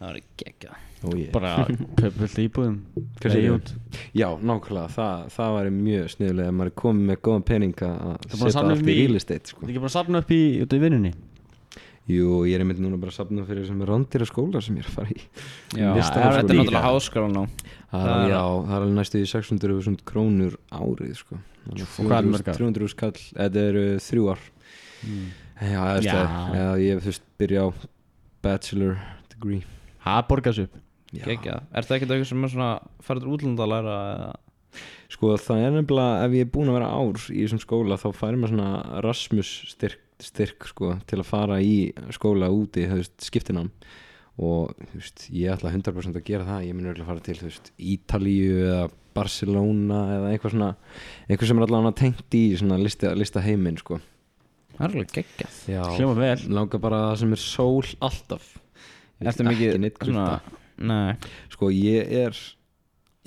[0.00, 1.66] Það var geggja og ég, Bara
[2.00, 2.76] köpvöld íbúðum.
[4.16, 8.24] Já, nákvæmlega, það, það væri mjög sniðulega að maður er komið með góðan pening að
[8.32, 9.60] setja allt í real estate sko.
[9.60, 11.12] Þetta er ekki bara að safna upp í, í vinnunni
[12.08, 14.84] jú, ég er einmitt núna bara að safna fyrir sem er rándir skóla sem ég
[14.86, 15.20] er að fara í.
[15.76, 16.80] Já, þetta er náttúrulega
[18.00, 21.38] er, er- já, það er alveg næstu í 600.000 krónur árið sko.
[21.66, 22.58] Þannig að Og hvað er mörg ár?
[22.60, 24.44] 300.000 kall, þetta eru þrjú ár.
[25.60, 26.20] Já, Já.
[26.56, 27.68] já ég hef fyrst byrja á
[28.42, 28.96] bachelor
[29.34, 29.62] degree.
[30.04, 30.78] Það borgar sig upp.
[31.10, 31.24] Já.
[31.26, 32.70] Geggja Er það ekkert eitthvað sem er svona
[33.02, 34.30] til útlanda að læra eða
[35.10, 38.06] Sko það er nefnilega ef ég er búin að vera ár í þessum skóla þá
[38.16, 41.74] færi maður svona Rasmus styrk, styrk sko, til að fara í
[42.14, 43.72] skóla úti, þú veist, skiptinám.
[44.40, 46.62] Og þú veist, ég ætla 100% að gera það.
[46.68, 48.86] Ég mun örugglega fara til, veist, Ítalíu eða
[49.16, 50.70] Barcelona eða eitthvað svona
[51.26, 53.98] eitthvað sem er allavega tengt í svona lista, lista heiminn, sko.
[54.76, 55.58] Það er alveg geggjað.
[55.68, 56.38] Já, Hljóma vel.
[56.56, 58.46] Langar bara það sem er sól alltaf.
[59.20, 60.58] Ertu veist, mikið ekki neitt svona kulda.
[60.80, 61.32] Nei.
[61.52, 62.38] Sko ég er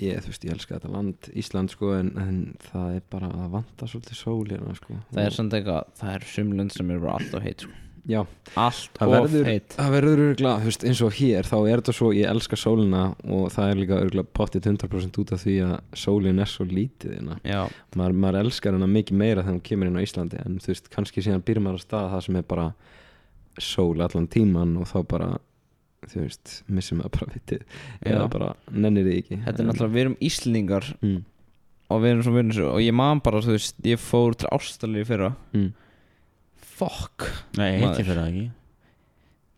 [0.02, 3.50] ég, þú veist, ég elska þetta land Ísland sko en, en það er bara að
[3.58, 4.98] vanta svolítið sól hérna sko.
[5.14, 7.72] Það er samt eitthvað Það er sumlund sem er bara alltaf heit sko.
[8.04, 8.18] já,
[8.60, 9.76] Allt of verður, heit.
[9.78, 13.04] það verður örgulega, þú veist, eins og hér þá er þetta svo, ég elska sólina
[13.24, 15.72] og það er líka örgulega pottið 100% út af því að
[16.02, 17.38] sólin er svo lítið hérna.
[17.48, 17.62] Já.
[17.96, 20.90] Maður, maður elskar hana mikið meira þegar hún kemur inn á Íslandi en þú veist,
[20.92, 22.66] kannski síðan byrjum maður að staða það sem er bara
[23.62, 25.30] sól allan tíman og þá bara
[26.10, 27.62] þú veist, missum maður bara vitið.
[28.04, 28.28] Eða Já.
[28.34, 29.38] bara nennir þið ekki.
[29.46, 31.16] Þetta er náttúrulega, við erum Íslendingar mm,
[31.94, 35.08] og við erum svo vinnur og ég man bara, þú veist, ég fór til Ástralíu
[35.08, 35.32] fyrra.
[35.56, 35.72] Mm.
[36.74, 37.28] Fuck.
[37.58, 37.82] Nei, Maður.
[37.86, 38.46] heitti fyrir það ekki.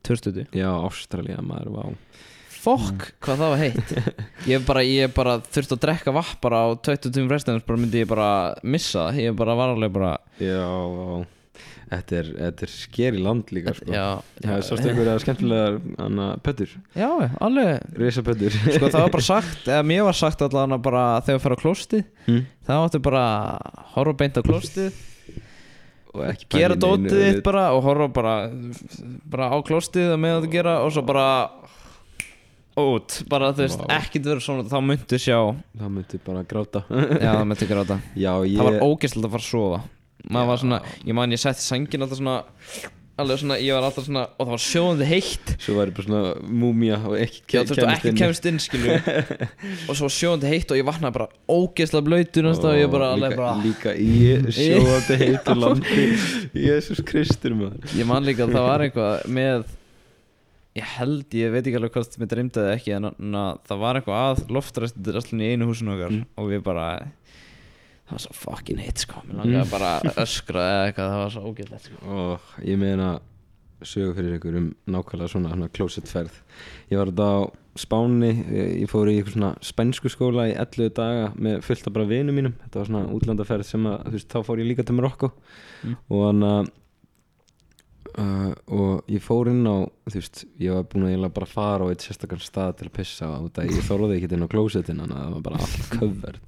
[0.07, 1.85] Törstuði Já, Ástralía, maður, vá.
[2.67, 3.91] Fuck, hvað það var heitt.
[4.51, 8.03] Ég bara, ég bara þurfti að drekka vatn bara á 20 tímum frestinu bara myndi
[8.03, 8.29] ég bara
[8.67, 9.21] missa það.
[9.23, 10.13] Ég bara var alveg bara
[10.43, 11.36] Já, vá
[11.87, 13.91] Þetta er, þetta er skeri land líka sko.
[13.95, 14.07] Já,
[14.41, 17.11] Það er sástu einhverja skemmtilegar Anna pöttur, Já,
[17.47, 17.85] alveg.
[18.01, 21.39] Risa pöttur Sko það var bara sagt, eða mér var sagt allan að bara þegar
[21.39, 22.41] við fyrir á klóstið mm.
[22.67, 23.27] þá áttu bara
[23.95, 24.89] horfa beint á í
[26.51, 28.35] gera dótið þitt bara og horfa bara
[29.29, 31.27] bara á klóstið og með að gera og svo bara
[32.77, 35.39] út, bara þú veist, ekkert verið svona þá myndu sjá,
[35.77, 36.83] Það myndi bara gráta.
[36.93, 38.01] Já það myndu gráta.
[38.25, 39.81] Já, ég það var ógeðslega að fara að sofa
[40.33, 42.41] maður var svona, ég man ég setti sængin alltaf svona
[43.17, 45.53] alveg svona, ég var alltaf svona og það var sjóðandi heitt.
[45.65, 48.99] Svo væri bara svona múmía og ekki veist, og ekki kemst inn, skilju
[49.89, 53.55] Og svo sjóðandi heitt og ég vaknaði bara ógeðslega blöytur og ég bara alveg bara
[53.63, 56.07] líka í sjóðandi heitu landi.
[56.67, 57.89] Jésús Kristur maður.
[57.97, 59.67] Ég man líka að það var eitthvað með
[60.77, 64.25] Ég held, ég veit ekki alveg hvort mér dreymdi það ekki En það var eitthvað
[64.27, 66.27] að loftræstin í einu húsinu okkar Mm.
[66.37, 66.89] Og við bara
[68.07, 69.23] Það var svo fucking heitt sko.
[69.27, 69.71] Mér langaði Mm.
[69.71, 71.97] bara að öskra eða eitthvað Það var svo ógeðlegt sko.
[72.07, 73.09] Og ég meina
[73.83, 76.37] sögu fyrir ykkur um nákvæmlega svona, svona closetferð
[76.91, 77.39] ég var þetta á
[77.77, 78.31] Spáni
[78.81, 82.33] ég fór í eitthvað svona spænsku skóla í 11 daga með fullt af bara vinum
[82.39, 82.55] mínum.
[82.65, 85.33] Þetta var svona útlandaferð sem að þú veist, þá fór ég líka til Marokko.
[85.85, 85.97] Mm.
[86.09, 86.71] og hann að
[88.17, 91.93] Uh, og ég fór inn á þú veist, ég var búin að bara fara á
[91.93, 95.19] eitt sérstakar stað til að pissa út að ég þorði ekki inn á klósetin þannig
[95.19, 96.39] að það var bara allt covered.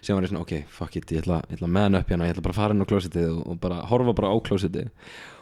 [0.00, 2.30] Sem var ég svona, ok, fuck it, ég ætla, ég ætla að meðan upp hérna
[2.30, 4.88] ég ætla bara að fara inn á klósetið og, og bara horfa bara á klósetið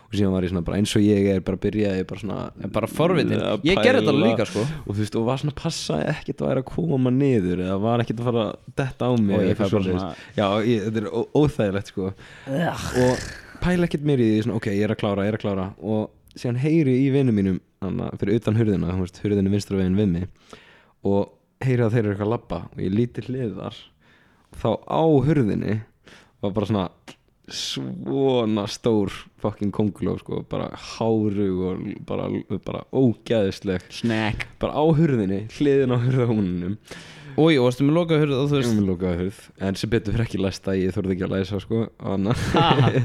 [0.07, 2.43] og síðan var ég svona bara eins og ég er bara byrjaði ég bara svona
[2.63, 4.63] En bara forvitin, að ég gerði þetta líka sko.
[4.87, 7.63] og þú veist, og var svona að passa ekkert að væri að koma maður niður
[7.65, 8.45] eða var ekkert að fara
[8.83, 11.91] detta á mig Og ég eitthvað fæ bara svona- já, ég, þetta er ó- óþægilegt
[11.91, 12.13] sko.
[13.03, 13.27] Og
[13.67, 15.67] pæla ekkert mér í því svona, ok, ég er að klára, ég er að klára.
[15.83, 20.13] Og síðan heyri í vinum mínum hana, fyrir utan hurðina, veist, hurðinu vinstra veginn við
[20.13, 20.55] mig
[21.07, 21.35] og
[21.65, 23.77] heyri að þeir eru eitthvað að labba og ég líti hliðar
[24.51, 25.77] og þá á hurðinni
[26.43, 26.87] var bara svona
[27.47, 32.27] svona stór fucking konguló sko, bara hárug og bara,
[32.67, 34.49] bara ógæðisleg Snack.
[34.59, 36.75] Bara á hurðinni, hliðin á hurðahúninum
[37.37, 40.41] Og varstu með lokað hurð ég var með lokaða hurð en sem betur fyrir ekki
[40.41, 43.03] læsta, ég þorði ekki að læsa sko, hana okay.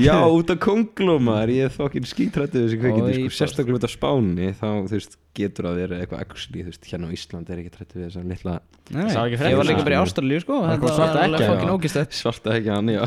[0.06, 4.52] Já, út af kongulómar, ég er þokkin skítrættið þessi kveikindi, sko, sérstaklega út af Spáni
[4.56, 7.74] þá, þú veist, getur að vera eitthvað actually, þú veist, hérna á Íslandi er ekki
[7.74, 8.56] trættið við þess að litla
[9.50, 10.62] ég var líka bara í Ástralíu sko
[12.14, 13.02] svarta ekki hann, já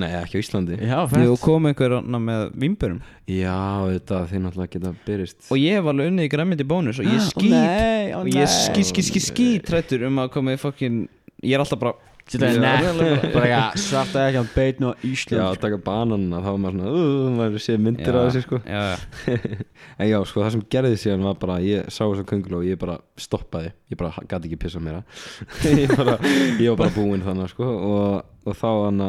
[0.00, 0.78] nei, ekki á Íslandi.
[0.82, 2.98] Já, Jú, fett kom einhver hana með vimburum
[3.30, 3.54] Já,
[3.92, 7.22] þetta, þið náttúrulega geta byrjist Og ég var alveg unnið í græmiti bónus Og ég
[7.22, 8.52] Ó, skýt nei, ó, Og ég nei.
[8.58, 11.06] skýt, skýt, skýt, skýt Trættur um að koma í fucking
[11.46, 11.94] Ég er alltaf bara
[12.28, 16.90] Bara eitthvað svarta ekki að beitna á Já, Ísland taka bananna, þá var maður svona
[16.92, 18.58] uh, maður sé myndir Já, af þessi, sko.
[18.68, 19.38] Já, já.
[19.98, 22.80] En já, sko, það sem gerði síðan var bara ég sá þessa köngul og ég
[22.80, 23.72] bara stoppaði.
[23.88, 25.00] Ég bara gæti ekki pissa meira.
[25.64, 26.18] Ég, bara,
[26.60, 29.02] ég var bara búinn þannig, sko og, og þá hann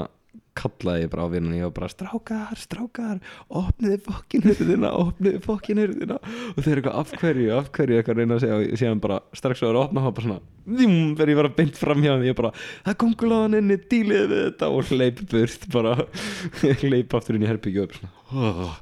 [0.59, 3.17] kallaði ég bara á vinnunni, var bara strákar, strákar
[3.47, 7.99] opniði fokkin hurðina opniði fokkin hurðina og þeir eru eitthvað af hverju, af hverju?
[7.99, 10.27] Eitthvað að reyna að segja og síðan bara strax að vera að opna þá bara
[10.27, 12.51] svona vjum, þegar ég var að beint fram hjá hann ég bara,
[12.83, 14.69] það er kongulaðan inni, dílið við þetta.
[14.75, 15.95] Og hleyp burt bara
[16.83, 18.75] hleyp aftur inn í herbyggju og bara svona oh.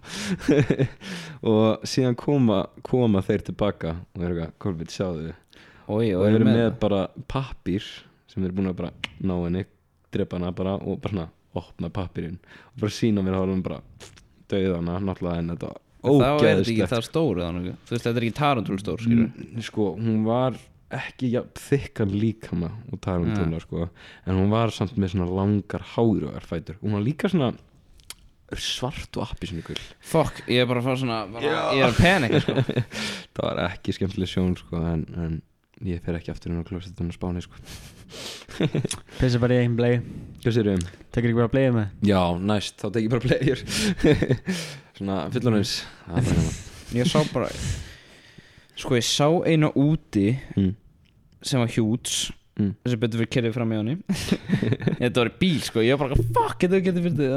[1.53, 5.33] og síðan koma, koma þeir tilbaka og þeir eru eitthvað, Kolbjörn, sjáðu
[5.87, 7.85] Ói, og þeir eru með bara pappír
[8.27, 8.93] sem þeir eru búin að bara
[9.23, 9.63] ná henni
[10.11, 11.27] drepa hana bara og bara svona
[11.59, 13.81] opna pappírinn og bara sína mér hafa bara
[14.49, 15.73] döðana, náttúrulega en þetta
[16.07, 16.91] Þá er þetta ekki ógeðslegt.
[16.93, 17.77] það stór eða nokkuð.
[17.87, 20.59] Þú veist, þetta er ekki tarantúl stór skilur Mm, sko, hún var
[20.97, 23.89] ekki ja, þykkan líkama og tarantúla sko,
[24.25, 27.49] en hún var samt með svona langar hárugar fætur hún var líka svona
[28.55, 31.57] svart og appisinu gul Fuck, ég er bara að fara svona bara.
[31.75, 32.55] Ég er að penika sko.
[33.35, 35.35] Það var ekki skemmtileg sjón sko en, en
[35.85, 37.59] ég fer ekki aftur inn á klósettun og spáni sko
[39.19, 40.05] Pissa bara í einn bleið
[40.41, 40.85] hvað sér um?
[41.11, 43.63] Tekur ekki bara bleið með já, næst, þá tek ég bara player
[44.97, 45.63] svona gaman.
[46.95, 47.51] Ég sá bara
[48.77, 50.73] Sko ég sá eina úti mm.
[51.41, 52.71] sem var hjúts Mm.
[52.89, 53.89] sem betur fyrir kerrið fram í hann
[55.01, 55.83] Þetta var í bíl sko.
[55.85, 57.35] Ég var bara fuck, getur getur fyrir þið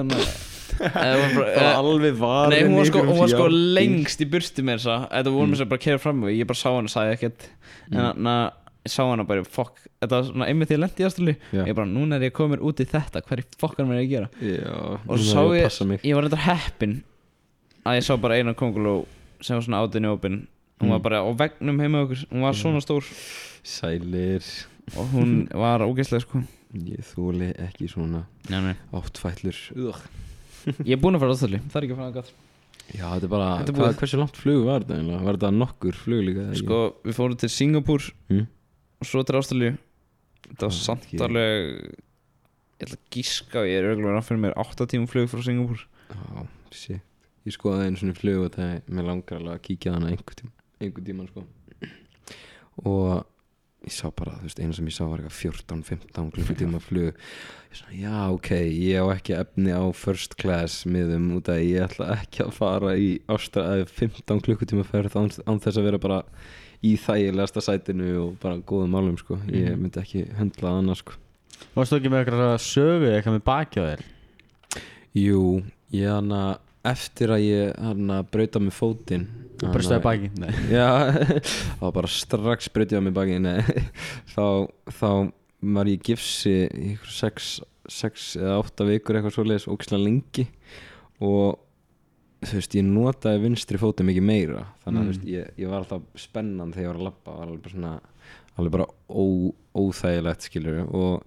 [0.81, 5.05] alveg var Nei, hún var sko, hún var sko lengst í bursti mér þess að
[5.13, 7.47] Þetta voru mér sem bara kerrið fram í Ég bara sá hana, sagði ekkert.
[7.91, 8.07] En Mm.
[8.07, 8.49] þannig að
[8.87, 9.81] ég sá hana bara, fuck.
[10.01, 11.35] Þetta var svona einmitt því að lendi í aðstölu.
[11.69, 13.21] Ég bara, núna er ég komin út í þetta.
[13.29, 14.29] Hverju fokkar mér er ég að gera?
[14.41, 17.03] Já, Og svo sá ég, ég var reyndar heppin
[17.85, 19.05] Að ég sá bara eina konguló
[19.41, 20.47] Sem var svona átinni opin
[20.81, 21.03] Hún var Mm.
[21.03, 22.25] bara á vegnum heima okkur.
[22.33, 23.05] Hún var svona stór.
[23.63, 24.41] Sælir
[24.99, 26.43] Og hún var ógeðslega sko
[26.87, 30.01] ég þúli ekki svona Nei, nei áttfætlur Ugh.
[30.89, 32.35] Ég er búinn að fara aðstölu Það er ekki að fara að gata
[32.91, 35.25] já, þetta er bara, Þetta er hvað, hversu langt flug var þetta eiginlega?
[35.27, 36.47] var þetta nokkur flug líka?
[36.61, 38.47] Sko, við fórum til Singapúr Mm.
[39.01, 39.75] Og svo til Ástralíu
[40.51, 41.69] Það var er samt alveg
[42.81, 45.85] Ég ætla að gíska Ég er auðvitað að fyrir mér 8 tíma flug frá Singapúr
[46.11, 47.07] Já, shit
[47.49, 50.51] Ég skoðaði einu svona flug og það mér langar alveg að kíkja hana einhver tíma,
[50.85, 51.45] einhver tíma sko.
[52.85, 53.25] og
[53.87, 57.79] ég sá bara, þú veist, einu sem ég sá var eitthvað 14-15 klukkutíma flug ég
[57.79, 62.11] svona, já, ok, ég á ekki efni á first class miðum út að ég ætla
[62.19, 66.21] ekki að fara í ástæði 15 klukkutíma ferð án, án þess að vera bara
[66.85, 69.81] í þægilegasta sætinu og bara góðum málum, sko ég Mhm.
[69.83, 71.13] myndi ekki höndla það annars, sko
[71.77, 73.45] Varstu ekki með eitthvað sögu eitthvað með
[73.91, 74.03] þér?
[75.15, 75.41] Jú,
[75.93, 79.27] ég hann að eftir að ég hann að brauta með fótinn.
[79.61, 80.31] Hann Brustaði að- baki?
[81.81, 83.39] Var bara strax breytið á mig baki
[84.35, 84.45] þá,
[84.89, 85.11] þá
[85.77, 87.51] var ég gifsi í ykkur sex,
[87.91, 90.47] sex eða átta vikur eitthvað svoleiðis ógislega lengi.
[91.21, 91.59] Og
[92.41, 94.63] þú veist, ég notaði vinstri fótið mikið meira.
[94.87, 95.11] Þannig að Mm.
[95.13, 97.93] veist, ég, ég var alltaf spennan þegar ég var að var alveg bara svona
[98.57, 99.25] alveg bara ó,
[99.77, 101.23] óþægilegt skilur og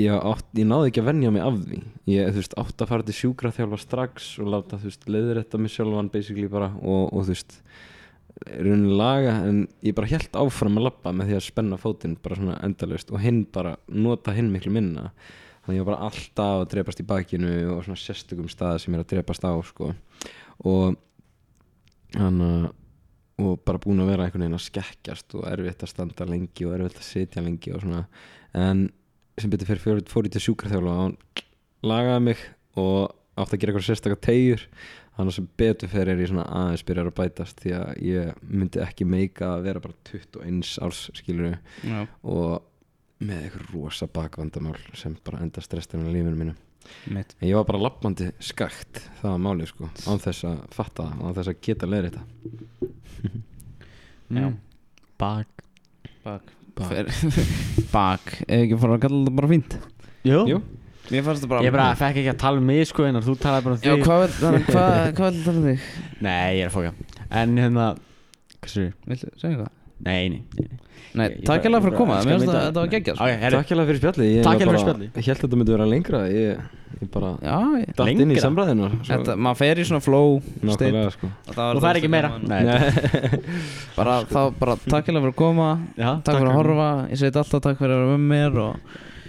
[0.00, 1.80] ég, átt, ég náði ekki að venja mig af því.
[2.10, 6.10] Ég veist, átt að fara til sjúkraþjálfa strax og láta veist, leiðrétta mig sjálfan
[6.52, 7.58] bara og, og þú veist
[8.44, 12.38] raunin laga en ég bara held áfram að labba með því að spenna fótinn bara
[12.38, 15.12] svona endalaust og hinn bara nota hinn miklu minna.
[15.64, 19.00] Þannig ég var bara alltaf að drepast í bakinu og svona sérstökum staði sem ég
[19.00, 19.94] er að drepast á sko.
[20.66, 20.98] Og
[22.18, 22.42] hann
[23.42, 26.76] og bara búin að vera einhvern veginn að skekkjast og erfitt að standa lengi og
[26.76, 28.04] erfitt að sitja lengi og svona.
[28.54, 28.86] En
[29.40, 31.16] sem betur fyrir fór, fór ég til sjúkraþjálfa og hann
[31.84, 32.44] lagaði mig
[32.80, 34.66] og átti að gera eitthvað sérstakar tegjur
[35.14, 38.44] þannig að sem betur fyrir er ég svona aðeins byrjar að bætast því að ég
[38.50, 41.56] myndi ekki meika að vera bara 21 árs skilur
[41.86, 46.56] Já, og með eitthvað rosa bakvandamál sem bara enda stressinu í lífinu mínu.
[47.14, 47.30] Mitt.
[47.40, 51.22] En ég var bara lappandi skakt það var málið sko, án þess að fatta það
[51.22, 52.92] án þess að geta leið þetta
[54.34, 54.44] Já.
[54.50, 54.58] Mm.
[55.20, 55.64] Bak.
[56.26, 56.88] Bak Bak.
[56.90, 57.10] Fer,
[57.94, 59.76] Bak Ef ekki fara að kalla þetta bara fínt
[60.26, 60.58] Jú, Jú.
[61.04, 63.82] Þetta Ég bara fekk ekki að tala um mig sko en þú talaði bara um
[63.84, 65.88] Já, þig hvað það Hvað hvað vil það um þig?
[66.24, 66.94] Nei, ég er að fóka
[67.42, 67.88] En hérna
[68.56, 69.73] Hvað sér Viltu segja hvað?
[70.04, 70.68] Nei, nei, nei,
[71.14, 71.28] nei.
[71.46, 73.24] Takk alveg fyrir að koma þetta var geggjað sko.
[73.28, 73.56] Ok, herri.
[73.58, 74.30] Takk hérlega fyrir spjallið.
[74.34, 76.20] Ég held að þetta myndi vera lengra.
[76.34, 76.64] Ég,
[77.00, 78.42] ég bara Já, ég datt inn í Lengra?
[78.44, 81.30] samræðinu svo- Þetta, maður fer í svona flow Nákvæmlega sko.
[81.48, 82.30] Og Og það er ekki meira.
[82.42, 82.60] Nei,
[83.98, 85.68] Bara, þá, bara takk alveg fyrir að koma.
[85.98, 86.90] Já, Takk fyrir að horfa.
[87.10, 88.76] Ég segi alltaf takk fyrir að vera með mér Og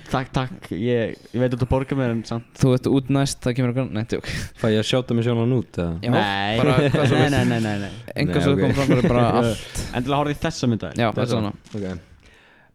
[0.06, 0.68] Takk, takk.
[0.72, 2.48] Ég, ég veit að þú borgar mér en samt.
[2.62, 4.28] Þú ert út næst Það kemur að Nei, tjók
[4.62, 5.96] Fæ ég að sjáta mig sjálfan út eða?
[6.06, 7.90] Já, Nei, bara hvað svo nei, nei, nei, nei, nei.
[8.22, 8.62] Enga Nei, svo ok.
[8.62, 9.82] kom fram fyrir bara allt.
[9.98, 11.86] Endilega horfði í þessa mynda Já, þetta er svona Ok.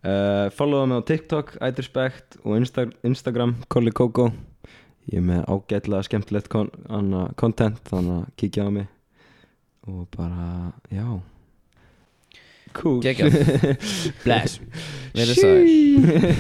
[0.01, 4.31] Uh, Followa mig á TikTok, iDrespect og Insta Instagram, Colli Coco
[5.11, 8.89] Ég er með ágætlega skemmtilegt kon anna, content Þannig að kíkja á mig.
[9.90, 11.07] Og bara, já
[12.76, 13.01] Cool.
[13.02, 13.34] Geggjað
[14.24, 14.60] Bless
[15.16, 15.64] Verið sæl